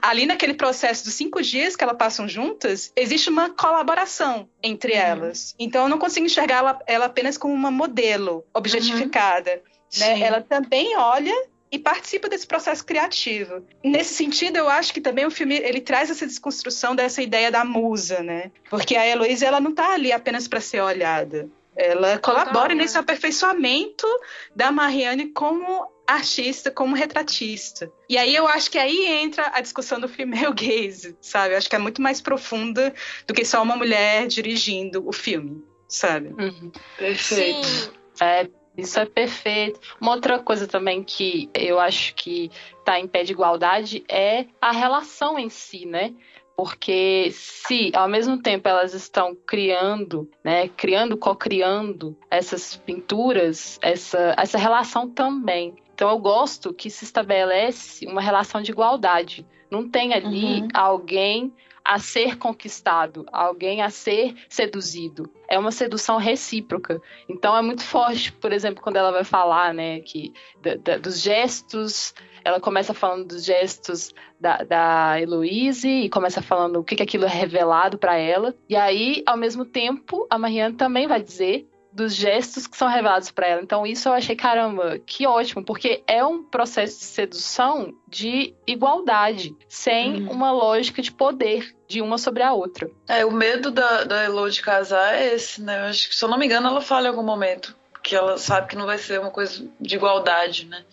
ali 0.02 0.26
naquele 0.26 0.56
processo 0.56 1.06
dos 1.06 1.14
cinco 1.14 1.40
dias 1.40 1.76
que 1.76 1.84
elas 1.84 1.96
passam 1.96 2.28
juntas, 2.28 2.92
existe 2.96 3.30
uma 3.30 3.52
colaboração 3.52 4.50
entre 4.64 4.94
uhum. 4.94 5.00
elas. 5.00 5.56
Então 5.60 5.84
eu 5.84 5.88
não 5.88 6.00
consigo 6.00 6.26
enxergar 6.26 6.58
ela, 6.58 6.80
ela 6.88 7.06
apenas 7.06 7.38
como 7.38 7.54
uma 7.54 7.70
modelo 7.70 8.44
objetificada. 8.56 9.62
Uhum. 9.62 10.00
Né? 10.00 10.20
Ela 10.22 10.42
também 10.42 10.98
olha 10.98 11.36
e 11.72 11.78
participa 11.78 12.28
desse 12.28 12.48
processo 12.48 12.84
criativo. 12.84 13.64
Nesse 13.84 14.16
sentido, 14.16 14.58
eu 14.58 14.68
acho 14.68 14.92
que 14.92 15.00
também 15.00 15.28
o 15.28 15.32
filme 15.32 15.58
ele 15.58 15.80
traz 15.80 16.10
essa 16.10 16.26
desconstrução 16.26 16.96
dessa 16.96 17.22
ideia 17.22 17.52
da 17.52 17.64
musa, 17.64 18.24
né? 18.24 18.52
Porque 18.68 18.96
a 18.96 19.06
Heloísa 19.06 19.46
ela 19.46 19.60
não 19.60 19.70
está 19.70 19.94
ali 19.94 20.12
apenas 20.12 20.48
para 20.48 20.60
ser 20.60 20.82
olhada. 20.82 21.48
Ela 21.82 22.20
colabora 22.20 22.76
nesse 22.76 22.98
aperfeiçoamento 22.98 24.06
da 24.54 24.70
Marianne 24.70 25.28
como 25.28 25.90
artista, 26.06 26.70
como 26.70 26.94
retratista. 26.94 27.90
E 28.10 28.18
aí 28.18 28.36
eu 28.36 28.46
acho 28.48 28.70
que 28.70 28.78
aí 28.78 29.06
entra 29.08 29.50
a 29.54 29.62
discussão 29.62 29.98
do 29.98 30.10
female 30.10 30.54
gaze, 30.54 31.16
sabe? 31.22 31.54
Eu 31.54 31.58
acho 31.58 31.70
que 31.70 31.76
é 31.76 31.80
muito 31.80 32.02
mais 32.02 32.20
profunda 32.20 32.94
do 33.26 33.34
que 33.34 33.46
só 33.46 33.64
uma 33.64 33.78
mulher 33.78 34.28
dirigindo 34.28 35.08
o 35.08 35.14
filme, 35.14 35.64
sabe? 35.88 36.30
Uhum. 36.38 36.70
Perfeito. 36.98 37.66
Sim. 37.66 37.92
É, 38.20 38.50
isso 38.76 39.00
é 39.00 39.06
perfeito. 39.06 39.80
Uma 40.02 40.16
outra 40.16 40.40
coisa 40.40 40.68
também 40.68 41.02
que 41.02 41.50
eu 41.54 41.80
acho 41.80 42.14
que 42.16 42.52
está 42.80 43.00
em 43.00 43.08
pé 43.08 43.24
de 43.24 43.32
igualdade 43.32 44.04
é 44.10 44.48
a 44.60 44.72
relação 44.72 45.40
em 45.40 45.50
si, 45.50 45.86
né? 45.86 46.14
Porque 46.60 47.30
se 47.32 47.90
ao 47.96 48.10
mesmo 48.10 48.42
tempo 48.42 48.68
elas 48.68 48.94
estão 48.94 49.34
criando, 49.34 50.30
né, 50.44 50.68
criando, 50.68 51.16
co-criando 51.16 52.18
essas 52.30 52.76
pinturas, 52.76 53.80
essa, 53.82 54.36
essa 54.38 54.58
relação 54.58 55.10
também. 55.10 55.74
Então 55.96 56.10
eu 56.10 56.20
gosto 56.20 56.74
que 56.74 56.90
se 56.90 57.06
estabelece 57.06 58.06
uma 58.06 58.20
relação 58.20 58.62
de 58.62 58.72
igualdade. 58.72 59.48
Não 59.72 59.88
tem 59.88 60.14
ali 60.14 60.60
uhum. 60.60 60.68
alguém 60.74 61.54
a 61.90 61.98
ser 61.98 62.38
conquistado, 62.38 63.26
alguém 63.32 63.82
a 63.82 63.90
ser 63.90 64.36
seduzido. 64.48 65.28
É 65.50 65.58
uma 65.58 65.72
sedução 65.72 66.18
recíproca. 66.18 67.02
Então 67.28 67.58
é 67.58 67.64
muito 67.64 67.82
forte, 67.82 68.32
por 68.32 68.54
exemplo, 68.54 68.84
quando 68.84 68.98
ela 68.98 69.12
vai 69.12 69.24
falar, 69.24 69.74
né, 69.74 70.00
que 70.02 70.32
da, 70.62 70.76
da, 70.76 70.98
dos 71.00 71.20
gestos, 71.20 72.14
ela 72.46 72.60
começa 72.60 72.94
falando 72.94 73.30
dos 73.30 73.44
gestos 73.44 74.14
da, 74.40 74.58
da 74.58 75.20
Heloise 75.20 75.90
e 75.90 76.10
começa 76.12 76.44
falando 76.44 76.76
o 76.76 76.84
que, 76.84 76.96
que 76.96 77.02
aquilo 77.02 77.26
é 77.26 77.28
revelado 77.28 77.98
para 77.98 78.16
ela. 78.16 78.54
E 78.70 78.76
aí, 78.76 79.24
ao 79.26 79.36
mesmo 79.36 79.66
tempo, 79.66 80.28
a 80.30 80.38
Marianne 80.38 80.76
também 80.76 81.08
vai 81.08 81.24
dizer 81.24 81.68
dos 82.00 82.16
gestos 82.16 82.66
que 82.66 82.78
são 82.78 82.88
revelados 82.88 83.30
para 83.30 83.48
ela. 83.48 83.62
Então 83.62 83.86
isso 83.86 84.08
eu 84.08 84.14
achei 84.14 84.36
caramba, 84.36 84.98
que 85.00 85.28
ótimo, 85.28 85.64
porque 85.64 86.02
é 86.08 86.24
um 86.24 86.42
processo 86.42 87.00
de 87.00 87.06
sedução 87.06 87.94
de 88.08 88.54
igualdade, 88.66 89.56
sem 89.68 90.24
uhum. 90.24 90.32
uma 90.32 90.52
lógica 90.52 91.02
de 91.02 91.12
poder 91.12 91.76
de 91.88 92.02
uma 92.02 92.18
sobre 92.18 92.42
a 92.42 92.54
outra. 92.54 92.90
É, 93.08 93.26
o 93.26 93.32
medo 93.32 93.70
da, 93.70 94.06
da 94.06 94.24
Elo 94.24 94.50
de 94.50 94.62
casar 94.62 95.16
é 95.16 95.34
esse, 95.34 95.62
né? 95.62 95.82
Eu 95.82 95.86
acho 95.86 96.10
que, 96.10 96.16
se 96.16 96.24
eu 96.24 96.30
não 96.30 96.38
me 96.38 96.46
engano, 96.46 96.68
ela 96.68 96.82
fala 96.82 97.08
em 97.08 97.10
algum 97.10 97.24
momento 97.24 97.76
que 98.02 98.16
ela 98.16 98.38
sabe 98.38 98.68
que 98.68 98.76
não 98.78 98.86
vai 98.86 98.98
ser 98.98 99.20
uma 99.20 99.32
coisa 99.32 99.68
de 99.80 99.96
igualdade, 99.96 100.66
né? 100.66 100.86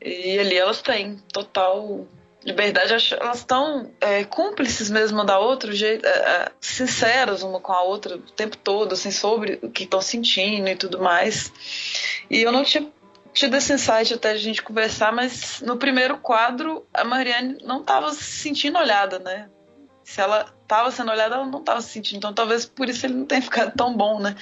E 0.00 0.38
ali 0.38 0.56
elas 0.56 0.80
têm 0.80 1.16
total 1.32 2.06
liberdade, 2.46 2.92
elas 3.18 3.38
estão 3.38 3.90
é, 4.00 4.22
cúmplices 4.22 4.88
mesmo 4.88 5.24
da 5.24 5.36
outra, 5.36 5.72
jeito, 5.72 6.06
é, 6.06 6.08
é, 6.08 6.52
sinceras 6.60 7.42
uma 7.42 7.58
com 7.60 7.72
a 7.72 7.82
outra 7.82 8.16
o 8.16 8.20
tempo 8.20 8.56
todo, 8.56 8.92
assim, 8.92 9.10
sobre 9.10 9.58
o 9.62 9.68
que 9.68 9.82
estão 9.82 10.00
sentindo 10.00 10.68
e 10.68 10.76
tudo 10.76 11.00
mais. 11.00 11.52
E 12.30 12.40
eu 12.40 12.52
não 12.52 12.62
tinha 12.62 12.88
tido 13.32 13.56
esse 13.56 13.72
insight 13.72 14.14
até 14.14 14.30
a 14.30 14.36
gente 14.36 14.62
conversar, 14.62 15.12
mas 15.12 15.60
no 15.60 15.76
primeiro 15.76 16.18
quadro 16.18 16.86
a 16.94 17.02
Mariane 17.02 17.58
não 17.64 17.80
estava 17.80 18.12
se 18.12 18.22
sentindo 18.22 18.78
olhada, 18.78 19.18
né? 19.18 19.50
Se 20.04 20.20
ela 20.20 20.46
estava 20.62 20.92
sendo 20.92 21.10
olhada, 21.10 21.34
ela 21.34 21.46
não 21.46 21.58
estava 21.58 21.80
se 21.80 21.90
sentindo. 21.90 22.18
Então 22.18 22.32
talvez 22.32 22.64
por 22.64 22.88
isso 22.88 23.04
ele 23.04 23.14
não 23.14 23.26
tenha 23.26 23.42
ficado 23.42 23.74
tão 23.76 23.94
bom, 23.94 24.20
né? 24.20 24.36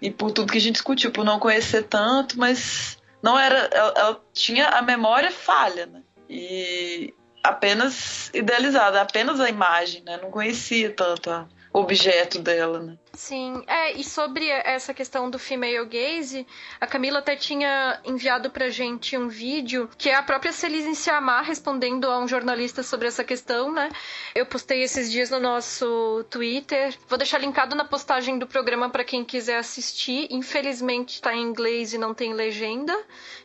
E 0.00 0.10
por 0.10 0.32
tudo 0.32 0.50
que 0.50 0.58
a 0.58 0.60
gente 0.60 0.74
discutiu, 0.74 1.12
por 1.12 1.24
não 1.24 1.38
conhecer 1.38 1.82
tanto, 1.82 2.38
mas 2.38 2.96
não 3.22 3.38
era. 3.38 3.68
Ela, 3.70 3.94
ela 3.96 4.20
tinha 4.32 4.68
a 4.68 4.80
memória 4.80 5.30
falha, 5.30 5.84
né? 5.84 6.02
E 6.28 7.14
apenas 7.48 8.30
idealizada, 8.34 9.00
apenas 9.00 9.40
a 9.40 9.48
imagem, 9.48 10.02
né? 10.02 10.18
Não 10.20 10.30
conhecia 10.30 10.90
tanto 10.90 11.30
o 11.72 11.80
objeto 11.80 12.38
dela, 12.40 12.80
né? 12.80 12.96
Sim, 13.18 13.64
é, 13.66 13.94
e 13.94 14.04
sobre 14.04 14.48
essa 14.48 14.94
questão 14.94 15.28
do 15.28 15.40
female 15.40 15.84
gaze, 15.86 16.46
a 16.80 16.86
Camila 16.86 17.18
até 17.18 17.34
tinha 17.34 18.00
enviado 18.04 18.48
pra 18.48 18.70
gente 18.70 19.18
um 19.18 19.26
vídeo 19.26 19.90
que 19.98 20.08
é 20.08 20.14
a 20.14 20.22
própria 20.22 20.52
Celise 20.52 20.94
Siamar 20.94 21.42
respondendo 21.42 22.08
a 22.08 22.20
um 22.20 22.28
jornalista 22.28 22.80
sobre 22.84 23.08
essa 23.08 23.24
questão, 23.24 23.72
né? 23.72 23.90
Eu 24.36 24.46
postei 24.46 24.84
esses 24.84 25.10
dias 25.10 25.30
no 25.30 25.40
nosso 25.40 26.24
Twitter. 26.30 26.96
Vou 27.08 27.18
deixar 27.18 27.38
linkado 27.38 27.74
na 27.74 27.84
postagem 27.84 28.38
do 28.38 28.46
programa 28.46 28.88
para 28.88 29.02
quem 29.02 29.24
quiser 29.24 29.58
assistir. 29.58 30.28
Infelizmente 30.30 31.20
tá 31.20 31.34
em 31.34 31.42
inglês 31.42 31.92
e 31.92 31.98
não 31.98 32.14
tem 32.14 32.32
legenda 32.32 32.96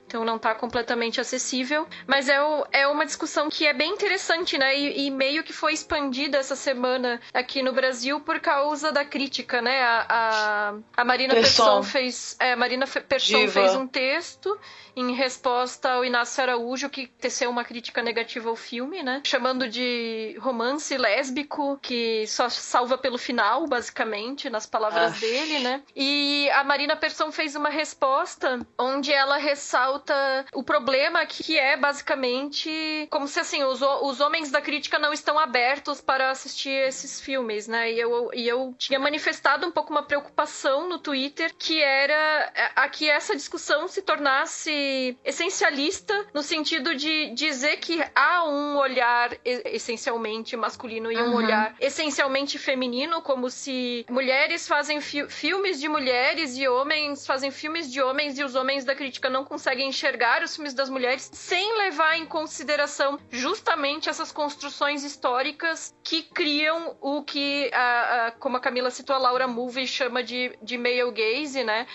então 0.06 0.24
não 0.24 0.36
está 0.36 0.54
completamente 0.54 1.20
acessível. 1.20 1.88
Mas 2.06 2.30
é, 2.30 2.40
o, 2.42 2.66
é 2.72 2.88
uma 2.88 3.04
discussão 3.04 3.50
que 3.50 3.66
é 3.66 3.74
bem 3.74 3.92
interessante, 3.92 4.60
né? 4.60 4.78
E, 4.78 5.08
e, 5.08 5.12
meio 5.12 5.44
que 5.44 5.52
foi 5.52 5.74
expandida 5.74 6.38
essa 6.38 6.56
semana 6.56 7.20
aqui 7.34 7.64
no 7.64 7.74
Brasil 7.74 8.20
por 8.20 8.40
causa 8.40 8.92
da 8.92 9.04
crítica, 9.04 9.62
né? 9.64 9.82
A, 9.82 10.06
a, 10.10 10.74
a 10.98 11.06
Marina 11.06 11.34
Persson 11.34 11.82
fez. 11.82 12.36
É, 12.40 12.56
Marina 12.56 12.86
Persson 12.86 13.48
fez 13.48 13.76
um 13.76 13.88
texto 13.88 14.60
em 14.96 15.14
resposta 15.14 15.90
ao 15.90 16.06
Inácio 16.06 16.44
Araújo, 16.44 16.90
que 16.90 17.08
teceu 17.08 17.50
uma 17.50 17.64
crítica 17.64 18.02
negativa 18.02 18.50
ao 18.50 18.56
filme, 18.56 19.02
né? 19.02 19.22
Chamando 19.26 19.68
de 19.68 20.38
romance 20.40 20.96
lésbico, 20.96 21.80
que 21.82 22.28
só 22.28 22.48
salva 22.50 22.98
pelo 22.98 23.18
final, 23.18 23.66
basicamente, 23.66 24.50
nas 24.50 24.66
palavras 24.66 25.16
ah. 25.16 25.20
dele, 25.20 25.60
né? 25.60 25.82
E 25.96 26.50
a 26.52 26.64
Marina 26.64 26.96
Persson 26.96 27.32
fez 27.32 27.56
uma 27.56 27.70
resposta 27.70 28.60
onde 28.78 29.12
ela 29.12 29.38
ressalta 29.38 30.46
o 30.54 30.64
problema 30.64 31.26
que 31.26 31.58
é 31.58 31.76
basicamente 31.76 33.08
como 33.10 33.28
se 33.28 33.40
assim, 33.40 33.64
os, 33.64 33.82
os 33.82 34.20
homens 34.20 34.52
da 34.52 34.62
crítica 34.62 35.00
não 35.00 35.14
estão 35.14 35.40
abertos 35.40 36.02
para 36.02 36.30
assistir 36.30 36.70
esses 36.70 37.20
filmes, 37.22 37.68
né? 37.68 37.92
E 37.92 38.00
eu, 38.00 38.30
e 38.34 38.48
eu 38.48 38.76
tinha 38.78 39.00
manifestado 39.00 39.43
um 39.66 39.72
pouco 39.72 39.92
uma 39.92 40.04
preocupação 40.04 40.88
no 40.88 40.98
Twitter 40.98 41.54
que 41.58 41.82
era 41.82 42.52
a, 42.76 42.84
a 42.84 42.90
que 42.90 43.10
essa 43.10 43.36
discussão 43.36 43.88
se 43.88 44.02
tornasse 44.02 45.18
essencialista 45.24 46.28
no 46.34 46.42
sentido 46.42 46.96
de 46.96 47.32
dizer 47.32 47.78
que 47.78 48.02
há 48.16 48.46
um 48.46 48.78
olhar 48.78 49.32
essencialmente 49.44 50.56
masculino 50.56 51.12
e 51.12 51.18
um 51.18 51.32
uhum. 51.32 51.36
olhar 51.36 51.76
essencialmente 51.80 52.58
feminino, 52.58 53.22
como 53.22 53.50
se 53.50 54.06
mulheres 54.10 54.68
fazem 54.68 55.02
fi 55.02 55.28
filmes 55.28 55.80
de 55.80 55.88
mulheres 55.88 56.58
e 56.58 56.68
homens 56.68 57.26
fazem 57.26 57.52
filmes 57.52 57.92
de 57.92 58.02
homens 58.02 58.40
e 58.40 58.44
os 58.44 58.56
homens 58.56 58.86
da 58.86 58.96
crítica 58.96 59.30
não 59.30 59.44
conseguem 59.44 59.90
enxergar 59.90 60.42
os 60.44 60.56
filmes 60.56 60.74
das 60.74 60.90
mulheres 60.90 61.30
sem 61.34 61.78
levar 61.78 62.18
em 62.18 62.26
consideração 62.26 63.20
justamente 63.30 64.10
essas 64.10 64.32
construções 64.32 65.04
históricas 65.04 65.94
que 66.04 66.24
criam 66.24 66.96
o 67.02 67.24
que, 67.24 67.70
a, 67.74 68.28
a, 68.28 68.32
como 68.32 68.58
a 68.58 68.60
Camila 68.60 68.90
citou, 68.90 69.16
a 69.16 69.20
Laura 69.34 69.48
Mulvey 69.48 69.88
chama 69.88 70.24
de, 70.24 70.56
de 70.62 70.78
male 70.78 71.12
gaze, 71.12 71.64
né? 71.64 71.88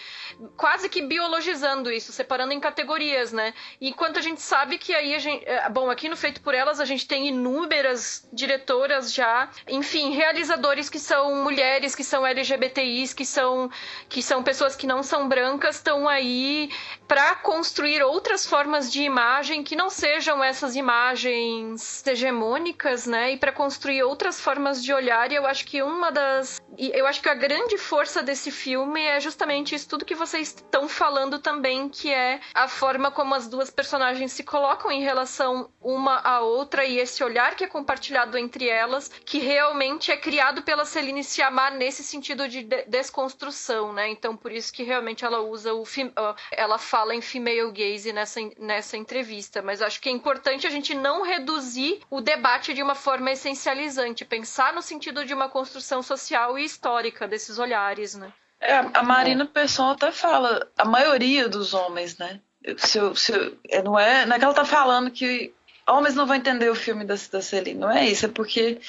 Quase 0.57 0.89
que 0.89 1.01
biologizando 1.01 1.91
isso, 1.91 2.13
separando 2.13 2.53
em 2.53 2.61
categorias 2.61 3.33
né? 3.33 3.55
Enquanto 3.81 4.19
a 4.19 4.23
gente 4.23 4.41
sabe 4.41 4.77
que 4.77 4.93
aí 4.93 5.15
a 5.15 5.19
gente. 5.19 5.45
É, 5.47 5.69
bom, 5.69 5.89
aqui 5.89 6.09
no 6.09 6.17
Feito 6.17 6.41
por 6.41 6.55
Elas 6.55 6.81
a 6.81 6.85
gente 6.85 7.07
tem 7.07 7.29
inúmeras 7.29 8.29
diretoras 8.33 9.13
já, 9.13 9.49
enfim, 9.69 10.11
realizadores 10.11 10.91
que 10.91 10.99
são 10.99 11.43
mulheres, 11.45 11.95
que 11.95 12.03
são 12.03 12.27
LGBTIs, 12.27 13.15
que 13.15 13.25
são, 13.25 13.71
que 14.09 14.23
são 14.23 14.43
pessoas 14.43 14.75
que 14.75 14.87
não 14.87 15.03
são 15.03 15.29
brancas, 15.29 15.77
estão 15.77 16.09
aí 16.09 16.71
para 17.09 17.35
construir 17.37 18.03
outras 18.03 18.47
formas 18.47 18.93
de 18.93 19.03
imagem 19.03 19.65
que 19.65 19.75
não 19.75 19.89
sejam 19.89 20.45
essas 20.45 20.77
imagens 20.77 22.07
hegemônicas, 22.07 23.07
né? 23.07 23.33
E 23.33 23.37
para 23.39 23.51
construir 23.51 24.03
outras 24.03 24.39
formas 24.39 24.85
de 24.85 24.93
olhar. 24.93 25.33
E 25.33 25.35
eu 25.35 25.47
acho 25.47 25.65
que 25.65 25.83
uma 25.83 26.13
das. 26.13 26.61
Eu 26.79 27.07
acho 27.07 27.23
que 27.23 27.29
a 27.29 27.35
grande 27.35 27.79
força 27.79 28.23
desse 28.23 28.51
filme 28.51 29.01
é 29.01 29.19
justamente 29.19 29.75
isso 29.75 29.89
tudo 29.89 30.05
que 30.05 30.15
vocês 30.15 30.49
estão 30.49 30.89
falando 30.89 31.39
também, 31.39 31.89
que 31.89 32.13
é 32.13 32.41
a 32.55 32.69
forma 32.69 33.11
como 33.11 33.35
as 33.35 33.49
duas 33.49 33.71
personagens 33.71 34.33
se 34.33 34.45
colocam 34.45 34.93
em 34.93 35.03
relação 35.03 35.71
uma 35.81 36.21
à 36.21 36.41
outra 36.41 36.85
e 36.85 36.99
esse 36.99 37.25
olhar 37.25 37.57
que 37.57 37.65
é 37.65 37.67
compartilhado 37.67 38.37
entre 38.37 38.69
elas, 38.69 39.11
que 39.25 39.39
realmente 39.39 40.13
é 40.13 40.17
criado 40.17 40.63
pela 40.63 40.85
Celine 40.85 41.25
Sciamma 41.25 41.71
nesse 41.71 42.05
sentido 42.05 42.47
de, 42.47 42.63
de 42.63 42.85
desconstrução, 42.85 43.93
né? 43.93 44.09
Então 44.11 44.37
por 44.37 44.53
isso 44.53 44.73
que 44.73 44.83
realmente 44.83 45.25
ela 45.25 45.41
usa 45.41 45.73
o 45.75 45.85
ela 46.53 46.79
fala 46.79 46.98
em 47.15 47.21
female 47.21 47.71
gaze 47.73 48.13
nessa, 48.13 48.41
nessa 48.59 48.97
entrevista, 48.97 49.63
mas 49.63 49.81
acho 49.81 50.01
que 50.01 50.09
é 50.09 50.13
importante 50.13 50.67
a 50.67 50.71
gente 50.71 50.95
não 50.95 51.23
reduzir 51.23 52.01
o 52.11 52.21
debate 52.21 52.75
de 52.75 52.83
uma 52.83 52.95
forma 52.95 53.31
essencializante, 53.31 54.25
pensar 54.25 54.73
no 54.73 54.83
sentido 54.83 55.25
de 55.25 55.33
uma 55.33 55.49
construção 55.49 56.03
social 56.03 56.59
e 56.59 56.65
histórica 56.65 57.27
desses 57.27 57.59
olhares, 57.59 58.15
né? 58.15 58.33
É, 58.61 58.77
a 58.77 59.03
Marina 59.03 59.47
Pessoa 59.47 59.93
até 59.93 60.11
fala, 60.11 60.69
a 60.77 60.85
maioria 60.85 61.49
dos 61.49 61.75
homens, 61.75 62.19
né? 62.19 62.41
se 62.77 62.99
eu, 62.99 63.15
se 63.15 63.33
eu, 63.33 63.57
é, 63.69 63.83
não, 63.83 63.99
é, 63.99 64.27
não 64.27 64.37
é 64.37 64.39
que 64.39 64.45
ela 64.45 64.55
tá 64.55 64.65
falando 64.65 65.11
que 65.11 65.55
homens 65.87 66.15
não 66.15 66.27
vão 66.27 66.37
entender 66.37 66.69
o 66.69 66.75
filme 66.75 67.05
da, 67.05 67.15
da 67.31 67.41
Celine, 67.41 67.79
não 67.79 67.91
é 67.91 68.07
isso, 68.07 68.27
é 68.27 68.29
porque 68.29 68.81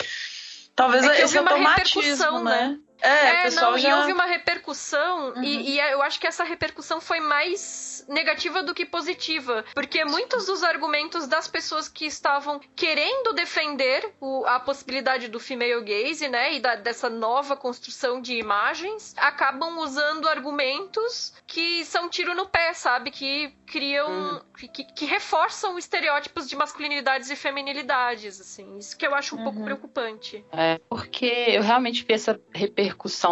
talvez 0.76 1.06
é 1.06 1.22
esse 1.22 1.38
automatismo, 1.38 2.44
né? 2.44 2.68
né? 2.70 2.80
É, 3.02 3.28
é 3.28 3.44
pessoal 3.44 3.72
não, 3.72 3.78
já... 3.78 3.90
e 3.90 3.94
houve 3.94 4.14
uma 4.14 4.26
repercussão, 4.26 5.34
uhum. 5.34 5.44
e, 5.44 5.76
e 5.76 5.80
eu 5.80 6.02
acho 6.02 6.20
que 6.20 6.28
essa 6.28 6.44
repercussão 6.44 7.00
foi 7.00 7.20
mais 7.20 8.06
negativa 8.08 8.64
do 8.64 8.74
que 8.74 8.86
positiva. 8.86 9.64
Porque 9.74 10.04
muitos 10.04 10.48
dos 10.48 10.64
argumentos 10.64 11.28
das 11.28 11.48
pessoas 11.48 11.88
que 11.88 12.06
estavam 12.06 12.60
querendo 12.76 13.34
defender 13.34 14.14
o, 14.20 14.46
a 14.46 14.60
possibilidade 14.60 15.28
do 15.28 15.40
female 15.40 15.82
gaze, 15.82 16.28
né, 16.28 16.56
e 16.56 16.60
da, 16.60 16.76
dessa 16.76 17.10
nova 17.10 17.56
construção 17.56 18.22
de 18.22 18.36
imagens, 18.36 19.14
acabam 19.18 19.78
usando 19.80 20.28
argumentos 20.28 21.34
que 21.46 21.86
são 21.86 22.10
tiro 22.10 22.34
no 22.34 22.48
pé, 22.48 22.74
sabe? 22.74 23.12
Que 23.12 23.54
criam. 23.66 24.10
Hum. 24.10 24.42
Que, 24.58 24.84
que, 24.84 25.06
reforçam 25.06 25.78
estereótipos 25.78 26.50
de 26.50 26.56
masculinidades 26.56 27.30
e 27.30 27.36
feminilidades, 27.36 28.42
assim. 28.42 28.78
Isso 28.78 28.98
que 28.98 29.08
eu 29.08 29.16
acho 29.16 29.36
um 29.36 29.38
uhum. 29.38 29.44
pouco 29.46 29.64
preocupante. 29.64 30.44
É, 30.52 30.80
porque 30.90 31.26
eu 31.26 31.62
realmente 31.62 32.04
vi 32.04 32.14
essa 32.14 32.40
repercussão 32.54 32.89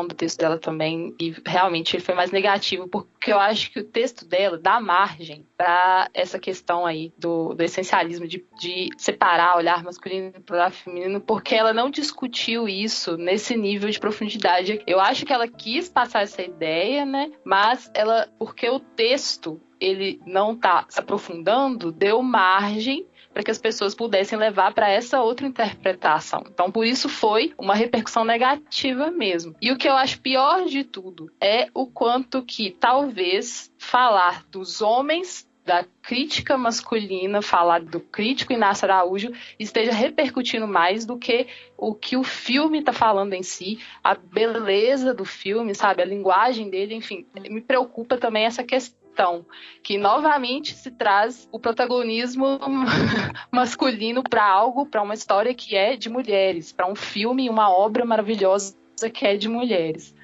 do 0.08 0.16
texto 0.16 0.40
dela 0.40 0.58
também, 0.58 1.16
e 1.20 1.36
realmente 1.46 1.96
ele 1.96 2.04
foi 2.04 2.16
mais 2.16 2.32
negativo, 2.32 2.88
porque 2.88 3.32
eu 3.32 3.40
acho 3.40 3.72
que 3.72 3.80
o 3.80 3.84
texto 3.84 4.26
dela 4.26 4.58
dá 4.58 4.80
margem 4.80 5.46
para 5.56 6.10
essa 6.14 6.40
questão 6.40 6.86
aí 6.86 7.12
do, 7.18 7.54
do 7.54 7.64
essencialismo, 7.64 8.28
de, 8.28 8.46
de 8.60 8.90
separar 8.98 9.58
olhar 9.58 9.84
masculino 9.84 10.32
do 10.32 10.54
olhar 10.54 10.72
feminino, 10.72 11.20
porque 11.22 11.56
ela 11.56 11.74
não 11.74 11.90
discutiu 11.90 12.68
isso 12.68 13.18
nesse 13.18 13.56
nível 13.56 13.90
de 13.90 14.00
profundidade. 14.00 14.82
Eu 14.86 15.00
acho 15.00 15.26
que 15.26 15.34
ela 15.34 15.48
quis 15.48 15.90
passar 15.90 16.24
essa 16.24 16.42
ideia, 16.42 17.06
né? 17.06 17.32
Mas 17.44 17.90
ela, 17.94 18.28
porque 18.38 18.70
o 18.70 18.80
texto 18.80 19.62
ele 19.80 20.20
não 20.26 20.54
está 20.54 20.86
se 20.90 21.00
aprofundando, 21.00 21.92
deu 21.92 22.22
margem 22.22 23.06
para 23.38 23.44
que 23.44 23.52
as 23.52 23.60
pessoas 23.60 23.94
pudessem 23.94 24.36
levar 24.36 24.74
para 24.74 24.90
essa 24.90 25.22
outra 25.22 25.46
interpretação. 25.46 26.44
Então, 26.52 26.72
por 26.72 26.84
isso 26.84 27.08
foi 27.08 27.54
uma 27.56 27.76
repercussão 27.76 28.26
negativa 28.26 29.12
mesmo. 29.12 29.56
E 29.62 29.72
o 29.72 29.78
que 29.78 29.88
eu 29.88 29.96
acho 29.96 30.20
pior 30.22 30.66
de 30.66 30.84
tudo 30.84 31.32
é 31.40 31.68
o 31.72 31.86
quanto 31.86 32.42
que 32.42 32.72
talvez 32.72 33.72
falar 33.78 34.44
dos 34.50 34.82
homens 34.82 35.48
da 35.64 35.86
crítica 36.02 36.58
masculina, 36.58 37.44
falar 37.44 37.82
do 37.82 38.00
crítico 38.00 38.54
Inácio 38.54 38.86
Araújo, 38.86 39.32
esteja 39.60 39.92
repercutindo 39.92 40.68
mais 40.68 41.06
do 41.06 41.16
que 41.16 41.46
o 41.78 41.94
que 41.94 42.18
o 42.18 42.24
filme 42.24 42.80
está 42.80 42.92
falando 42.92 43.34
em 43.34 43.44
si, 43.44 43.78
a 44.04 44.16
beleza 44.16 45.14
do 45.14 45.26
filme, 45.26 45.76
sabe, 45.76 46.02
a 46.02 46.06
linguagem 46.06 46.72
dele, 46.72 46.96
enfim, 46.96 47.24
me 47.52 47.62
preocupa 47.62 48.18
também 48.18 48.46
essa 48.46 48.64
questão 48.64 49.07
questão, 49.18 49.46
que 49.82 49.98
novamente 49.98 50.76
se 50.76 50.92
traz 50.92 51.50
o 51.52 51.60
protagonismo 51.60 52.60
masculino 53.52 54.22
para 54.22 54.46
algo, 54.46 54.86
para 54.86 55.02
uma 55.02 55.16
história 55.16 55.54
que 55.56 55.76
é 55.76 55.96
de 55.96 56.08
mulheres, 56.08 56.72
para 56.72 56.88
um 56.88 56.96
filme, 56.96 57.50
uma 57.50 57.70
obra 57.70 58.06
maravilhosa 58.06 58.76
que 59.12 59.26
é 59.26 59.36
de 59.36 59.50
mulheres. 59.50 60.16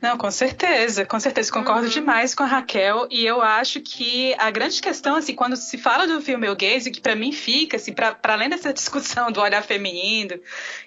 Não, 0.00 0.16
com 0.16 0.30
certeza, 0.30 1.04
com 1.04 1.18
certeza, 1.18 1.52
concordo 1.52 1.84
uhum. 1.84 1.88
demais 1.88 2.34
com 2.34 2.42
a 2.42 2.46
Raquel 2.46 3.06
e 3.10 3.24
eu 3.24 3.40
acho 3.40 3.80
que 3.80 4.34
a 4.38 4.50
grande 4.50 4.80
questão, 4.80 5.16
assim, 5.16 5.34
quando 5.34 5.56
se 5.56 5.78
fala 5.78 6.06
do 6.06 6.20
filme 6.20 6.48
o 6.48 6.56
gaze, 6.56 6.90
que 6.90 7.00
para 7.00 7.14
mim 7.14 7.32
fica, 7.32 7.76
assim, 7.76 7.92
para 7.92 8.16
além 8.22 8.48
dessa 8.48 8.72
discussão 8.74 9.30
do 9.30 9.40
olhar 9.40 9.62
feminino 9.62 10.38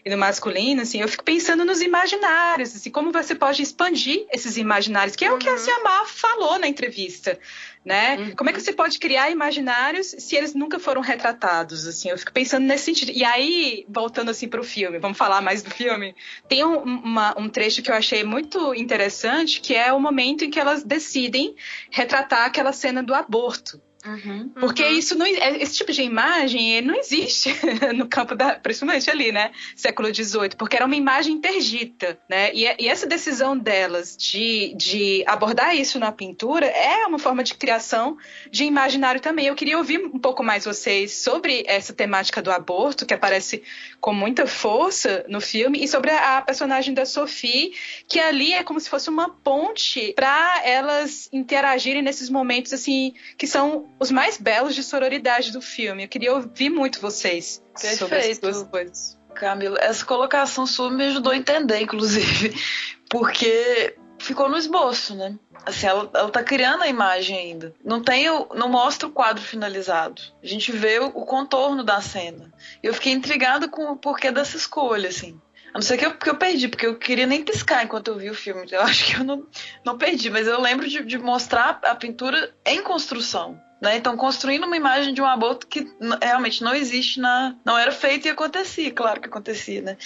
e 0.03 0.09
do 0.09 0.17
masculino, 0.17 0.81
assim, 0.81 1.01
eu 1.01 1.07
fico 1.07 1.23
pensando 1.23 1.65
nos 1.65 1.81
imaginários, 1.81 2.75
assim, 2.75 2.89
como 2.89 3.11
você 3.11 3.35
pode 3.35 3.61
expandir 3.61 4.25
esses 4.31 4.57
imaginários, 4.57 5.15
que 5.15 5.25
é 5.25 5.29
uhum. 5.29 5.37
o 5.37 5.39
que 5.39 5.49
a 5.49 5.57
Siamar 5.57 6.01
uhum. 6.01 6.07
falou 6.07 6.59
na 6.59 6.67
entrevista 6.67 7.39
né? 7.85 8.17
Uhum. 8.17 8.35
Como 8.35 8.49
é 8.49 8.53
que 8.53 8.59
você 8.59 8.73
pode 8.73 8.97
criar 8.97 9.29
imaginários 9.29 10.07
se 10.17 10.35
eles 10.35 10.55
nunca 10.55 10.79
foram 10.79 11.01
retratados? 11.01 11.85
Assim, 11.85 12.09
eu 12.09 12.17
fico 12.17 12.33
pensando 12.33 12.65
nesse 12.65 12.85
sentido. 12.85 13.11
E 13.13 13.23
aí, 13.23 13.85
voltando 13.87 14.31
assim 14.31 14.47
para 14.47 14.59
o 14.59 14.63
filme, 14.63 14.97
vamos 14.97 15.17
falar 15.17 15.39
mais 15.41 15.61
do 15.61 15.69
filme. 15.69 16.15
Tem 16.49 16.65
um, 16.65 16.79
uma, 16.79 17.39
um 17.39 17.47
trecho 17.47 17.83
que 17.83 17.91
eu 17.91 17.95
achei 17.95 18.23
muito 18.23 18.73
interessante, 18.73 19.61
que 19.61 19.75
é 19.75 19.93
o 19.93 19.99
momento 19.99 20.43
em 20.43 20.49
que 20.49 20.59
elas 20.59 20.83
decidem 20.83 21.55
retratar 21.91 22.45
aquela 22.45 22.73
cena 22.73 23.03
do 23.03 23.13
aborto. 23.13 23.79
Uhum, 24.05 24.49
Porque 24.59 24.83
uhum. 24.83 24.91
isso 24.91 25.15
não, 25.15 25.25
é, 25.25 25.57
esse 25.61 25.77
tipo 25.77 25.91
de 25.91 26.03
imagem 26.03 26.79
não 26.81 26.93
existe 26.95 27.49
no 27.95 28.07
campo 28.07 28.35
da, 28.35 28.53
principalmente 28.53 29.09
ali, 29.09 29.31
né, 29.31 29.51
século 29.75 30.13
XVIII, 30.13 30.49
porque 30.57 30.75
era 30.75 30.85
uma 30.85 30.95
imagem 30.95 31.33
interdita, 31.33 32.17
né, 32.29 32.53
e, 32.53 32.65
e, 32.79 32.87
essa 32.87 33.07
decisão 33.07 33.57
delas 33.57 34.15
de, 34.15 34.75
de 34.75 35.23
abordar 35.25 35.75
isso 35.75 35.97
na 35.97 36.11
pintura 36.11 36.67
é 36.67 37.05
uma 37.07 37.17
forma 37.17 37.43
de 37.43 37.55
criação 37.55 38.17
de 38.51 38.63
imaginário 38.63 39.19
também. 39.19 39.47
Eu 39.47 39.55
queria 39.55 39.77
ouvir 39.77 39.97
um 39.97 40.19
pouco 40.19 40.43
mais 40.43 40.65
vocês 40.65 41.13
sobre 41.13 41.63
essa 41.65 41.91
temática 41.91 42.41
do 42.41 42.51
aborto 42.51 43.05
que 43.05 43.13
aparece 43.13 43.63
com 43.99 44.13
muita 44.13 44.45
força 44.45 45.25
no 45.27 45.41
filme 45.41 45.83
e 45.83 45.87
sobre 45.87 46.11
a 46.11 46.41
personagem 46.41 46.93
da 46.93 47.05
Sophie, 47.05 47.73
que 48.07 48.19
ali 48.19 48.53
é 48.53 48.63
como 48.63 48.79
se 48.79 48.89
fosse 48.89 49.09
uma 49.09 49.29
ponte 49.29 50.13
para 50.13 50.61
elas 50.63 51.27
interagirem 51.33 52.03
nesses 52.03 52.29
momentos 52.29 52.71
assim 52.71 53.15
que 53.37 53.47
são 53.47 53.89
os 53.99 54.11
mais 54.11 54.37
belos 54.37 54.75
de 54.75 54.83
sororidade 54.83 55.51
do 55.51 55.61
filme. 55.61 56.03
Eu 56.03 56.09
queria 56.09 56.33
ouvir 56.33 56.69
muito 56.69 56.99
vocês 56.99 57.63
Perfeito. 57.73 57.97
sobre 57.97 58.17
essas 58.17 58.39
duas 58.39 58.63
coisas. 58.63 59.17
Camila, 59.33 59.77
essa 59.79 60.05
colocação 60.05 60.65
sua 60.65 60.89
me 60.89 61.05
ajudou 61.07 61.33
a 61.33 61.37
entender, 61.37 61.81
inclusive, 61.81 62.55
porque 63.09 63.95
ficou 64.17 64.49
no 64.49 64.57
esboço, 64.57 65.15
né? 65.15 65.37
Assim, 65.65 65.87
ela, 65.87 66.09
ela 66.13 66.29
tá 66.29 66.43
criando 66.43 66.83
a 66.83 66.87
imagem 66.87 67.37
ainda. 67.37 67.73
Não 67.83 68.01
tem 68.01 68.29
o, 68.29 68.47
não 68.53 68.69
mostra 68.69 69.07
o 69.07 69.11
quadro 69.11 69.43
finalizado. 69.43 70.21
A 70.41 70.47
gente 70.47 70.71
vê 70.71 70.99
o, 70.99 71.07
o 71.07 71.25
contorno 71.25 71.83
da 71.83 71.99
cena. 72.01 72.53
E 72.83 72.87
eu 72.87 72.93
fiquei 72.93 73.13
intrigada 73.13 73.67
com 73.67 73.91
o 73.91 73.97
porquê 73.97 74.31
dessa 74.31 74.57
escolha, 74.57 75.09
assim. 75.09 75.39
A 75.73 75.77
não 75.77 75.81
ser 75.81 75.97
que 75.97 76.05
eu, 76.05 76.17
que 76.17 76.29
eu 76.29 76.37
perdi, 76.37 76.69
porque 76.69 76.85
eu 76.85 76.97
queria 76.97 77.27
nem 77.27 77.43
piscar 77.43 77.83
enquanto 77.83 78.07
eu 78.07 78.17
vi 78.17 78.29
o 78.29 78.35
filme. 78.35 78.65
Eu 78.71 78.79
acho 78.83 79.05
que 79.05 79.19
eu 79.19 79.25
não, 79.25 79.45
não 79.83 79.97
perdi, 79.97 80.29
mas 80.29 80.47
eu 80.47 80.61
lembro 80.61 80.87
de, 80.87 81.03
de 81.03 81.17
mostrar 81.17 81.79
a 81.83 81.95
pintura 81.95 82.55
em 82.65 82.81
construção. 82.81 83.59
Né? 83.81 83.97
Então, 83.97 84.15
construindo 84.15 84.65
uma 84.65 84.77
imagem 84.77 85.13
de 85.13 85.21
um 85.21 85.25
aborto 85.25 85.67
que 85.67 85.87
realmente 86.21 86.63
não 86.63 86.73
existe, 86.73 87.19
na, 87.19 87.55
não 87.63 87.77
era 87.77 87.91
feito 87.91 88.27
e 88.27 88.31
acontecia, 88.31 88.91
claro 88.91 89.19
que 89.19 89.27
acontecia. 89.27 89.81
Né? 89.81 89.97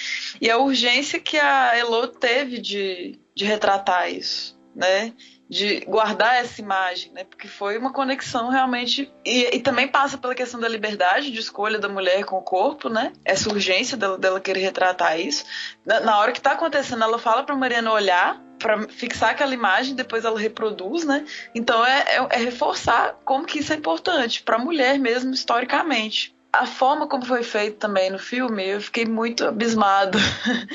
E 0.42 0.50
a 0.50 0.58
urgência 0.58 1.20
que 1.20 1.38
a 1.38 1.78
Elo 1.78 2.08
teve 2.08 2.60
de, 2.60 3.20
de 3.36 3.46
retratar 3.46 4.12
isso. 4.12 4.58
Né? 4.76 5.14
de 5.50 5.80
guardar 5.80 6.36
essa 6.36 6.62
imagem, 6.62 7.12
né? 7.12 7.24
Porque 7.24 7.48
foi 7.48 7.76
uma 7.76 7.92
conexão 7.92 8.50
realmente 8.50 9.12
e, 9.26 9.56
e, 9.56 9.60
também 9.60 9.88
passa 9.88 10.16
pela 10.16 10.36
questão 10.36 10.60
da 10.60 10.68
liberdade 10.68 11.32
de 11.32 11.40
escolha 11.40 11.80
da 11.80 11.90
mulher 11.90 12.24
com 12.24 12.38
o 12.38 12.44
corpo, 12.44 12.88
né? 12.88 13.12
Essa 13.26 13.50
urgência 13.50 13.98
dela, 13.98 14.16
dela 14.16 14.40
querer 14.40 14.60
retratar 14.60 15.20
isso. 15.20 15.44
Na, 15.84 16.02
na 16.02 16.20
hora 16.20 16.32
que 16.32 16.38
está 16.38 16.52
acontecendo, 16.52 17.04
ela 17.04 17.18
fala 17.18 17.42
para 17.42 17.56
Mariana 17.56 17.92
olhar 17.92 18.40
para 18.60 18.88
fixar 18.90 19.32
aquela 19.32 19.54
imagem, 19.54 19.96
depois 19.96 20.26
ela 20.26 20.40
reproduz, 20.40 21.06
né? 21.06 21.26
Então 21.56 21.84
é, 21.86 22.00
é, 22.02 22.28
é 22.30 22.38
reforçar 22.38 23.18
como 23.26 23.46
que 23.46 23.60
isso 23.60 23.74
é 23.74 23.76
importante 23.76 24.44
para 24.44 24.58
a 24.58 24.60
mulher 24.60 25.00
mesmo 25.00 25.34
historicamente. 25.34 26.36
A 26.52 26.66
forma 26.66 27.08
como 27.08 27.26
foi 27.26 27.44
feito 27.44 27.78
também 27.78 28.10
no 28.10 28.20
filme, 28.20 28.68
eu 28.68 28.82
fiquei 28.82 29.06
muito 29.06 29.46
abismado. 29.46 30.18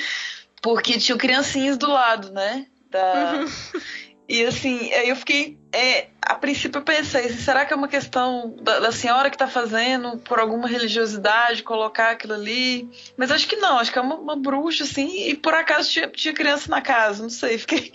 Porque 0.63 0.99
tinha 0.99 1.19
criancinhas 1.19 1.77
do 1.77 1.89
lado, 1.89 2.33
né? 2.33 2.67
Da... 2.91 3.35
Uhum. 3.35 3.81
E 4.29 4.45
assim, 4.45 4.93
aí 4.93 5.09
eu 5.09 5.17
fiquei. 5.17 5.59
É, 5.73 6.09
a 6.23 6.35
princípio 6.35 6.79
eu 6.79 6.83
pensei, 6.83 7.27
assim, 7.27 7.39
será 7.39 7.67
que 7.67 7.75
é 7.75 7.77
uma 7.77 7.89
questão 7.89 8.57
da, 8.63 8.81
da 8.81 8.93
senhora 8.93 9.29
que 9.29 9.37
está 9.37 9.47
fazendo 9.47 10.19
por 10.19 10.39
alguma 10.39 10.67
religiosidade 10.67 11.63
colocar 11.63 12.13
aquilo 12.13 12.33
ali? 12.33 12.89
Mas 13.17 13.31
acho 13.31 13.47
que 13.47 13.57
não, 13.57 13.79
acho 13.79 13.93
que 13.93 13.99
é 13.99 14.03
uma, 14.03 14.15
uma 14.15 14.37
bruxa, 14.37 14.85
assim, 14.85 15.29
e 15.29 15.37
por 15.37 15.53
acaso 15.53 15.91
tinha, 15.91 16.09
tinha 16.09 16.33
criança 16.33 16.71
na 16.71 16.81
casa, 16.81 17.23
não 17.23 17.31
sei, 17.31 17.59
fiquei 17.59 17.93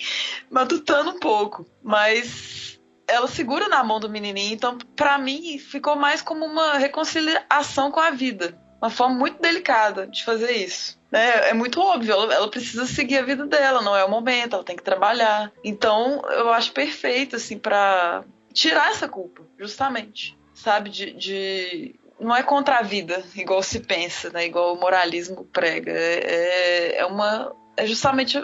matutando 0.51 1.11
um 1.11 1.19
pouco. 1.19 1.65
Mas 1.81 2.79
ela 3.07 3.27
segura 3.27 3.67
na 3.67 3.83
mão 3.83 3.99
do 3.99 4.09
menininho, 4.09 4.53
então 4.53 4.77
para 4.95 5.17
mim 5.17 5.57
ficou 5.57 5.95
mais 5.95 6.21
como 6.21 6.45
uma 6.45 6.77
reconciliação 6.77 7.89
com 7.89 7.99
a 7.99 8.11
vida. 8.11 8.55
Uma 8.81 8.89
forma 8.89 9.15
muito 9.15 9.41
delicada 9.41 10.07
de 10.07 10.23
fazer 10.23 10.51
isso 10.51 10.99
né, 11.11 11.49
é 11.49 11.53
muito 11.53 11.81
óbvio, 11.81 12.13
ela, 12.13 12.33
ela, 12.33 12.49
precisa 12.49 12.85
seguir 12.85 13.17
a 13.17 13.23
vida 13.23 13.45
dela, 13.45 13.81
não 13.81 13.95
é 13.95 14.03
o 14.03 14.09
momento, 14.09 14.53
ela 14.53 14.63
tem 14.63 14.75
que 14.75 14.83
trabalhar. 14.83 15.51
Então, 15.63 16.21
eu 16.29 16.49
acho 16.53 16.71
perfeito, 16.71 17.35
assim, 17.35 17.57
para 17.57 18.23
tirar 18.53 18.91
essa 18.91 19.07
culpa, 19.07 19.41
justamente, 19.57 20.37
sabe? 20.53 20.89
De, 20.89 21.11
de, 21.13 21.95
Não 22.19 22.35
é 22.35 22.43
contra 22.43 22.77
a 22.77 22.83
vida, 22.83 23.23
igual 23.35 23.63
se 23.63 23.79
pensa, 23.79 24.29
né? 24.29 24.45
Igual 24.45 24.75
o 24.75 24.79
moralismo 24.79 25.45
prega. 25.45 25.91
É, 25.91 26.97
é 26.97 27.05
uma 27.05 27.55
é 27.79 27.85
justamente 27.85 28.37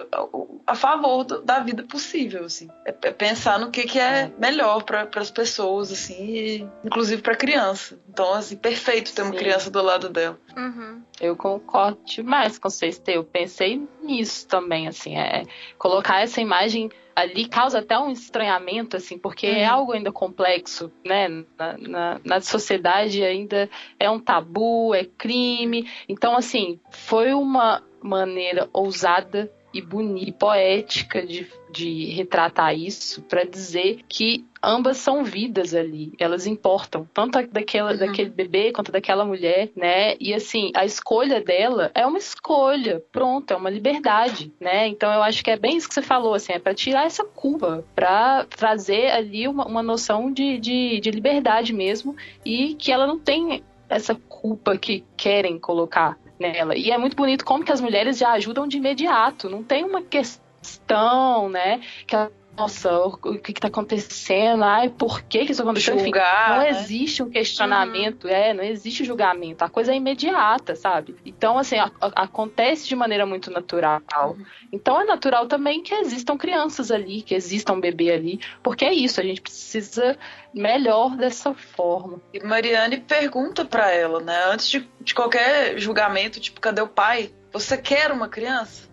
a, 0.65 0.75
favor 0.75 1.25
do, 1.25 1.41
da 1.41 1.59
vida 1.59 1.83
possível, 1.83 2.45
assim. 2.45 2.69
É, 2.86 2.95
é, 3.03 3.11
pensar 3.11 3.59
no 3.59 3.69
que, 3.69 3.83
que 3.83 3.99
é, 3.99 4.21
é. 4.21 4.31
melhor 4.39 4.83
para 4.83 5.09
as 5.15 5.29
pessoas, 5.29 5.91
assim, 5.91 6.25
e, 6.25 6.67
inclusive 6.86 7.21
para 7.21 7.36
criança. 7.36 7.99
Então, 8.09 8.33
assim, 8.33 8.55
perfeito 8.55 9.13
ter 9.13 9.23
Sim. 9.23 9.29
uma 9.29 9.36
criança 9.36 9.69
do 9.69 9.81
lado 9.81 10.07
dela. 10.07 10.39
Uhum. 10.55 11.01
Eu 11.19 11.36
concordo 11.36 11.99
demais 12.05 12.57
com 12.57 12.69
vocês, 12.69 13.01
Eu 13.07 13.25
pensei 13.25 13.86
nisso 14.01 14.47
também, 14.47 14.88
assim, 14.88 15.17
é 15.17 15.43
colocar 15.77 16.21
essa 16.21 16.39
imagem 16.39 16.89
ali 17.13 17.47
causa 17.47 17.79
até 17.79 17.97
um 17.97 18.09
estranhamento, 18.09 18.97
assim, 18.97 19.17
porque 19.17 19.47
é 19.47 19.51
uhum. 19.51 19.57
é 19.57 19.65
algo 19.65 19.91
ainda 19.91 20.11
complexo, 20.11 20.91
né? 21.05 21.27
Na, 21.29 21.77
na, 21.77 22.21
na, 22.23 22.41
sociedade 22.41 23.23
ainda 23.23 23.69
é 23.99 24.09
um 24.09 24.19
tabu, 24.19 24.93
é 24.93 25.05
crime. 25.05 25.89
Então, 26.09 26.36
assim, 26.36 26.79
foi 26.89 27.33
uma 27.33 27.81
maneira 28.06 28.70
ousada 28.72 29.51
e 29.74 29.82
bonita 29.82 30.30
e 30.30 30.32
poética 30.32 31.26
de, 31.26 31.45
de 31.70 32.06
retratar 32.06 32.74
isso 32.74 33.22
para 33.24 33.43
dizer 33.43 33.99
que 34.08 34.45
ambas 34.64 34.97
são 34.97 35.24
vidas 35.24 35.76
ali, 35.76 36.14
elas 36.18 36.47
importam, 36.47 37.08
tanto 37.14 37.45
daquela, 37.51 37.91
uhum. 37.91 37.97
daquele 37.97 38.30
bebê 38.30 38.72
quanto 38.72 38.89
daquela 38.91 39.26
mulher, 39.26 39.70
né? 39.76 40.16
E 40.18 40.34
assim, 40.34 40.72
a 40.74 40.86
escolha 40.86 41.41
dela 41.41 41.91
é 41.93 42.06
uma 42.06 42.18
escolha, 42.18 43.03
pronto, 43.12 43.51
é 43.51 43.58
uma 43.58 43.70
liberdade, 43.70 44.51
né? 44.62 44.88
Então 44.88 45.12
eu 45.12 45.22
acho 45.22 45.43
que 45.43 45.51
é 45.51 45.58
bem 45.58 45.76
isso 45.76 45.89
que 45.89 45.93
você 45.93 46.01
falou, 46.01 46.34
assim, 46.34 46.53
é 46.53 46.60
para 46.60 46.74
tirar 46.74 47.06
essa 47.06 47.26
culpa, 47.26 47.84
para 47.93 48.45
trazer 48.45 49.12
ali 49.12 49.45
uma, 49.45 49.68
uma 49.68 49.84
noção 49.84 50.32
de, 50.32 50.58
de, 50.58 51.01
de 51.01 51.12
liberdade 51.12 51.74
mesmo 51.74 52.16
e 52.45 52.76
que 52.76 52.93
ela 52.93 53.06
não 53.06 53.20
tem 53.20 53.62
essa 53.89 54.15
culpa 54.15 54.77
que 54.77 55.03
querem 55.15 55.59
colocar 55.59 56.17
nela. 56.39 56.75
E 56.75 56.91
é 56.91 56.97
muito 56.97 57.15
bonito 57.15 57.45
como 57.45 57.63
que 57.63 57.71
as 57.71 57.81
mulheres 57.81 58.17
já 58.17 58.31
ajudam 58.31 58.67
de 58.67 58.77
imediato, 58.77 59.49
não 59.49 59.63
tem 59.63 59.83
uma 59.83 60.01
questão, 60.01 61.49
né, 61.49 61.79
que 62.05 62.15
nossa, 62.58 62.97
o 62.99 63.38
que 63.38 63.51
está 63.51 63.68
acontecendo? 63.68 64.64
Ai, 64.64 64.89
por 64.89 65.22
que, 65.24 65.45
que 65.45 65.51
isso 65.51 65.62
aconteceu? 65.62 65.99
Julgar, 65.99 66.49
Enfim, 66.49 66.51
não 66.51 66.60
né? 66.60 66.70
existe 66.70 67.24
um 67.24 67.30
questionamento, 67.30 68.26
uhum. 68.26 68.32
é, 68.32 68.53
não 68.53 68.64
existe 68.64 69.03
julgamento. 69.03 69.64
A 69.64 69.70
coisa 69.70 69.91
é 69.91 69.95
imediata, 69.95 70.76
sabe? 70.76 71.16
Então, 71.26 71.58
assim, 71.58 71.78
a, 71.78 71.91
a, 71.99 72.24
acontece 72.24 72.88
de 72.88 72.95
maneira 72.95 73.26
muito 73.26 73.51
natural. 73.51 74.01
Uhum. 74.16 74.45
Então, 74.72 75.01
é 75.01 75.06
natural 75.06 75.47
também 75.47 75.84
que 75.84 75.93
existam 75.93 76.38
crianças 76.38 76.91
ali, 76.91 77.22
que 77.22 77.36
existam 77.36 77.74
um 77.74 77.80
bebê 77.82 78.12
ali, 78.12 78.39
porque 78.64 78.86
é 78.86 78.93
isso, 78.93 79.20
a 79.20 79.24
gente 79.24 79.41
precisa 79.41 80.18
melhor 80.53 81.18
dessa 81.18 81.53
forma. 81.53 82.22
E 82.34 82.39
Mariane 82.41 82.97
pergunta 82.97 83.66
para 83.66 83.91
ela, 83.91 84.22
né, 84.22 84.45
antes 84.45 84.70
de, 84.70 84.89
de 85.01 85.14
qualquer 85.14 85.78
julgamento, 85.78 86.39
tipo, 86.39 86.62
cadê 86.62 86.82
o 86.82 86.88
pai? 86.88 87.32
Você 87.51 87.78
quer 87.78 88.12
uma 88.12 88.30
criança? 88.30 88.89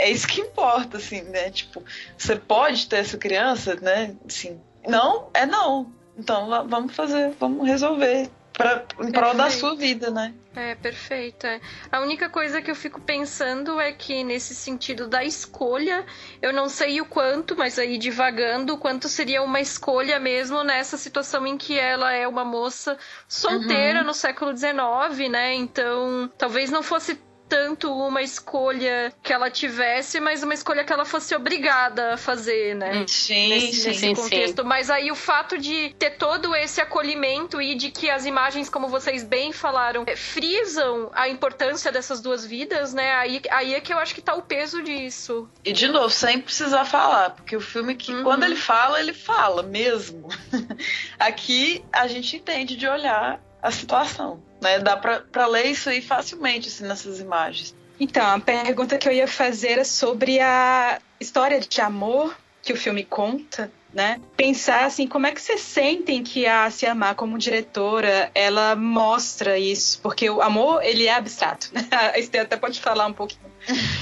É 0.00 0.10
isso 0.10 0.26
que 0.26 0.40
importa, 0.40 0.96
assim, 0.96 1.22
né? 1.22 1.50
Tipo, 1.50 1.82
você 2.16 2.36
pode 2.36 2.88
ter 2.88 2.96
essa 2.96 3.18
criança, 3.18 3.76
né? 3.76 4.16
Assim, 4.26 4.60
não, 4.86 5.28
é 5.34 5.46
não. 5.46 5.92
Então 6.16 6.48
vamos 6.68 6.94
fazer, 6.94 7.32
vamos 7.38 7.66
resolver 7.66 8.30
pra, 8.52 8.84
em 9.00 9.10
prol 9.10 9.34
da 9.34 9.50
sua 9.50 9.74
vida, 9.74 10.10
né? 10.10 10.34
É, 10.54 10.74
perfeito. 10.74 11.46
É. 11.46 11.60
A 11.90 12.00
única 12.00 12.28
coisa 12.28 12.60
que 12.60 12.70
eu 12.70 12.74
fico 12.74 13.00
pensando 13.00 13.80
é 13.80 13.92
que, 13.92 14.24
nesse 14.24 14.54
sentido 14.54 15.08
da 15.08 15.24
escolha, 15.24 16.04
eu 16.42 16.52
não 16.52 16.68
sei 16.68 17.00
o 17.00 17.06
quanto, 17.06 17.56
mas 17.56 17.78
aí 17.78 17.96
divagando, 17.96 18.74
o 18.74 18.78
quanto 18.78 19.08
seria 19.08 19.42
uma 19.42 19.60
escolha 19.60 20.18
mesmo 20.18 20.62
nessa 20.64 20.96
situação 20.96 21.46
em 21.46 21.56
que 21.56 21.78
ela 21.78 22.12
é 22.12 22.26
uma 22.26 22.44
moça 22.44 22.98
solteira 23.28 24.00
uhum. 24.00 24.06
no 24.06 24.14
século 24.14 24.54
XIX, 24.54 25.30
né? 25.30 25.54
Então, 25.54 26.30
talvez 26.36 26.70
não 26.70 26.82
fosse 26.82 27.18
tanto 27.50 27.92
uma 27.92 28.22
escolha 28.22 29.12
que 29.20 29.32
ela 29.32 29.50
tivesse, 29.50 30.20
mas 30.20 30.44
uma 30.44 30.54
escolha 30.54 30.84
que 30.84 30.92
ela 30.92 31.04
fosse 31.04 31.34
obrigada 31.34 32.14
a 32.14 32.16
fazer, 32.16 32.76
né? 32.76 33.00
Hum, 33.02 33.08
sim, 33.08 33.48
nesse, 33.48 33.72
sim, 33.72 33.88
nesse 33.88 34.00
sim, 34.00 34.14
contexto. 34.14 34.62
sim. 34.62 34.68
Mas 34.68 34.88
aí 34.88 35.10
o 35.10 35.16
fato 35.16 35.58
de 35.58 35.92
ter 35.98 36.10
todo 36.10 36.54
esse 36.54 36.80
acolhimento 36.80 37.60
e 37.60 37.74
de 37.74 37.90
que 37.90 38.08
as 38.08 38.24
imagens, 38.24 38.70
como 38.70 38.86
vocês 38.86 39.24
bem 39.24 39.52
falaram, 39.52 40.04
é, 40.06 40.14
frisam 40.14 41.10
a 41.12 41.28
importância 41.28 41.90
dessas 41.90 42.20
duas 42.20 42.46
vidas, 42.46 42.94
né? 42.94 43.14
Aí, 43.14 43.42
aí 43.50 43.74
é 43.74 43.80
que 43.80 43.92
eu 43.92 43.98
acho 43.98 44.14
que 44.14 44.22
tá 44.22 44.34
o 44.34 44.42
peso 44.42 44.80
disso. 44.80 45.48
E 45.64 45.72
de 45.72 45.88
novo, 45.88 46.10
sem 46.10 46.40
precisar 46.40 46.84
falar, 46.84 47.30
porque 47.30 47.56
o 47.56 47.60
filme 47.60 47.96
que 47.96 48.12
uhum. 48.12 48.22
quando 48.22 48.44
ele 48.44 48.56
fala, 48.56 49.00
ele 49.00 49.12
fala 49.12 49.64
mesmo. 49.64 50.28
Aqui 51.18 51.84
a 51.92 52.06
gente 52.06 52.36
entende 52.36 52.76
de 52.76 52.86
olhar 52.86 53.40
a 53.60 53.70
situação. 53.72 54.40
Né? 54.60 54.78
Dá 54.78 54.96
para 54.96 55.46
ler 55.46 55.66
isso 55.66 55.88
aí 55.88 56.02
facilmente 56.02 56.68
assim, 56.68 56.84
nessas 56.84 57.20
imagens. 57.20 57.74
Então, 57.98 58.26
a 58.26 58.40
pergunta 58.40 58.96
que 58.96 59.06
eu 59.06 59.12
ia 59.12 59.28
fazer 59.28 59.78
é 59.78 59.84
sobre 59.84 60.40
a 60.40 61.00
história 61.20 61.60
de 61.60 61.80
amor 61.80 62.34
que 62.62 62.72
o 62.72 62.76
filme 62.76 63.04
conta, 63.04 63.70
né? 63.92 64.20
Pensar 64.36 64.84
assim, 64.84 65.06
como 65.06 65.26
é 65.26 65.32
que 65.32 65.40
vocês 65.40 65.60
sentem 65.60 66.22
que 66.22 66.46
a 66.46 66.70
Se 66.70 66.86
Amar 66.86 67.14
como 67.14 67.38
diretora, 67.38 68.30
ela 68.34 68.76
mostra 68.76 69.58
isso? 69.58 70.00
Porque 70.00 70.30
o 70.30 70.40
amor, 70.40 70.82
ele 70.82 71.06
é 71.06 71.14
abstrato, 71.14 71.70
né? 71.72 71.86
A 71.90 72.18
Esther 72.18 72.42
até 72.42 72.56
pode 72.56 72.80
falar 72.80 73.06
um 73.06 73.12
pouquinho 73.12 73.50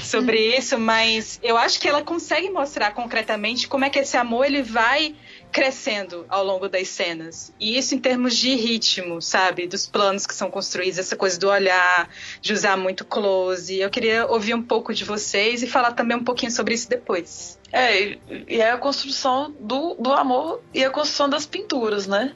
sobre 0.03 0.37
isso, 0.57 0.77
mas 0.77 1.39
eu 1.41 1.57
acho 1.57 1.79
que 1.79 1.87
ela 1.87 2.03
consegue 2.03 2.49
mostrar 2.49 2.91
concretamente 2.91 3.67
como 3.67 3.85
é 3.85 3.89
que 3.89 3.99
esse 3.99 4.15
amor, 4.15 4.45
ele 4.45 4.61
vai 4.61 5.15
crescendo 5.51 6.25
ao 6.29 6.43
longo 6.43 6.69
das 6.69 6.87
cenas. 6.87 7.51
E 7.59 7.77
isso 7.77 7.95
em 7.95 7.99
termos 7.99 8.35
de 8.35 8.55
ritmo, 8.55 9.21
sabe? 9.21 9.67
Dos 9.67 9.85
planos 9.85 10.25
que 10.25 10.33
são 10.33 10.49
construídos, 10.49 10.97
essa 10.97 11.15
coisa 11.15 11.39
do 11.39 11.49
olhar, 11.49 12.09
de 12.41 12.53
usar 12.53 12.77
muito 12.77 13.03
close. 13.03 13.79
Eu 13.79 13.89
queria 13.89 14.25
ouvir 14.27 14.53
um 14.53 14.61
pouco 14.61 14.93
de 14.93 15.03
vocês 15.03 15.61
e 15.63 15.67
falar 15.67 15.91
também 15.91 16.17
um 16.17 16.23
pouquinho 16.23 16.51
sobre 16.51 16.73
isso 16.73 16.89
depois. 16.89 17.58
É, 17.71 18.17
e 18.47 18.61
é 18.61 18.71
a 18.71 18.77
construção 18.77 19.53
do, 19.59 19.95
do 19.95 20.11
amor 20.11 20.61
e 20.73 20.83
a 20.83 20.89
construção 20.89 21.29
das 21.29 21.45
pinturas, 21.45 22.07
né? 22.07 22.33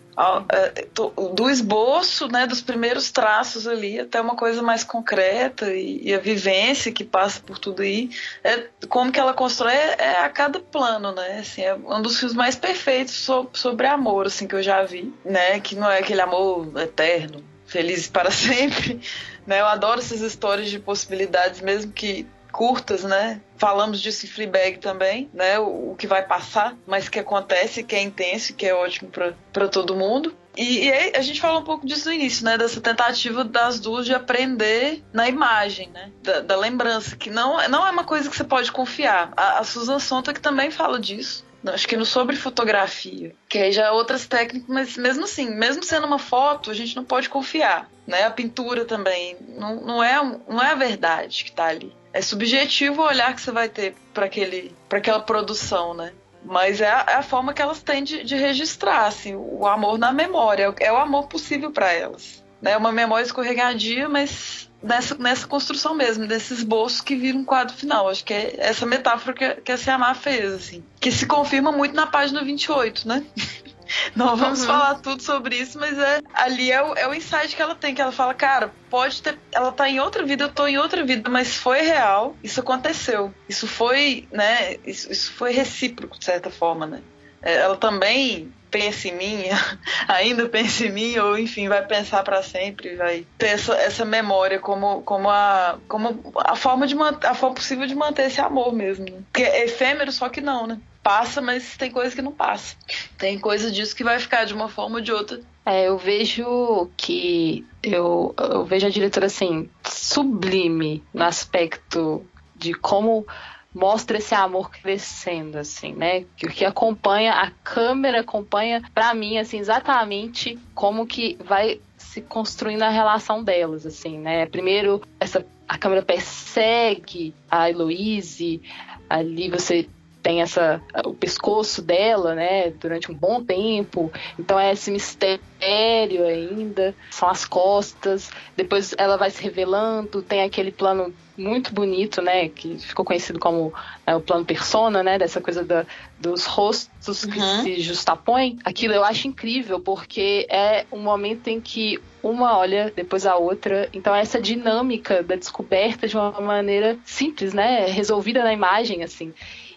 É, 0.52 0.86
do 1.34 1.50
esboço, 1.50 2.28
né, 2.28 2.46
dos 2.46 2.62
primeiros 2.62 3.12
traços 3.12 3.68
ali 3.68 4.00
até 4.00 4.22
uma 4.22 4.36
coisa 4.36 4.62
mais 4.62 4.84
concreta 4.84 5.74
e, 5.74 6.04
e 6.04 6.14
a 6.14 6.20
vivência 6.20 6.92
que 6.92 7.04
passa 7.04 7.42
por 7.42 7.58
tudo 7.58 7.82
aí. 7.82 8.12
É, 8.44 8.68
como 8.88 9.12
que 9.12 9.20
ela 9.20 9.34
constrói 9.34 9.74
é, 9.74 9.96
é 9.98 10.20
a 10.20 10.30
cada 10.30 10.60
plano, 10.60 11.12
né? 11.12 11.40
Assim, 11.40 11.64
é 11.64 11.74
um 11.74 12.02
dos 12.02 12.20
filmes 12.20 12.36
mais 12.36 12.56
perfeitos 12.56 13.16
sobre, 13.16 13.58
sobre 13.58 13.88
amor, 13.88 14.28
assim, 14.28 14.48
que 14.48 14.56
eu 14.56 14.62
já 14.62 14.84
vi, 14.84 15.12
né? 15.26 15.60
Que 15.60 15.76
não 15.76 15.90
é 15.90 16.00
aquele 16.00 16.22
amor 16.22 16.72
eterno, 16.80 17.44
feliz 17.66 18.08
para 18.08 18.30
sempre. 18.32 19.02
Né? 19.48 19.62
Eu 19.62 19.66
adoro 19.66 20.00
essas 20.00 20.22
histórias 20.22 20.70
de 20.70 20.80
possibilidades, 20.80 21.60
mesmo 21.60 21.92
que 21.92 22.28
curtas, 22.54 23.04
né? 23.04 23.42
Falamos 23.58 24.00
disso 24.00 24.26
em 24.26 24.30
Fleabag 24.30 24.78
também, 24.78 25.30
né? 25.34 25.60
O, 25.60 25.92
o, 25.92 25.96
que 25.98 26.06
vai 26.06 26.22
passar, 26.22 26.78
mas 26.86 27.10
que 27.10 27.20
acontece, 27.20 27.84
que 27.84 27.96
é 27.96 28.02
intenso, 28.02 28.54
que 28.54 28.68
é 28.68 28.74
ótimo 28.74 29.10
para 29.52 29.68
todo 29.68 29.96
mundo. 29.96 30.34
E, 30.56 30.86
e 30.86 30.92
a 31.18 31.22
gente 31.22 31.42
falou 31.42 31.62
um 31.62 31.66
pouco 31.66 31.86
disso 31.86 32.08
no 32.08 32.14
início, 32.14 32.46
né? 32.46 32.58
Dessa 32.58 32.80
tentativa 32.80 33.44
das 33.44 33.80
duas 33.80 34.06
de 34.06 34.14
aprender 34.14 35.04
na 35.12 35.28
imagem, 35.28 35.90
né? 35.90 36.12
Da, 36.22 36.42
da 36.42 36.56
lembrança, 36.56 37.16
que 37.16 37.32
não, 37.32 37.68
não 37.68 37.86
é 37.86 37.90
uma 37.90 38.04
coisa 38.04 38.30
que 38.30 38.38
você 38.38 38.44
pode 38.44 38.72
confiar. 38.72 39.34
A, 39.36 39.60
a 39.60 39.64
Susan 39.64 39.98
Sontag 39.98 40.40
também 40.40 40.70
fala 40.70 41.00
disso 41.00 41.44
acho 41.66 41.88
que 41.88 41.96
no 41.96 42.06
sobre 42.06 42.36
fotografia, 42.36 43.34
que 43.48 43.58
aí 43.58 43.72
já 43.72 43.86
é 43.86 43.92
outras 43.92 44.28
técnicas, 44.28 44.68
mas 44.68 44.98
mesmo 44.98 45.24
assim, 45.24 45.50
mesmo 45.50 45.82
sendo 45.82 46.06
uma 46.06 46.20
foto, 46.20 46.70
a 46.70 46.74
gente 46.74 46.94
não 46.94 47.06
pode 47.06 47.30
confiar, 47.30 47.90
né? 48.06 48.24
A 48.26 48.32
pintura 48.32 48.84
também 48.84 49.38
não, 49.58 49.78
não 49.78 50.04
é 50.04 50.22
não 50.22 50.62
é 50.62 50.72
a 50.72 50.76
verdade 50.76 51.46
que 51.46 51.52
está 51.52 51.68
ali 51.68 51.96
é 52.14 52.22
subjetivo 52.22 53.02
o 53.02 53.06
olhar 53.06 53.34
que 53.36 53.42
você 53.42 53.52
vai 53.52 53.68
ter 53.68 53.96
para 54.14 54.26
aquele 54.26 54.74
para 54.88 55.00
aquela 55.00 55.20
produção, 55.20 55.94
né? 55.94 56.14
Mas 56.46 56.80
é 56.80 56.88
a, 56.88 57.06
é 57.10 57.16
a, 57.16 57.24
forma 57.24 57.54
que 57.54 57.62
elas 57.62 57.82
têm 57.82 58.04
de, 58.04 58.24
de 58.24 58.36
registrar, 58.36 59.08
assim, 59.08 59.34
o 59.34 59.66
amor 59.66 59.98
na 59.98 60.12
memória. 60.12 60.74
É 60.80 60.92
o 60.92 60.98
amor 60.98 61.28
possível 61.28 61.72
para 61.72 61.92
elas. 61.92 62.44
É 62.62 62.66
né? 62.66 62.78
uma 62.78 62.92
memória 62.92 63.24
escorregadia, 63.24 64.10
mas 64.10 64.70
nessa, 64.82 65.16
nessa 65.16 65.48
construção 65.48 65.94
mesmo, 65.94 66.28
desse 66.28 66.54
esboço 66.54 67.04
que 67.04 67.16
vira 67.16 67.38
um 67.38 67.46
quadro 67.46 67.74
final. 67.74 68.10
Acho 68.10 68.26
que 68.26 68.34
é 68.34 68.56
essa 68.58 68.86
metáfora 68.86 69.34
que, 69.34 69.62
que 69.62 69.72
a 69.72 69.78
Ciamar 69.78 70.16
fez, 70.16 70.52
assim. 70.52 70.84
Que 71.00 71.12
se 71.12 71.26
confirma 71.26 71.72
muito 71.72 71.96
na 71.96 72.06
página 72.06 72.44
28, 72.44 73.08
né? 73.08 73.24
Não 74.16 74.36
vamos 74.36 74.62
uhum. 74.62 74.68
falar 74.68 74.96
tudo 74.96 75.22
sobre 75.22 75.56
isso, 75.58 75.80
mas 75.80 75.98
é 75.98 76.22
ali 76.34 76.72
é 76.72 76.82
o, 76.82 76.96
é 76.96 77.08
o 77.08 77.14
insight 77.14 77.56
que 77.56 77.62
ela 77.62 77.76
tem, 77.76 77.94
que 77.94 78.02
ela 78.02 78.12
fala, 78.12 78.34
cara, 78.34 78.72
pode 78.90 79.22
ter. 79.22 79.38
Ela 79.52 79.72
tá 79.72 79.90
em 79.90 80.00
outra 80.00 80.24
vida, 80.24 80.46
eu 80.46 80.50
tô 80.50 80.68
em 80.68 80.78
outra 80.78 81.04
vida, 81.04 81.30
mas 81.30 81.56
foi 81.56 81.82
real, 81.82 82.36
isso 82.44 82.60
aconteceu. 82.60 83.34
Isso 83.48 83.68
foi, 83.68 84.28
né? 84.32 84.78
Isso, 84.86 85.12
isso 85.12 85.32
foi 85.34 85.52
recíproco, 85.52 86.18
de 86.18 86.26
certa 86.26 86.50
forma, 86.50 86.86
né? 86.86 87.02
É, 87.42 87.56
ela 87.56 87.76
também 87.76 88.52
pensa 88.72 89.08
em 89.08 89.16
mim, 89.16 89.44
ainda 90.08 90.50
pensa 90.50 90.86
em 90.86 90.92
mim, 90.92 91.18
ou 91.20 91.38
enfim, 91.38 91.68
vai 91.68 91.86
pensar 91.86 92.24
para 92.24 92.42
sempre, 92.42 92.96
vai 92.96 93.26
ter 93.38 93.50
essa, 93.50 93.76
essa 93.76 94.04
memória 94.04 94.60
como, 94.60 95.04
como, 95.04 95.30
a, 95.30 95.78
como 95.88 96.34
a, 96.38 96.56
forma 96.56 96.88
de, 96.88 96.96
a 97.24 97.36
forma 97.36 97.56
possível 97.56 97.86
de 97.86 97.94
manter 97.94 98.28
esse 98.28 98.42
amor 98.42 98.74
mesmo. 98.74 99.06
Né? 99.06 99.22
Porque 99.32 99.44
é 99.44 99.66
efêmero, 99.66 100.12
só 100.12 100.28
que 100.28 100.42
não, 100.42 100.66
né? 100.66 100.80
Passa, 101.04 101.42
mas 101.42 101.76
tem 101.76 101.92
coisa 101.92 102.16
que 102.16 102.22
não 102.22 102.32
passa. 102.32 102.76
Tem 103.18 103.38
coisa 103.38 103.70
disso 103.70 103.96
que 103.96 104.04
vai 104.04 104.20
ficar 104.20 104.46
de 104.46 104.54
uma 104.54 104.70
forma 104.70 104.96
ou 104.96 105.02
de 105.02 105.12
outra. 105.12 105.42
É, 105.66 105.88
eu 105.88 105.98
vejo 105.98 106.90
que 106.98 107.66
eu, 107.82 108.34
eu 108.38 108.66
vejo 108.66 108.88
a 108.88 108.90
diretora 108.90 109.28
assim 109.28 109.70
sublime 109.86 111.04
no 111.14 111.24
aspecto 111.24 112.26
de 112.56 112.74
como 112.74 113.26
mostra 113.74 114.18
esse 114.18 114.36
amor 114.36 114.70
crescendo, 114.70 115.58
assim, 115.58 115.94
né? 115.94 116.26
Que, 116.38 116.48
que 116.48 116.66
acompanha, 116.66 117.34
a 117.34 117.50
câmera 117.64 118.20
acompanha, 118.20 118.82
para 118.94 119.14
mim, 119.14 119.38
assim, 119.38 119.58
exatamente 119.58 120.60
como 120.76 121.08
que 121.08 121.38
vai 121.44 121.82
se 121.98 122.22
construindo 122.22 122.84
a 122.84 122.90
relação 122.90 123.44
delas, 123.44 123.86
assim, 123.86 124.20
né? 124.20 124.46
Primeiro, 124.46 125.02
essa, 125.20 125.44
a 125.68 125.78
câmera 125.78 126.04
persegue 126.04 127.34
a 127.50 127.70
Heloise, 127.70 128.62
ali 129.10 129.50
você 129.50 129.90
tem 130.24 130.42
essa 130.42 130.82
o 131.06 131.14
pescoço 131.14 131.82
dela, 131.82 132.34
né, 132.34 132.72
durante 132.72 133.12
um 133.12 133.14
bom 133.14 133.44
tempo. 133.44 134.12
Então 134.40 134.58
é 134.58 134.72
esse 134.72 134.90
mistério 134.90 136.26
ainda, 136.26 136.96
são 137.12 137.30
as 137.30 137.46
costas. 137.46 138.32
Depois 138.56 138.96
ela 138.98 139.18
vai 139.18 139.30
se 139.30 139.44
revelando, 139.44 140.22
tem 140.22 140.42
aquele 140.42 140.72
plano 140.72 141.14
muito 141.36 141.74
bonito, 141.74 142.22
né, 142.22 142.48
que 142.48 142.78
ficou 142.78 143.04
conhecido 143.04 143.40
como 143.40 143.74
é, 144.06 144.16
o 144.16 144.22
plano 144.22 144.46
persona, 144.46 145.02
né, 145.02 145.18
dessa 145.18 145.42
coisa 145.42 145.64
da, 145.64 145.84
dos 146.20 146.46
rostos 146.46 147.26
que 147.26 147.40
uhum. 147.40 147.64
se 147.64 147.82
justapõem. 147.82 148.60
Aquilo 148.64 148.94
eu 148.94 149.04
acho 149.04 149.28
incrível 149.28 149.80
porque 149.80 150.48
é 150.50 150.86
um 150.92 151.00
momento 151.00 151.48
em 151.48 151.60
que 151.60 152.00
uma 152.22 152.58
olha 152.58 152.94
depois 152.96 153.26
a 153.26 153.36
outra. 153.36 153.90
Então 153.92 154.16
essa 154.16 154.40
dinâmica 154.40 155.24
da 155.24 155.36
descoberta 155.36 156.08
de 156.08 156.16
uma 156.16 156.40
maneira 156.40 156.98
simples, 157.04 157.54
né, 157.54 157.88
resolvida 157.88 158.44
na 158.44 158.54
imagem 158.54 159.04
assim 159.04 159.34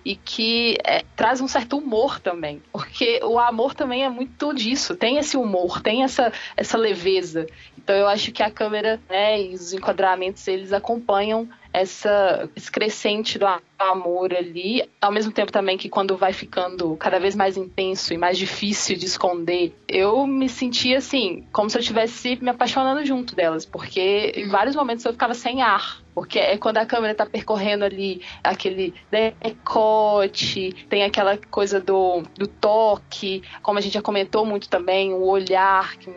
e 0.06 0.14
que 0.14 0.78
é, 0.84 1.04
traz 1.16 1.40
um 1.40 1.48
certo 1.48 1.76
humor 1.76 2.20
também, 2.20 2.62
porque 2.70 3.18
o 3.24 3.40
amor 3.40 3.74
também 3.74 4.04
é 4.04 4.08
muito 4.08 4.54
disso, 4.54 4.94
tem 4.94 5.18
esse 5.18 5.36
humor, 5.36 5.82
tem 5.82 6.04
essa, 6.04 6.32
essa 6.56 6.78
leveza. 6.78 7.44
Então 7.76 7.92
eu 7.96 8.06
acho 8.06 8.30
que 8.30 8.40
a 8.40 8.48
câmera 8.48 9.00
né, 9.08 9.42
e 9.42 9.52
os 9.52 9.72
enquadramentos 9.72 10.46
eles 10.46 10.72
acompanham 10.72 11.48
essa, 11.76 12.48
esse 12.56 12.70
crescente 12.70 13.38
do 13.38 13.46
amor 13.78 14.32
ali, 14.32 14.82
ao 14.98 15.12
mesmo 15.12 15.30
tempo 15.30 15.52
também 15.52 15.76
que 15.76 15.90
quando 15.90 16.16
vai 16.16 16.32
ficando 16.32 16.96
cada 16.96 17.20
vez 17.20 17.36
mais 17.36 17.58
intenso 17.58 18.14
e 18.14 18.16
mais 18.16 18.38
difícil 18.38 18.96
de 18.96 19.04
esconder, 19.04 19.74
eu 19.86 20.26
me 20.26 20.48
sentia 20.48 20.96
assim, 20.96 21.46
como 21.52 21.68
se 21.68 21.76
eu 21.76 21.80
estivesse 21.80 22.38
me 22.40 22.48
apaixonando 22.48 23.04
junto 23.04 23.36
delas, 23.36 23.66
porque 23.66 24.32
em 24.34 24.48
vários 24.48 24.74
momentos 24.74 25.04
eu 25.04 25.12
ficava 25.12 25.34
sem 25.34 25.60
ar. 25.60 26.00
Porque 26.14 26.38
é 26.38 26.56
quando 26.56 26.78
a 26.78 26.86
câmera 26.86 27.14
tá 27.14 27.26
percorrendo 27.26 27.84
ali 27.84 28.22
aquele 28.42 28.94
decote, 29.10 30.74
tem 30.88 31.04
aquela 31.04 31.36
coisa 31.36 31.78
do, 31.78 32.22
do 32.38 32.46
toque, 32.46 33.42
como 33.60 33.78
a 33.78 33.82
gente 33.82 33.92
já 33.92 34.00
comentou 34.00 34.46
muito 34.46 34.66
também, 34.66 35.12
o 35.12 35.26
olhar 35.26 35.94
que 35.98 36.08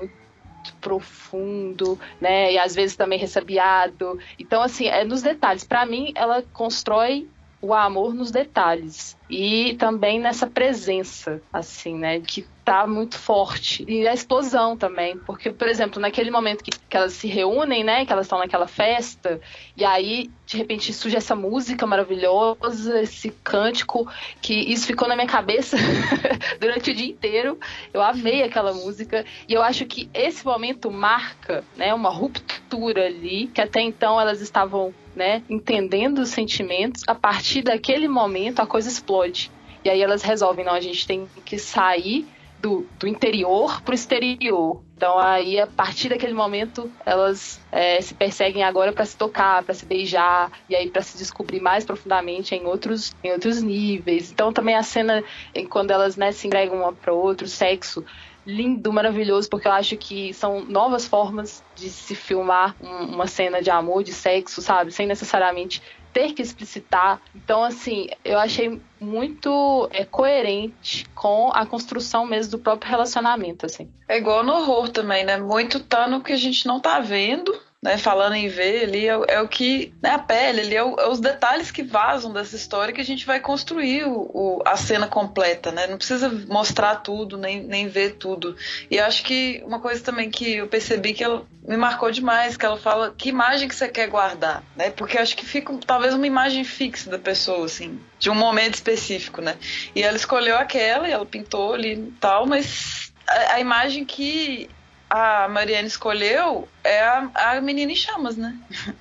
profundo, 0.80 1.99
né? 2.19 2.53
E 2.53 2.57
às 2.57 2.75
vezes 2.75 2.95
também 2.95 3.19
ressabiado. 3.19 4.19
Então, 4.38 4.61
assim, 4.61 4.88
é 4.88 5.03
nos 5.03 5.21
detalhes. 5.21 5.63
Para 5.63 5.86
mim, 5.86 6.11
ela 6.15 6.43
constrói 6.53 7.27
o 7.61 7.73
amor 7.73 8.13
nos 8.13 8.32
detalhes 8.32 9.17
e 9.30 9.75
também 9.77 10.19
nessa 10.19 10.47
presença, 10.47 11.41
assim, 11.51 11.95
né, 11.95 12.19
que 12.21 12.47
tá 12.70 12.86
muito 12.86 13.17
forte. 13.17 13.84
E 13.88 14.07
a 14.07 14.13
explosão 14.13 14.78
também, 14.78 15.17
porque, 15.17 15.49
por 15.49 15.67
exemplo, 15.67 15.99
naquele 15.99 16.30
momento 16.30 16.63
que, 16.63 16.70
que 16.70 16.95
elas 16.95 17.13
se 17.13 17.28
reúnem, 17.28 17.84
né, 17.84 18.05
que 18.05 18.13
elas 18.13 18.28
estão 18.28 18.38
naquela 18.38 18.67
festa, 18.67 19.41
e 19.76 19.84
aí, 19.84 20.30
de 20.45 20.55
repente, 20.55 20.93
surge 20.93 21.17
essa 21.17 21.36
música 21.36 21.88
maravilhosa, 21.88 23.01
esse 23.01 23.32
cântico, 23.43 24.07
que 24.39 24.53
isso 24.53 24.86
ficou 24.86 25.07
na 25.07 25.15
minha 25.15 25.26
cabeça 25.26 25.78
durante 26.61 26.91
o 26.91 26.93
dia 26.93 27.07
inteiro. 27.07 27.57
Eu 27.91 28.03
amei 28.03 28.43
aquela 28.43 28.72
música, 28.72 29.26
e 29.47 29.53
eu 29.55 29.63
acho 29.63 29.88
que 29.88 30.07
esse 30.13 30.45
momento 30.45 30.91
marca, 30.91 31.63
né, 31.76 31.91
uma 31.91 32.11
ruptura 32.11 33.07
ali, 33.07 33.47
que 33.47 33.61
até 33.61 33.82
então 33.82 34.22
elas 34.22 34.41
estavam 34.41 34.93
né, 35.15 35.41
entendendo 35.49 36.20
os 36.20 36.30
sentimentos, 36.30 37.01
a 37.07 37.15
partir 37.15 37.63
daquele 37.63 38.07
momento 38.07 38.59
a 38.59 38.67
coisa 38.67 38.88
explode. 38.88 39.49
E 39.84 39.89
aí 39.89 40.03
elas 40.03 40.22
resolvem, 40.22 40.63
não, 40.63 40.74
a 40.74 40.82
gente 40.82 41.07
tem 41.07 41.28
que 41.43 41.57
sair 41.57 42.28
do, 42.62 42.86
do 42.99 43.07
interior 43.07 43.82
para 43.82 43.91
o 43.91 43.95
exterior. 43.95 44.82
Então 44.95 45.18
aí 45.18 45.60
a 45.60 45.68
partir 45.68 46.10
daquele 46.10 46.34
momento 46.34 46.91
elas 47.05 47.62
é, 47.72 48.01
se 48.01 48.14
perseguem 48.14 48.64
agora 48.64 48.91
para 48.91 49.05
se 49.05 49.16
tocar, 49.16 49.64
para 49.64 49.74
se 49.74 49.86
beijar 49.86 50.51
e 50.70 50.76
aí 50.76 50.89
para 50.89 51.01
se 51.01 51.18
descobrir 51.18 51.62
mais 51.62 51.86
profundamente 51.86 52.53
em 52.53 52.66
outros 52.66 53.16
em 53.24 53.32
outros 53.32 53.62
níveis. 53.62 54.32
Então 54.32 54.51
também 54.51 54.76
a 54.76 54.84
cena 54.84 55.24
em 55.55 55.66
quando 55.66 55.91
elas 55.91 56.18
né, 56.18 56.32
se 56.32 56.47
entregam 56.47 56.80
uma 56.80 56.91
para 56.91 57.14
outro, 57.14 57.47
sexo 57.47 58.03
lindo, 58.45 58.91
maravilhoso, 58.91 59.47
porque 59.49 59.68
eu 59.68 59.72
acho 59.72 59.95
que 59.95 60.34
são 60.34 60.66
novas 60.66 61.05
formas 61.05 61.64
de 61.76 61.89
se 61.89 62.16
filmar 62.16 62.76
uma 62.82 63.28
cena 63.28 63.62
de 63.62 63.70
amor, 63.70 64.03
de 64.03 64.12
sexo, 64.12 64.62
sabe? 64.62 64.91
Sem 64.91 65.05
necessariamente 65.05 65.82
ter 66.14 66.34
que 66.34 66.41
explicitar. 66.41 67.22
Então, 67.36 67.64
assim, 67.64 68.07
eu 68.24 68.38
achei 68.39 68.82
muito 68.99 69.89
é, 69.91 70.03
coerente 70.05 71.05
com 71.16 71.51
a 71.53 71.66
construção 71.66 72.26
mesmo 72.26 72.51
do 72.51 72.60
próprio 72.60 72.89
relacionamento, 72.89 73.66
assim. 73.66 73.89
É 74.07 74.18
igual 74.18 74.43
no 74.43 74.53
horror 74.53 74.89
também, 74.89 75.24
né? 75.24 75.38
Muito 75.38 75.80
tá 75.80 76.07
no 76.07 76.22
que 76.22 76.34
a 76.34 76.38
gente 76.38 76.66
não 76.66 76.80
tá 76.80 76.99
vendo, 76.99 77.53
né, 77.82 77.97
falando 77.97 78.36
em 78.36 78.49
ver 78.49 78.84
ali, 78.84 79.07
é, 79.07 79.17
é 79.30 79.41
o 79.41 79.47
que. 79.47 79.93
Né, 80.01 80.09
a 80.09 80.19
pele 80.19 80.61
ali, 80.61 80.75
é, 80.75 80.80
é, 80.80 81.07
os 81.07 81.19
detalhes 81.21 81.71
que 81.71 81.82
vazam 81.82 82.34
dessa 82.34 82.55
história 82.55 82.93
que 82.93 82.99
a 82.99 83.05
gente 83.05 83.25
vai 83.25 83.39
construir 83.39 84.03
o, 84.03 84.30
o, 84.34 84.61
a 84.65 84.75
cena 84.75 85.07
completa, 85.07 85.71
né? 85.71 85.88
Não 85.88 85.97
precisa 85.97 86.30
mostrar 86.47 86.97
tudo, 86.97 87.38
nem, 87.38 87.63
nem 87.63 87.88
ver 87.88 88.15
tudo. 88.15 88.55
E 88.91 88.99
acho 88.99 89.23
que 89.23 89.63
uma 89.65 89.80
coisa 89.80 90.03
também 90.03 90.30
que 90.30 90.57
eu 90.57 90.67
percebi 90.67 91.13
que 91.13 91.23
ela 91.23 91.45
me 91.65 91.77
marcou 91.77 92.11
demais, 92.11 92.57
que 92.57 92.65
ela 92.65 92.77
fala 92.77 93.13
que 93.17 93.30
imagem 93.30 93.67
que 93.67 93.75
você 93.75 93.88
quer 93.88 94.07
guardar, 94.07 94.61
né? 94.75 94.89
Porque 94.89 95.17
acho 95.17 95.38
que 95.38 95.45
fica 95.45 95.73
talvez 95.86 96.13
uma 96.13 96.27
imagem 96.27 96.65
fixa 96.65 97.09
da 97.09 97.17
pessoa, 97.17 97.65
assim, 97.65 97.97
de 98.19 98.30
um 98.30 98.36
momento 98.36 98.73
específico, 98.73 99.41
né? 99.41 99.55
E 99.95 100.03
ela 100.03 100.17
escolheu 100.17 100.57
aquela 100.57 101.07
e 101.07 101.13
ela 101.13 101.25
pintou 101.25 101.75
ali 101.75 101.93
e 101.93 102.11
tal, 102.19 102.45
mas 102.45 103.13
a, 103.25 103.53
a 103.53 103.59
imagem 103.61 104.03
que 104.03 104.69
a 105.10 105.47
Mariana 105.47 105.88
escolheu 105.88 106.68
é 106.84 107.01
a, 107.01 107.30
a 107.34 107.62
menina 107.62 107.91
em 107.91 107.95
chamas, 107.95 108.38
né? 108.38 108.55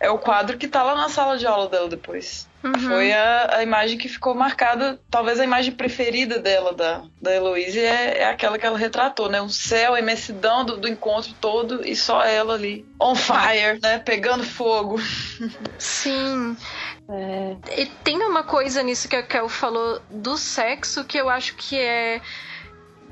É 0.00 0.10
o 0.10 0.18
quadro 0.18 0.58
que 0.58 0.68
tá 0.68 0.82
lá 0.82 0.94
na 0.94 1.08
sala 1.08 1.38
de 1.38 1.46
aula 1.46 1.66
dela 1.66 1.88
depois. 1.88 2.46
Uhum. 2.62 2.78
Foi 2.78 3.12
a, 3.12 3.56
a, 3.56 3.62
imagem 3.62 3.96
que 3.96 4.08
ficou 4.08 4.34
marcada, 4.34 5.00
talvez 5.10 5.40
a 5.40 5.44
imagem 5.44 5.72
preferida 5.72 6.38
dela, 6.38 6.74
da, 6.74 7.04
da 7.22 7.34
Heloise, 7.34 7.78
é, 7.78 8.18
é 8.18 8.24
aquela 8.28 8.58
que 8.58 8.66
ela 8.66 8.76
retratou, 8.76 9.30
né? 9.30 9.40
Um 9.40 9.48
céu, 9.48 9.94
a 9.94 9.98
imensidão 10.00 10.64
do, 10.64 10.76
do 10.76 10.88
encontro 10.88 11.32
todo 11.40 11.86
e 11.86 11.96
só 11.96 12.22
ela 12.22 12.52
ali, 12.52 12.86
on 13.00 13.14
fire, 13.14 13.80
né? 13.82 13.98
Pegando 13.98 14.44
fogo. 14.44 15.00
Sim. 15.78 16.56
É... 17.08 17.56
E 17.80 17.86
tem 18.02 18.18
uma 18.22 18.42
coisa 18.42 18.82
nisso 18.82 19.08
que 19.08 19.16
a 19.16 19.22
Kel 19.22 19.48
falou 19.48 20.02
do 20.10 20.36
sexo 20.36 21.04
que 21.04 21.16
eu 21.16 21.30
acho 21.30 21.54
que 21.54 21.78
é 21.78 22.20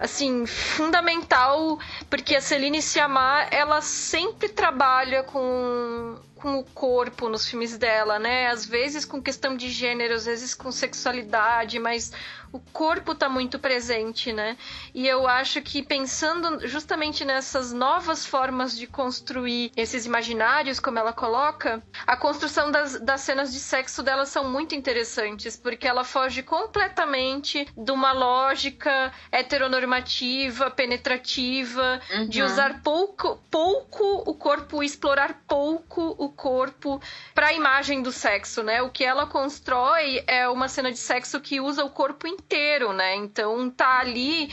assim, 0.03 0.46
fundamental, 0.46 1.78
porque 2.11 2.34
a 2.34 2.40
Celine 2.40 2.82
Sciamma, 2.82 3.46
ela 3.53 3.80
sempre 3.80 4.48
trabalha 4.48 5.22
com 5.22 6.18
com 6.42 6.59
o 6.59 6.64
corpo 6.64 7.28
nos 7.28 7.48
filmes 7.48 7.78
dela, 7.78 8.18
né? 8.18 8.48
Às 8.48 8.66
vezes 8.66 9.05
com 9.05 9.22
questão 9.22 9.57
de 9.57 9.70
gênero, 9.70 10.12
às 10.12 10.24
vezes 10.26 10.55
com 10.55 10.72
sexualidade, 10.72 11.78
mas 11.78 12.11
o 12.53 12.61
corpo 12.61 13.12
está 13.12 13.28
muito 13.28 13.59
presente, 13.59 14.32
né? 14.32 14.57
E 14.94 15.09
eu 15.09 15.26
acho 15.26 15.62
que 15.62 15.82
pensando 15.82 16.66
justamente 16.68 17.24
nessas 17.24 17.72
novas 17.72 18.26
formas 18.26 18.76
de 18.76 18.86
construir 18.86 19.72
esses 19.74 20.05
imaginários, 20.05 20.78
como 20.78 20.98
ela 20.98 21.12
coloca, 21.14 21.82
a 22.07 22.16
construção 22.16 22.70
das, 22.70 23.00
das 23.00 23.22
cenas 23.22 23.53
de 23.53 23.59
sexo 23.59 24.03
dela 24.03 24.26
são 24.26 24.50
muito 24.50 24.74
interessantes, 24.74 25.57
porque 25.57 25.88
ela 25.88 26.05
foge 26.05 26.42
completamente 26.42 27.66
de 27.74 27.90
uma 27.90 28.12
lógica 28.12 29.12
heteronormativa, 29.30 30.70
penetrativa, 30.70 32.00
uhum. 32.12 32.28
de 32.28 32.42
usar 32.42 32.82
pouco, 32.82 33.42
pouco 33.50 34.22
o 34.26 34.34
corpo, 34.34 34.82
explorar 34.82 35.40
pouco 35.48 36.14
o 36.18 36.28
corpo 36.28 37.00
para 37.34 37.48
a 37.48 37.53
imagem 37.55 38.03
do 38.03 38.12
sexo, 38.12 38.62
né? 38.62 38.82
O 38.82 38.90
que 38.90 39.05
ela 39.05 39.26
constrói 39.26 40.22
é 40.26 40.46
uma 40.48 40.68
cena 40.68 40.92
de 40.92 40.98
sexo 40.98 41.40
que 41.40 41.59
usa 41.59 41.82
o 41.82 41.90
corpo 41.90 42.26
inteiro 42.26 42.41
inteiro, 42.45 42.93
né? 42.93 43.14
Então 43.14 43.70
tá 43.70 44.01
ali. 44.01 44.53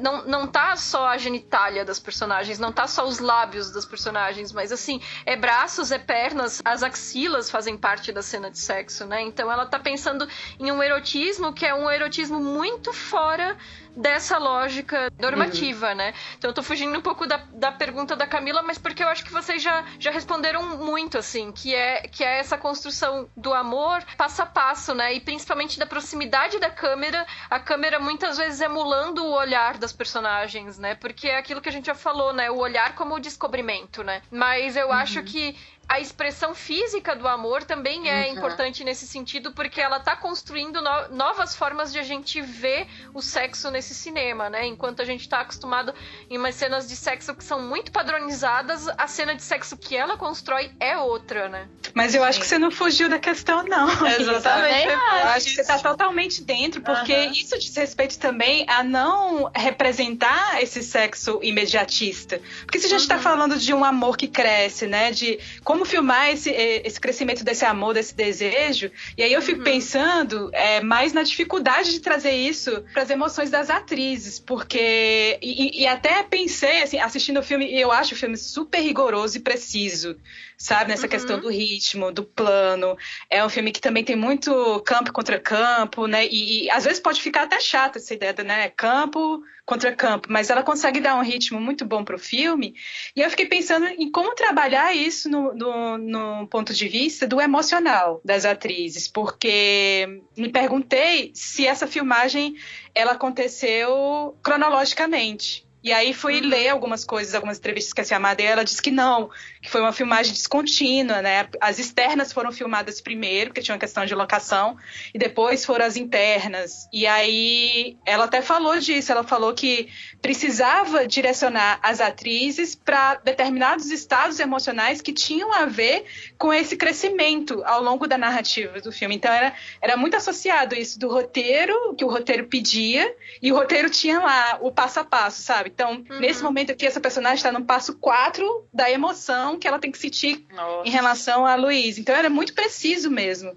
Não, 0.00 0.24
não 0.24 0.46
tá 0.46 0.76
só 0.76 1.08
a 1.08 1.18
genitália 1.18 1.84
das 1.84 1.98
personagens, 1.98 2.58
não 2.58 2.70
tá 2.70 2.86
só 2.86 3.04
os 3.04 3.18
lábios 3.18 3.72
das 3.72 3.84
personagens, 3.84 4.52
mas 4.52 4.70
assim, 4.70 5.00
é 5.26 5.34
braços, 5.34 5.90
é 5.90 5.98
pernas, 5.98 6.62
as 6.64 6.84
axilas 6.84 7.50
fazem 7.50 7.76
parte 7.76 8.12
da 8.12 8.22
cena 8.22 8.48
de 8.48 8.58
sexo, 8.58 9.06
né? 9.06 9.20
Então 9.22 9.50
ela 9.50 9.66
tá 9.66 9.80
pensando 9.80 10.28
em 10.60 10.70
um 10.70 10.80
erotismo 10.80 11.52
que 11.52 11.66
é 11.66 11.74
um 11.74 11.90
erotismo 11.90 12.38
muito 12.38 12.92
fora 12.92 13.56
dessa 13.96 14.38
lógica 14.38 15.10
normativa, 15.18 15.90
uhum. 15.90 15.94
né? 15.94 16.14
Então 16.38 16.50
eu 16.50 16.54
tô 16.54 16.62
fugindo 16.62 16.96
um 16.98 17.02
pouco 17.02 17.26
da, 17.26 17.36
da 17.52 17.72
pergunta 17.72 18.16
da 18.16 18.26
Camila, 18.26 18.62
mas 18.62 18.78
porque 18.78 19.02
eu 19.02 19.08
acho 19.08 19.24
que 19.24 19.32
vocês 19.32 19.62
já, 19.62 19.84
já 19.98 20.10
responderam 20.10 20.76
muito, 20.78 21.18
assim, 21.18 21.52
que 21.52 21.74
é, 21.74 22.02
que 22.08 22.24
é 22.24 22.38
essa 22.38 22.56
construção 22.56 23.28
do 23.36 23.52
amor 23.52 24.02
passo 24.16 24.42
a 24.42 24.46
passo, 24.46 24.94
né? 24.94 25.14
E 25.14 25.20
principalmente 25.20 25.78
da 25.78 25.86
proximidade 25.86 26.58
da 26.58 26.70
câmera, 26.70 27.26
a 27.50 27.58
câmera 27.58 27.98
muitas 27.98 28.36
vezes 28.38 28.60
emulando 28.60 29.24
o 29.24 29.32
olhar 29.32 29.78
das 29.78 29.92
personagens, 29.92 30.78
né? 30.78 30.94
Porque 30.94 31.28
é 31.28 31.36
aquilo 31.36 31.60
que 31.60 31.68
a 31.68 31.72
gente 31.72 31.86
já 31.86 31.94
falou, 31.94 32.32
né? 32.32 32.50
O 32.50 32.58
olhar 32.58 32.94
como 32.94 33.14
o 33.14 33.20
descobrimento, 33.20 34.02
né? 34.02 34.22
Mas 34.30 34.76
eu 34.76 34.86
uhum. 34.86 34.92
acho 34.92 35.22
que 35.22 35.56
a 35.88 36.00
expressão 36.00 36.54
física 36.54 37.14
do 37.14 37.28
amor 37.28 37.64
também 37.64 38.08
é 38.08 38.26
uhum. 38.26 38.36
importante 38.36 38.84
nesse 38.84 39.06
sentido, 39.06 39.52
porque 39.52 39.80
ela 39.80 39.98
está 39.98 40.16
construindo 40.16 40.80
no 40.80 41.08
novas 41.08 41.54
formas 41.54 41.92
de 41.92 41.98
a 41.98 42.02
gente 42.02 42.40
ver 42.40 42.86
o 43.12 43.20
sexo 43.20 43.70
nesse 43.70 43.81
cinema, 43.82 44.48
né? 44.48 44.66
Enquanto 44.66 45.00
a 45.00 45.04
gente 45.04 45.20
está 45.20 45.40
acostumado 45.40 45.94
em 46.30 46.38
umas 46.38 46.54
cenas 46.54 46.88
de 46.88 46.96
sexo 46.96 47.34
que 47.34 47.44
são 47.44 47.60
muito 47.60 47.92
padronizadas, 47.92 48.88
a 48.96 49.06
cena 49.06 49.34
de 49.34 49.42
sexo 49.42 49.76
que 49.76 49.96
ela 49.96 50.16
constrói 50.16 50.70
é 50.80 50.96
outra, 50.96 51.48
né? 51.48 51.68
Mas 51.94 52.14
eu 52.14 52.24
acho 52.24 52.40
que 52.40 52.46
você 52.46 52.58
não 52.58 52.70
fugiu 52.70 53.08
da 53.08 53.18
questão, 53.18 53.64
não. 53.64 53.88
Exatamente. 54.06 54.88
Eu 54.88 55.28
acho 55.28 55.46
que 55.46 55.54
você 55.54 55.60
está 55.60 55.78
totalmente 55.78 56.42
dentro, 56.42 56.80
porque 56.80 57.14
uhum. 57.14 57.32
isso 57.32 57.58
diz 57.58 57.76
respeito 57.76 58.18
também 58.18 58.64
a 58.68 58.82
não 58.82 59.50
representar 59.54 60.62
esse 60.62 60.82
sexo 60.82 61.38
imediatista. 61.42 62.40
Porque 62.64 62.78
se 62.78 62.86
a 62.86 62.88
gente 62.88 63.00
está 63.00 63.16
uhum. 63.16 63.22
falando 63.22 63.58
de 63.58 63.74
um 63.74 63.84
amor 63.84 64.16
que 64.16 64.28
cresce, 64.28 64.86
né? 64.86 65.10
De 65.10 65.38
como 65.64 65.84
filmar 65.84 66.30
esse, 66.30 66.50
esse 66.50 67.00
crescimento 67.00 67.44
desse 67.44 67.64
amor, 67.64 67.94
desse 67.94 68.14
desejo, 68.14 68.90
e 69.16 69.22
aí 69.22 69.32
eu 69.32 69.42
fico 69.42 69.58
uhum. 69.58 69.64
pensando 69.64 70.50
é, 70.52 70.80
mais 70.80 71.12
na 71.12 71.22
dificuldade 71.22 71.92
de 71.92 72.00
trazer 72.00 72.32
isso 72.32 72.84
para 72.92 73.02
as 73.02 73.10
emoções 73.10 73.50
das 73.50 73.70
atrizes, 73.76 74.38
porque. 74.38 75.38
E, 75.42 75.82
e 75.82 75.86
até 75.86 76.22
pensei, 76.22 76.82
assim, 76.82 76.98
assistindo 76.98 77.40
o 77.40 77.42
filme, 77.42 77.66
e 77.66 77.80
eu 77.80 77.90
acho 77.90 78.14
o 78.14 78.18
filme 78.18 78.36
super 78.36 78.80
rigoroso 78.80 79.36
e 79.36 79.40
preciso 79.40 80.16
sabe? 80.62 80.90
Nessa 80.90 81.06
uhum. 81.06 81.08
questão 81.08 81.40
do 81.40 81.48
ritmo, 81.48 82.12
do 82.12 82.22
plano. 82.22 82.96
É 83.28 83.44
um 83.44 83.48
filme 83.48 83.72
que 83.72 83.80
também 83.80 84.04
tem 84.04 84.14
muito 84.14 84.80
campo 84.86 85.12
contra 85.12 85.40
campo, 85.40 86.06
né? 86.06 86.24
E, 86.26 86.66
e 86.66 86.70
às 86.70 86.84
vezes 86.84 87.00
pode 87.00 87.20
ficar 87.20 87.42
até 87.42 87.58
chata 87.58 87.98
essa 87.98 88.14
ideia, 88.14 88.32
né? 88.44 88.68
Campo 88.70 89.42
contra 89.66 89.94
campo, 89.94 90.28
mas 90.30 90.50
ela 90.50 90.62
consegue 90.62 91.00
dar 91.00 91.16
um 91.16 91.22
ritmo 91.22 91.60
muito 91.60 91.84
bom 91.84 92.04
para 92.04 92.14
o 92.14 92.18
filme. 92.18 92.74
E 93.16 93.20
eu 93.20 93.30
fiquei 93.30 93.46
pensando 93.46 93.86
em 93.86 94.10
como 94.10 94.34
trabalhar 94.36 94.94
isso 94.94 95.28
no, 95.28 95.52
no, 95.52 95.98
no, 95.98 96.46
ponto 96.46 96.72
de 96.72 96.88
vista 96.88 97.26
do 97.26 97.40
emocional 97.40 98.20
das 98.24 98.44
atrizes, 98.44 99.08
porque 99.08 100.22
me 100.36 100.48
perguntei 100.48 101.32
se 101.34 101.66
essa 101.66 101.88
filmagem 101.88 102.54
ela 102.94 103.12
aconteceu 103.12 104.36
cronologicamente. 104.42 105.66
E 105.82 105.92
aí 105.92 106.14
fui 106.14 106.40
ler 106.40 106.68
algumas 106.68 107.04
coisas, 107.04 107.34
algumas 107.34 107.58
entrevistas 107.58 107.92
que 107.92 108.00
a 108.00 108.04
Cia 108.04 108.18
Madeira, 108.18 108.52
ela 108.52 108.64
disse 108.64 108.80
que 108.80 108.90
não, 108.90 109.30
que 109.60 109.68
foi 109.68 109.80
uma 109.80 109.92
filmagem 109.92 110.32
descontínua, 110.32 111.20
né? 111.20 111.48
As 111.60 111.78
externas 111.78 112.32
foram 112.32 112.52
filmadas 112.52 113.00
primeiro, 113.00 113.50
porque 113.50 113.62
tinha 113.62 113.74
uma 113.74 113.80
questão 113.80 114.06
de 114.06 114.14
locação, 114.14 114.76
e 115.12 115.18
depois 115.18 115.64
foram 115.64 115.84
as 115.84 115.96
internas. 115.96 116.88
E 116.92 117.06
aí 117.06 117.96
ela 118.06 118.24
até 118.24 118.40
falou 118.40 118.78
disso, 118.78 119.10
ela 119.10 119.24
falou 119.24 119.52
que 119.54 119.88
precisava 120.20 121.06
direcionar 121.06 121.80
as 121.82 122.00
atrizes 122.00 122.76
para 122.76 123.16
determinados 123.16 123.90
estados 123.90 124.38
emocionais 124.38 125.00
que 125.00 125.12
tinham 125.12 125.52
a 125.52 125.66
ver 125.66 126.04
com 126.38 126.52
esse 126.52 126.76
crescimento 126.76 127.62
ao 127.64 127.82
longo 127.82 128.06
da 128.06 128.16
narrativa 128.16 128.80
do 128.80 128.92
filme. 128.92 129.16
Então 129.16 129.32
era, 129.32 129.52
era 129.80 129.96
muito 129.96 130.16
associado 130.16 130.76
isso 130.76 130.98
do 130.98 131.08
roteiro, 131.08 131.94
que 131.96 132.04
o 132.04 132.08
roteiro 132.08 132.46
pedia, 132.46 133.12
e 133.42 133.52
o 133.52 133.56
roteiro 133.56 133.90
tinha 133.90 134.20
lá 134.20 134.58
o 134.60 134.70
passo 134.70 135.00
a 135.00 135.04
passo, 135.04 135.42
sabe? 135.42 135.71
Então, 135.72 136.04
uhum. 136.08 136.20
nesse 136.20 136.42
momento 136.42 136.70
aqui, 136.70 136.86
essa 136.86 137.00
personagem 137.00 137.36
está 137.36 137.50
no 137.50 137.64
passo 137.64 137.96
4 137.98 138.68
da 138.72 138.90
emoção 138.90 139.58
que 139.58 139.66
ela 139.66 139.78
tem 139.78 139.90
que 139.90 139.98
sentir 139.98 140.46
Nossa. 140.54 140.88
em 140.88 140.90
relação 140.90 141.46
a 141.46 141.54
Luiz. 141.54 141.98
Então, 141.98 142.14
era 142.14 142.28
muito 142.28 142.54
preciso 142.54 143.10
mesmo. 143.10 143.56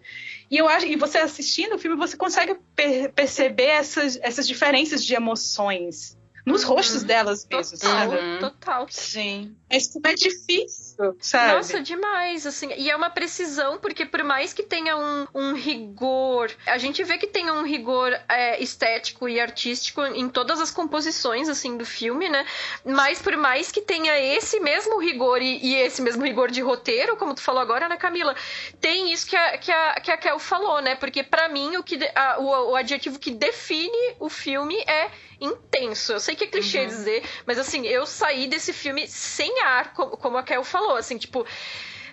E 0.49 0.57
eu 0.57 0.67
acho, 0.67 0.85
e 0.85 0.95
você 0.95 1.17
assistindo 1.17 1.75
o 1.75 1.79
filme, 1.79 1.97
você 1.97 2.15
consegue 2.15 2.55
per 2.75 3.11
perceber 3.11 3.65
essas, 3.65 4.17
essas 4.21 4.47
diferenças 4.47 5.03
de 5.03 5.13
emoções 5.13 6.17
nos 6.45 6.63
uhum. 6.63 6.75
rostos 6.75 7.03
delas 7.03 7.47
mesmo, 7.49 7.77
total, 7.77 8.09
sabe? 8.11 8.39
Total. 8.39 8.87
Sim. 8.89 9.55
Mas 9.71 9.87
como 9.87 10.07
é 10.07 10.13
difícil, 10.13 11.17
sabe? 11.19 11.53
Nossa, 11.53 11.81
demais, 11.81 12.45
assim. 12.45 12.71
E 12.77 12.89
é 12.89 12.95
uma 12.95 13.09
precisão, 13.09 13.79
porque 13.79 14.05
por 14.05 14.23
mais 14.23 14.53
que 14.53 14.61
tenha 14.61 14.95
um, 14.95 15.27
um 15.33 15.53
rigor, 15.53 16.51
a 16.67 16.77
gente 16.77 17.03
vê 17.03 17.17
que 17.17 17.25
tem 17.25 17.49
um 17.49 17.63
rigor 17.63 18.11
é, 18.29 18.61
estético 18.61 19.27
e 19.27 19.39
artístico 19.39 20.05
em 20.05 20.29
todas 20.29 20.61
as 20.61 20.69
composições, 20.69 21.49
assim, 21.49 21.77
do 21.77 21.85
filme, 21.85 22.29
né? 22.29 22.45
Mas 22.85 23.19
por 23.21 23.35
mais 23.35 23.71
que 23.71 23.81
tenha 23.81 24.17
esse 24.19 24.59
mesmo 24.59 24.99
rigor 24.99 25.41
e, 25.41 25.57
e 25.65 25.75
esse 25.75 26.01
mesmo 26.01 26.23
rigor 26.23 26.51
de 26.51 26.61
roteiro, 26.61 27.17
como 27.17 27.33
tu 27.33 27.41
falou 27.41 27.61
agora, 27.61 27.89
né, 27.89 27.97
Camila? 27.97 28.35
Tem 28.79 29.11
isso 29.11 29.25
que 29.25 29.35
a, 29.35 29.57
que 29.57 29.71
a, 29.71 29.93
que 29.99 30.11
a 30.11 30.17
Kel 30.17 30.37
falou, 30.37 30.79
né? 30.79 30.95
Porque 30.95 31.23
para 31.23 31.49
mim, 31.49 31.75
o, 31.77 31.83
que, 31.83 31.97
a, 32.13 32.39
o, 32.39 32.71
o 32.71 32.75
adjetivo 32.75 33.17
que 33.17 33.31
define 33.31 34.15
o 34.19 34.29
filme 34.29 34.75
é 34.87 35.09
intenso. 35.39 36.13
Eu 36.13 36.19
sei 36.19 36.34
que 36.35 36.45
é 36.45 36.47
clichê 36.47 36.81
uhum. 36.81 36.87
dizer, 36.87 37.23
mas 37.45 37.57
assim, 37.57 37.85
eu 37.85 38.05
saí 38.05 38.47
desse 38.47 38.73
filme 38.73 39.07
sem 39.07 39.61
ar, 39.61 39.93
como 39.93 40.37
a 40.37 40.43
Kel 40.43 40.63
falou, 40.63 40.95
assim, 40.97 41.17
tipo, 41.17 41.45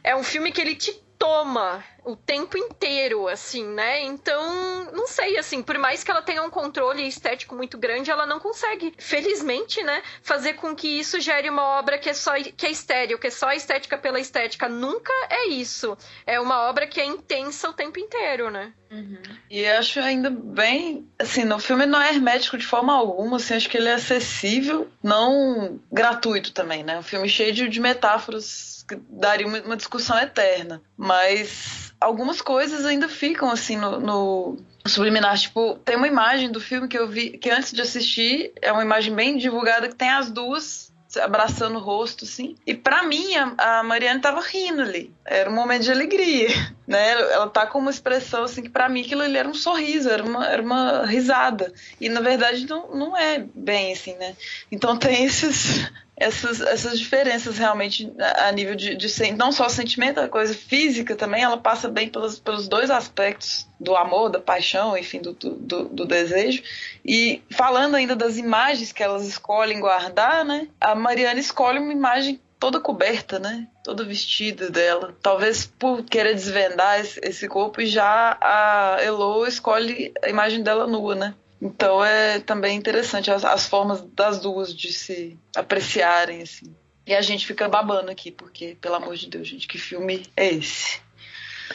é 0.02 0.14
um 0.16 0.22
filme 0.22 0.52
que 0.52 0.60
ele 0.60 0.74
te 0.74 0.92
toma 1.22 1.84
o 2.04 2.16
tempo 2.16 2.58
inteiro, 2.58 3.28
assim, 3.28 3.64
né? 3.64 4.02
Então, 4.02 4.90
não 4.92 5.06
sei, 5.06 5.38
assim, 5.38 5.62
por 5.62 5.78
mais 5.78 6.02
que 6.02 6.10
ela 6.10 6.20
tenha 6.20 6.42
um 6.42 6.50
controle 6.50 7.06
estético 7.06 7.54
muito 7.54 7.78
grande, 7.78 8.10
ela 8.10 8.26
não 8.26 8.40
consegue, 8.40 8.92
felizmente, 8.98 9.80
né, 9.84 10.02
fazer 10.20 10.54
com 10.54 10.74
que 10.74 10.88
isso 10.88 11.20
gere 11.20 11.48
uma 11.48 11.78
obra 11.78 11.96
que 11.96 12.10
é 12.10 12.12
só 12.12 12.32
que 12.34 12.66
é 12.66 12.72
estéreo, 12.72 13.20
que 13.20 13.28
é 13.28 13.30
só 13.30 13.52
estética 13.52 13.96
pela 13.96 14.18
estética. 14.18 14.68
Nunca 14.68 15.12
é 15.30 15.46
isso. 15.46 15.96
É 16.26 16.40
uma 16.40 16.68
obra 16.68 16.88
que 16.88 17.00
é 17.00 17.04
intensa 17.04 17.70
o 17.70 17.72
tempo 17.72 18.00
inteiro, 18.00 18.50
né? 18.50 18.72
Uhum. 18.90 19.22
E 19.48 19.64
acho 19.64 20.00
ainda 20.00 20.28
bem, 20.28 21.08
assim, 21.18 21.44
no 21.44 21.58
filme 21.60 21.86
não 21.86 22.02
é 22.02 22.10
hermético 22.10 22.58
de 22.58 22.66
forma 22.66 22.92
alguma, 22.92 23.36
assim, 23.36 23.54
acho 23.54 23.70
que 23.70 23.76
ele 23.76 23.88
é 23.88 23.94
acessível, 23.94 24.90
não 25.00 25.80
gratuito 25.90 26.52
também, 26.52 26.82
né? 26.82 26.98
Um 26.98 27.02
filme 27.02 27.28
cheio 27.28 27.54
de, 27.54 27.80
metáforas 27.80 28.71
daria 29.08 29.46
uma, 29.46 29.76
discussão 29.76 30.18
eterna. 30.18 30.82
Mas 30.96 31.92
algumas 32.00 32.40
coisas 32.40 32.84
ainda 32.84 33.08
ficam 33.08 33.50
assim 33.50 33.76
no, 33.76 34.00
no, 34.00 34.56
subliminar. 34.86 35.38
Tipo, 35.38 35.78
tem 35.84 35.96
uma 35.96 36.08
imagem 36.08 36.50
do 36.50 36.60
filme 36.60 36.88
que 36.88 36.98
eu 36.98 37.08
vi, 37.08 37.38
que 37.38 37.50
antes 37.50 37.72
de 37.72 37.80
assistir, 37.80 38.52
é 38.60 38.72
uma 38.72 38.82
imagem 38.82 39.14
bem 39.14 39.36
divulgada 39.36 39.88
que 39.88 39.94
tem 39.94 40.10
as 40.10 40.30
duas 40.30 40.92
abraçando 41.20 41.76
o 41.76 41.80
rosto, 41.80 42.24
assim. 42.24 42.54
E 42.66 42.74
para 42.74 43.02
mim, 43.02 43.34
a, 43.36 43.78
a 43.80 43.82
Mariana 43.82 44.20
tava 44.20 44.40
rindo 44.40 44.82
ali. 44.82 45.12
Era 45.24 45.50
um 45.50 45.54
momento 45.54 45.82
de 45.82 45.92
alegria, 45.92 46.48
né? 46.86 47.10
Ela 47.32 47.48
tá 47.48 47.66
com 47.66 47.78
uma 47.78 47.90
expressão, 47.90 48.44
assim, 48.44 48.62
que 48.62 48.68
para 48.68 48.88
mim 48.88 49.02
aquilo 49.02 49.22
ali 49.22 49.36
era 49.36 49.48
um 49.48 49.54
sorriso, 49.54 50.08
era 50.08 50.22
uma, 50.22 50.46
era 50.46 50.62
uma 50.62 51.04
risada. 51.04 51.72
E 52.00 52.08
na 52.08 52.20
verdade 52.20 52.66
não, 52.66 52.94
não 52.94 53.16
é 53.16 53.44
bem 53.54 53.92
assim, 53.92 54.14
né? 54.14 54.34
Então 54.70 54.96
tem 54.96 55.24
esses 55.24 55.90
essas, 56.16 56.60
essas 56.60 56.98
diferenças 56.98 57.58
realmente 57.58 58.12
a 58.36 58.52
nível 58.52 58.74
de, 58.74 58.94
de 58.94 59.32
não 59.32 59.50
só 59.50 59.68
sentimento, 59.68 60.20
a 60.20 60.28
coisa 60.28 60.54
física 60.54 61.16
também, 61.16 61.42
ela 61.42 61.56
passa 61.56 61.88
bem 61.88 62.08
pelos, 62.08 62.38
pelos 62.38 62.68
dois 62.68 62.90
aspectos 62.90 63.66
do 63.80 63.96
amor, 63.96 64.28
da 64.30 64.38
paixão, 64.38 64.96
enfim, 64.96 65.20
do, 65.20 65.32
do, 65.32 65.84
do, 65.88 66.06
desejo. 66.06 66.62
E 67.04 67.42
falando 67.50 67.96
ainda 67.96 68.14
das 68.14 68.36
imagens 68.36 68.92
que 68.92 69.02
elas 69.02 69.26
escolhem 69.26 69.80
guardar, 69.80 70.44
né? 70.44 70.68
A 70.80 70.94
Mariana 70.94 71.40
escolhe 71.40 71.78
uma 71.78 71.92
imagem 71.92 72.40
toda 72.60 72.78
coberta, 72.78 73.40
né? 73.40 73.66
Toda 73.82 74.04
vestida 74.04 74.70
dela. 74.70 75.16
Talvez 75.20 75.66
por 75.66 76.04
querer 76.04 76.34
desvendar 76.34 77.00
esse, 77.00 77.18
esse 77.24 77.48
corpo, 77.48 77.80
e 77.80 77.86
já 77.86 78.38
a 78.40 78.98
Elo 79.00 79.44
escolhe 79.46 80.12
a 80.22 80.28
imagem 80.28 80.62
dela 80.62 80.86
nua, 80.86 81.14
né? 81.14 81.34
Então 81.62 82.04
é 82.04 82.40
também 82.40 82.76
interessante 82.76 83.30
as, 83.30 83.44
as 83.44 83.68
formas 83.68 84.02
das 84.16 84.40
duas 84.40 84.74
de 84.74 84.92
se 84.92 85.38
apreciarem, 85.54 86.42
assim. 86.42 86.74
E 87.06 87.14
a 87.14 87.22
gente 87.22 87.46
fica 87.46 87.68
babando 87.68 88.10
aqui, 88.10 88.32
porque, 88.32 88.76
pelo 88.80 88.96
amor 88.96 89.14
de 89.14 89.28
Deus, 89.28 89.46
gente, 89.46 89.68
que 89.68 89.78
filme 89.78 90.26
é 90.36 90.48
esse? 90.48 91.00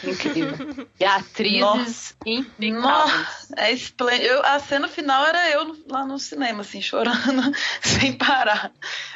Incrível. 0.03 0.87
E 0.99 1.05
atrizes 1.05 2.15
impecáveis. 2.25 2.73
Nossa, 2.73 3.53
é 3.55 3.71
esplêndido. 3.71 4.39
a 4.43 4.57
cena 4.57 4.87
final 4.87 5.25
era 5.27 5.51
eu 5.51 5.75
lá 5.87 6.03
no 6.03 6.17
cinema, 6.17 6.61
assim, 6.61 6.81
chorando 6.81 7.53
sem 7.81 8.13
parar. 8.13 8.71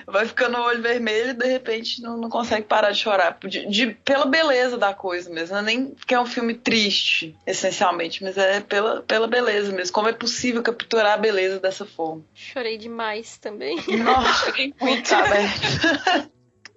Vai 0.06 0.28
ficando 0.28 0.58
o 0.58 0.62
olho 0.62 0.82
vermelho 0.82 1.32
e 1.32 1.34
de 1.34 1.48
repente 1.48 2.02
não, 2.02 2.18
não 2.18 2.30
consegue 2.30 2.68
parar 2.68 2.92
de 2.92 3.00
chorar. 3.00 3.38
De, 3.44 3.66
de, 3.68 3.88
pela 4.06 4.26
beleza 4.26 4.78
da 4.78 4.94
coisa 4.94 5.30
mesmo. 5.30 5.56
Não 5.56 5.62
é 5.62 5.66
nem 5.66 5.96
que 6.06 6.14
é 6.14 6.20
um 6.20 6.26
filme 6.26 6.54
triste, 6.54 7.36
essencialmente, 7.48 8.24
mas 8.24 8.38
é 8.38 8.60
pela, 8.62 9.02
pela 9.02 9.28
beleza 9.28 9.72
mesmo. 9.72 9.94
Como 9.94 10.08
é 10.08 10.14
possível 10.14 10.62
capturar 10.62 11.14
a 11.14 11.18
beleza 11.18 11.60
dessa 11.60 11.86
forma. 11.86 12.24
Chorei 12.36 12.78
demais 12.78 13.38
também. 13.38 13.78
Nossa, 14.04 14.46
fiquei 14.52 14.74
muito 14.80 15.14
aberta. 15.14 16.30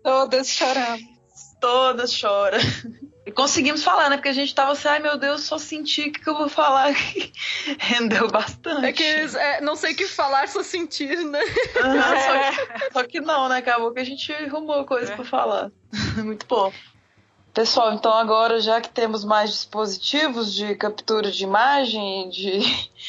Todas 0.03 0.49
choramos. 0.49 1.15
Todas 1.61 2.13
choram. 2.13 2.59
E 3.27 3.33
conseguimos 3.33 3.83
falar, 3.83 4.11
né? 4.11 4.17
Porque 4.17 4.29
a 4.29 4.35
gente 4.35 4.55
tava 4.55 4.73
assim, 4.73 4.87
ai 4.87 4.99
meu 4.99 5.17
Deus, 5.17 5.43
só 5.43 5.57
senti 5.57 6.03
o 6.03 6.13
que, 6.13 6.21
que 6.21 6.29
eu 6.29 6.37
vou 6.37 6.49
falar. 6.49 6.93
Rendeu 7.79 8.29
bastante. 8.29 8.87
É 8.87 8.93
que 8.93 9.03
é, 9.03 9.61
não 9.63 9.77
sei 9.77 9.93
o 9.93 9.97
que 9.97 10.07
falar, 10.07 10.47
só 10.47 10.63
sentir, 10.63 11.17
né? 11.25 11.41
Uhum, 11.41 12.03
só, 12.21 12.39
que, 12.39 12.93
só, 12.93 13.05
que, 13.05 13.21
não, 13.21 13.49
né? 13.49 13.59
Acabou 13.59 13.93
que 13.93 14.01
a 14.01 14.05
gente 14.05 14.31
arrumou 14.33 14.85
coisa 14.85 15.13
é. 15.13 15.17
pra 15.17 15.25
falar. 15.25 15.71
Muito 16.23 16.47
bom. 16.47 16.71
Pessoal, 17.55 17.95
então 17.95 18.13
agora 18.13 18.61
já 18.61 18.81
que 18.81 18.89
temos 18.89 19.25
mais 19.25 19.51
dispositivos 19.51 20.53
de 20.53 20.75
captura 20.75 21.31
de 21.31 21.45
imagem, 21.45 22.29
de 22.29 22.61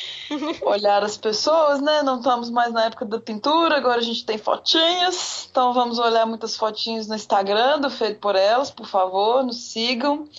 olhar 0.61 1.03
as 1.03 1.17
pessoas, 1.17 1.81
né? 1.81 2.03
Não 2.03 2.17
estamos 2.17 2.51
mais 2.51 2.71
na 2.71 2.85
época 2.85 3.05
da 3.05 3.19
pintura, 3.19 3.75
agora 3.75 3.99
a 3.99 4.03
gente 4.03 4.23
tem 4.23 4.37
fotinhas. 4.37 5.47
Então 5.49 5.73
vamos 5.73 5.97
olhar 5.97 6.27
muitas 6.27 6.55
fotinhas 6.55 7.07
no 7.07 7.15
Instagram 7.15 7.79
do 7.79 7.89
Feito 7.89 8.19
por 8.19 8.35
Elas, 8.35 8.69
por 8.69 8.85
favor, 8.85 9.43
nos 9.43 9.71
sigam. 9.71 10.29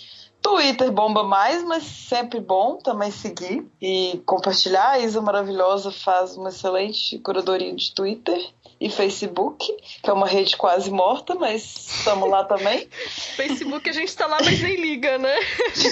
Twitter 0.41 0.93
bomba 0.93 1.25
mais, 1.25 1.65
mas 1.65 1.83
sempre 1.83 2.39
bom 2.39 2.77
também 2.77 3.11
seguir 3.11 3.67
e 3.83 4.23
compartilhar. 4.25 4.91
A 4.91 4.99
Isa 5.01 5.21
Maravilhosa 5.21 5.91
faz 5.91 6.37
uma 6.37 6.51
excelente 6.51 7.19
curadoria 7.19 7.75
de 7.75 7.93
Twitter 7.93 8.41
e 8.81 8.91
Facebook, 8.91 9.75
que 10.03 10.11
é 10.11 10.13
uma 10.13 10.27
rede 10.27 10.57
quase 10.57 10.91
morta, 10.91 11.35
mas 11.35 11.89
estamos 11.99 12.29
lá 12.29 12.45
também. 12.45 12.89
Facebook 13.37 13.89
a 13.89 13.93
gente 13.93 14.15
tá 14.15 14.27
lá, 14.27 14.39
mas 14.45 14.61
nem 14.61 14.77
liga, 14.77 15.19
né? 15.19 15.35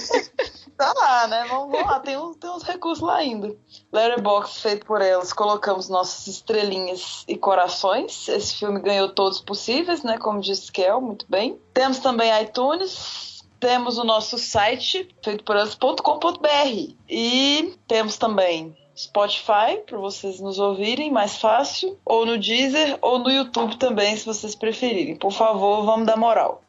tá 0.77 0.93
lá, 0.95 1.27
né? 1.27 1.47
Vamos, 1.49 1.73
vamos 1.73 1.91
lá, 1.91 2.01
tem, 2.01 2.17
um, 2.17 2.35
tem 2.35 2.51
uns 2.51 2.63
recursos 2.63 3.03
lá 3.03 3.17
ainda. 3.17 3.55
Letterboxd 3.93 4.61
feito 4.61 4.87
por 4.87 5.01
elas, 5.01 5.33
colocamos 5.33 5.89
nossas 5.89 6.27
estrelinhas 6.27 7.25
e 7.27 7.37
corações. 7.37 8.29
Esse 8.29 8.55
filme 8.55 8.81
ganhou 8.81 9.09
todos 9.09 9.41
possíveis, 9.41 10.03
né? 10.03 10.19
Como 10.19 10.41
disse 10.41 10.71
Kel, 10.71 11.01
muito 11.01 11.27
bem. 11.29 11.59
Temos 11.73 11.99
também 11.99 12.31
iTunes, 12.43 13.45
temos 13.59 13.97
o 13.97 14.05
nosso 14.05 14.37
site, 14.37 15.09
feito 15.23 15.43
por 15.43 15.57
elas.com.br. 15.57 16.95
E 17.09 17.75
temos 17.89 18.17
também 18.19 18.77
Spotify, 18.97 19.83
para 19.85 19.99
vocês 19.99 20.41
nos 20.41 20.59
ouvirem 20.59 21.11
mais 21.11 21.37
fácil, 21.37 21.99
ou 22.05 22.25
no 22.25 22.39
Deezer, 22.39 22.97
ou 23.03 23.19
no 23.19 23.31
YouTube 23.31 23.77
também, 23.77 24.17
se 24.17 24.25
vocês 24.25 24.55
preferirem. 24.55 25.17
Por 25.17 25.33
favor, 25.33 25.85
vamos 25.85 26.07
dar 26.07 26.17
moral. 26.17 26.63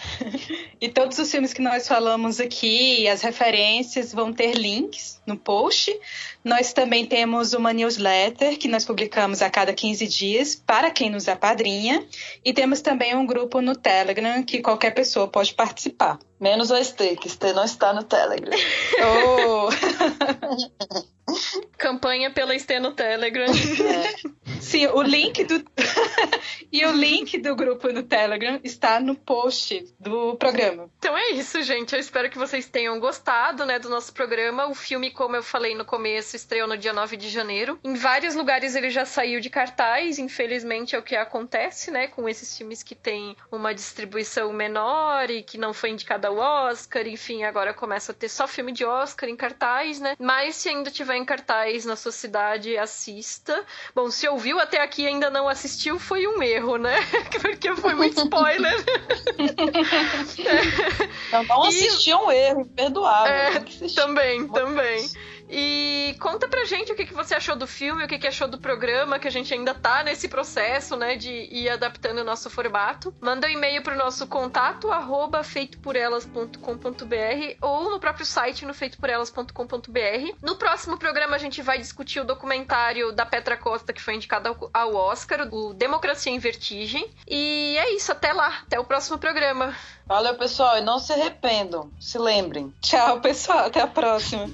e 0.80 0.88
todos 0.88 1.18
os 1.18 1.30
filmes 1.30 1.54
que 1.54 1.62
nós 1.62 1.88
falamos 1.88 2.38
aqui, 2.38 3.08
as 3.08 3.22
referências, 3.22 4.12
vão 4.12 4.32
ter 4.32 4.54
links 4.54 5.20
no 5.26 5.38
post. 5.38 5.98
Nós 6.44 6.74
também 6.74 7.06
temos 7.06 7.54
uma 7.54 7.72
newsletter 7.72 8.58
que 8.58 8.68
nós 8.68 8.84
publicamos 8.84 9.40
a 9.40 9.48
cada 9.48 9.72
15 9.72 10.06
dias 10.06 10.54
para 10.54 10.90
quem 10.90 11.08
nos 11.08 11.28
apadrinha. 11.28 12.06
E 12.44 12.52
temos 12.52 12.82
também 12.82 13.16
um 13.16 13.24
grupo 13.24 13.62
no 13.62 13.74
Telegram 13.74 14.42
que 14.42 14.60
qualquer 14.60 14.90
pessoa 14.90 15.28
pode 15.28 15.54
participar. 15.54 16.18
Menos 16.38 16.70
a 16.70 16.84
Stay, 16.84 17.16
que 17.16 17.28
Stay 17.28 17.54
não 17.54 17.64
está 17.64 17.94
no 17.94 18.02
Telegram. 18.02 18.52
oh. 19.00 19.70
Campanha 21.78 22.30
pela 22.30 22.58
Stay 22.58 22.78
no 22.80 22.92
Telegram. 22.92 23.46
É. 23.46 24.60
Sim, 24.60 24.86
o 24.88 25.02
link 25.02 25.44
do. 25.44 25.62
e 26.72 26.84
o 26.86 26.92
link 26.92 27.38
do 27.38 27.54
grupo 27.54 27.92
no 27.92 28.02
Telegram 28.02 28.58
está 28.62 28.98
no 28.98 29.14
post 29.14 29.86
do 29.98 30.36
programa. 30.36 30.88
Então 30.98 31.16
é 31.16 31.30
isso, 31.30 31.62
gente. 31.62 31.94
Eu 31.94 32.00
espero 32.00 32.30
que 32.30 32.38
vocês 32.38 32.66
tenham 32.66 32.98
gostado, 32.98 33.66
né, 33.66 33.78
do 33.78 33.88
nosso 33.88 34.12
programa. 34.12 34.66
O 34.66 34.74
filme, 34.74 35.10
como 35.10 35.36
eu 35.36 35.42
falei 35.42 35.74
no 35.74 35.84
começo, 35.84 36.36
estreou 36.36 36.66
no 36.66 36.76
dia 36.76 36.92
9 36.92 37.16
de 37.16 37.28
janeiro. 37.28 37.78
Em 37.84 37.94
vários 37.94 38.34
lugares 38.34 38.74
ele 38.74 38.90
já 38.90 39.04
saiu 39.04 39.40
de 39.40 39.50
cartaz, 39.50 40.18
infelizmente 40.18 40.96
é 40.96 40.98
o 40.98 41.02
que 41.02 41.16
acontece, 41.16 41.90
né, 41.90 42.08
com 42.08 42.28
esses 42.28 42.56
filmes 42.56 42.82
que 42.82 42.94
têm 42.94 43.36
uma 43.50 43.74
distribuição 43.74 44.52
menor 44.52 45.30
e 45.30 45.42
que 45.42 45.58
não 45.58 45.72
foi 45.72 45.90
indicado 45.90 46.26
ao 46.26 46.36
Oscar, 46.36 47.06
enfim, 47.06 47.44
agora 47.44 47.74
começa 47.74 48.12
a 48.12 48.14
ter 48.14 48.28
só 48.28 48.46
filme 48.46 48.72
de 48.72 48.84
Oscar 48.84 49.28
em 49.28 49.36
cartaz, 49.36 50.00
né? 50.00 50.16
Mas 50.18 50.56
se 50.56 50.68
ainda 50.68 50.90
tiver 50.90 51.13
em 51.16 51.24
cartaz 51.24 51.84
na 51.84 51.96
sua 51.96 52.12
cidade, 52.12 52.76
assista. 52.76 53.64
Bom, 53.94 54.10
se 54.10 54.28
ouviu 54.28 54.58
até 54.58 54.82
aqui 54.82 55.02
e 55.02 55.06
ainda 55.06 55.30
não 55.30 55.48
assistiu, 55.48 55.98
foi 55.98 56.26
um 56.26 56.42
erro, 56.42 56.76
né? 56.76 56.96
Porque 57.40 57.74
foi 57.76 57.94
muito 57.94 58.20
spoiler. 58.20 58.74
Então, 61.28 61.44
não 61.44 61.64
assistir 61.64 62.10
é 62.10 62.16
um 62.16 62.30
erro, 62.30 62.60
imperdoável. 62.60 63.34
É, 63.34 63.64
também, 63.94 64.46
também. 64.48 65.08
E 65.56 66.16
conta 66.18 66.48
pra 66.48 66.64
gente 66.64 66.90
o 66.90 66.96
que, 66.96 67.06
que 67.06 67.14
você 67.14 67.32
achou 67.32 67.54
do 67.54 67.64
filme, 67.64 68.04
o 68.04 68.08
que, 68.08 68.18
que 68.18 68.26
achou 68.26 68.48
do 68.48 68.58
programa, 68.58 69.20
que 69.20 69.28
a 69.28 69.30
gente 69.30 69.54
ainda 69.54 69.72
tá 69.72 70.02
nesse 70.02 70.26
processo, 70.26 70.96
né, 70.96 71.14
de 71.14 71.30
ir 71.30 71.68
adaptando 71.68 72.18
o 72.18 72.24
nosso 72.24 72.50
formato. 72.50 73.14
Manda 73.20 73.46
um 73.46 73.50
e-mail 73.50 73.80
pro 73.80 73.94
nosso 73.94 74.26
contato, 74.26 74.90
arroba 74.90 75.44
feitoporelas.com.br 75.44 77.56
ou 77.62 77.88
no 77.88 78.00
próprio 78.00 78.26
site 78.26 78.66
no 78.66 78.74
feitoporelas.com.br. 78.74 80.34
No 80.42 80.56
próximo 80.56 80.98
programa 80.98 81.36
a 81.36 81.38
gente 81.38 81.62
vai 81.62 81.78
discutir 81.78 82.18
o 82.18 82.24
documentário 82.24 83.12
da 83.12 83.24
Petra 83.24 83.56
Costa 83.56 83.92
que 83.92 84.02
foi 84.02 84.16
indicado 84.16 84.68
ao 84.74 84.94
Oscar, 84.96 85.48
o 85.52 85.72
Democracia 85.72 86.32
em 86.32 86.40
Vertigem. 86.40 87.08
E 87.28 87.76
é 87.78 87.94
isso, 87.94 88.10
até 88.10 88.32
lá, 88.32 88.62
até 88.66 88.80
o 88.80 88.84
próximo 88.84 89.18
programa. 89.18 89.72
Valeu, 90.04 90.34
pessoal, 90.34 90.78
e 90.78 90.80
não 90.80 90.98
se 90.98 91.12
arrependam, 91.12 91.92
se 92.00 92.18
lembrem. 92.18 92.74
Tchau, 92.80 93.20
pessoal, 93.20 93.66
até 93.66 93.80
a 93.80 93.86
próxima. 93.86 94.50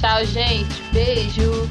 Tchau, 0.00 0.24
gente. 0.24 0.82
Beijo. 0.94 1.68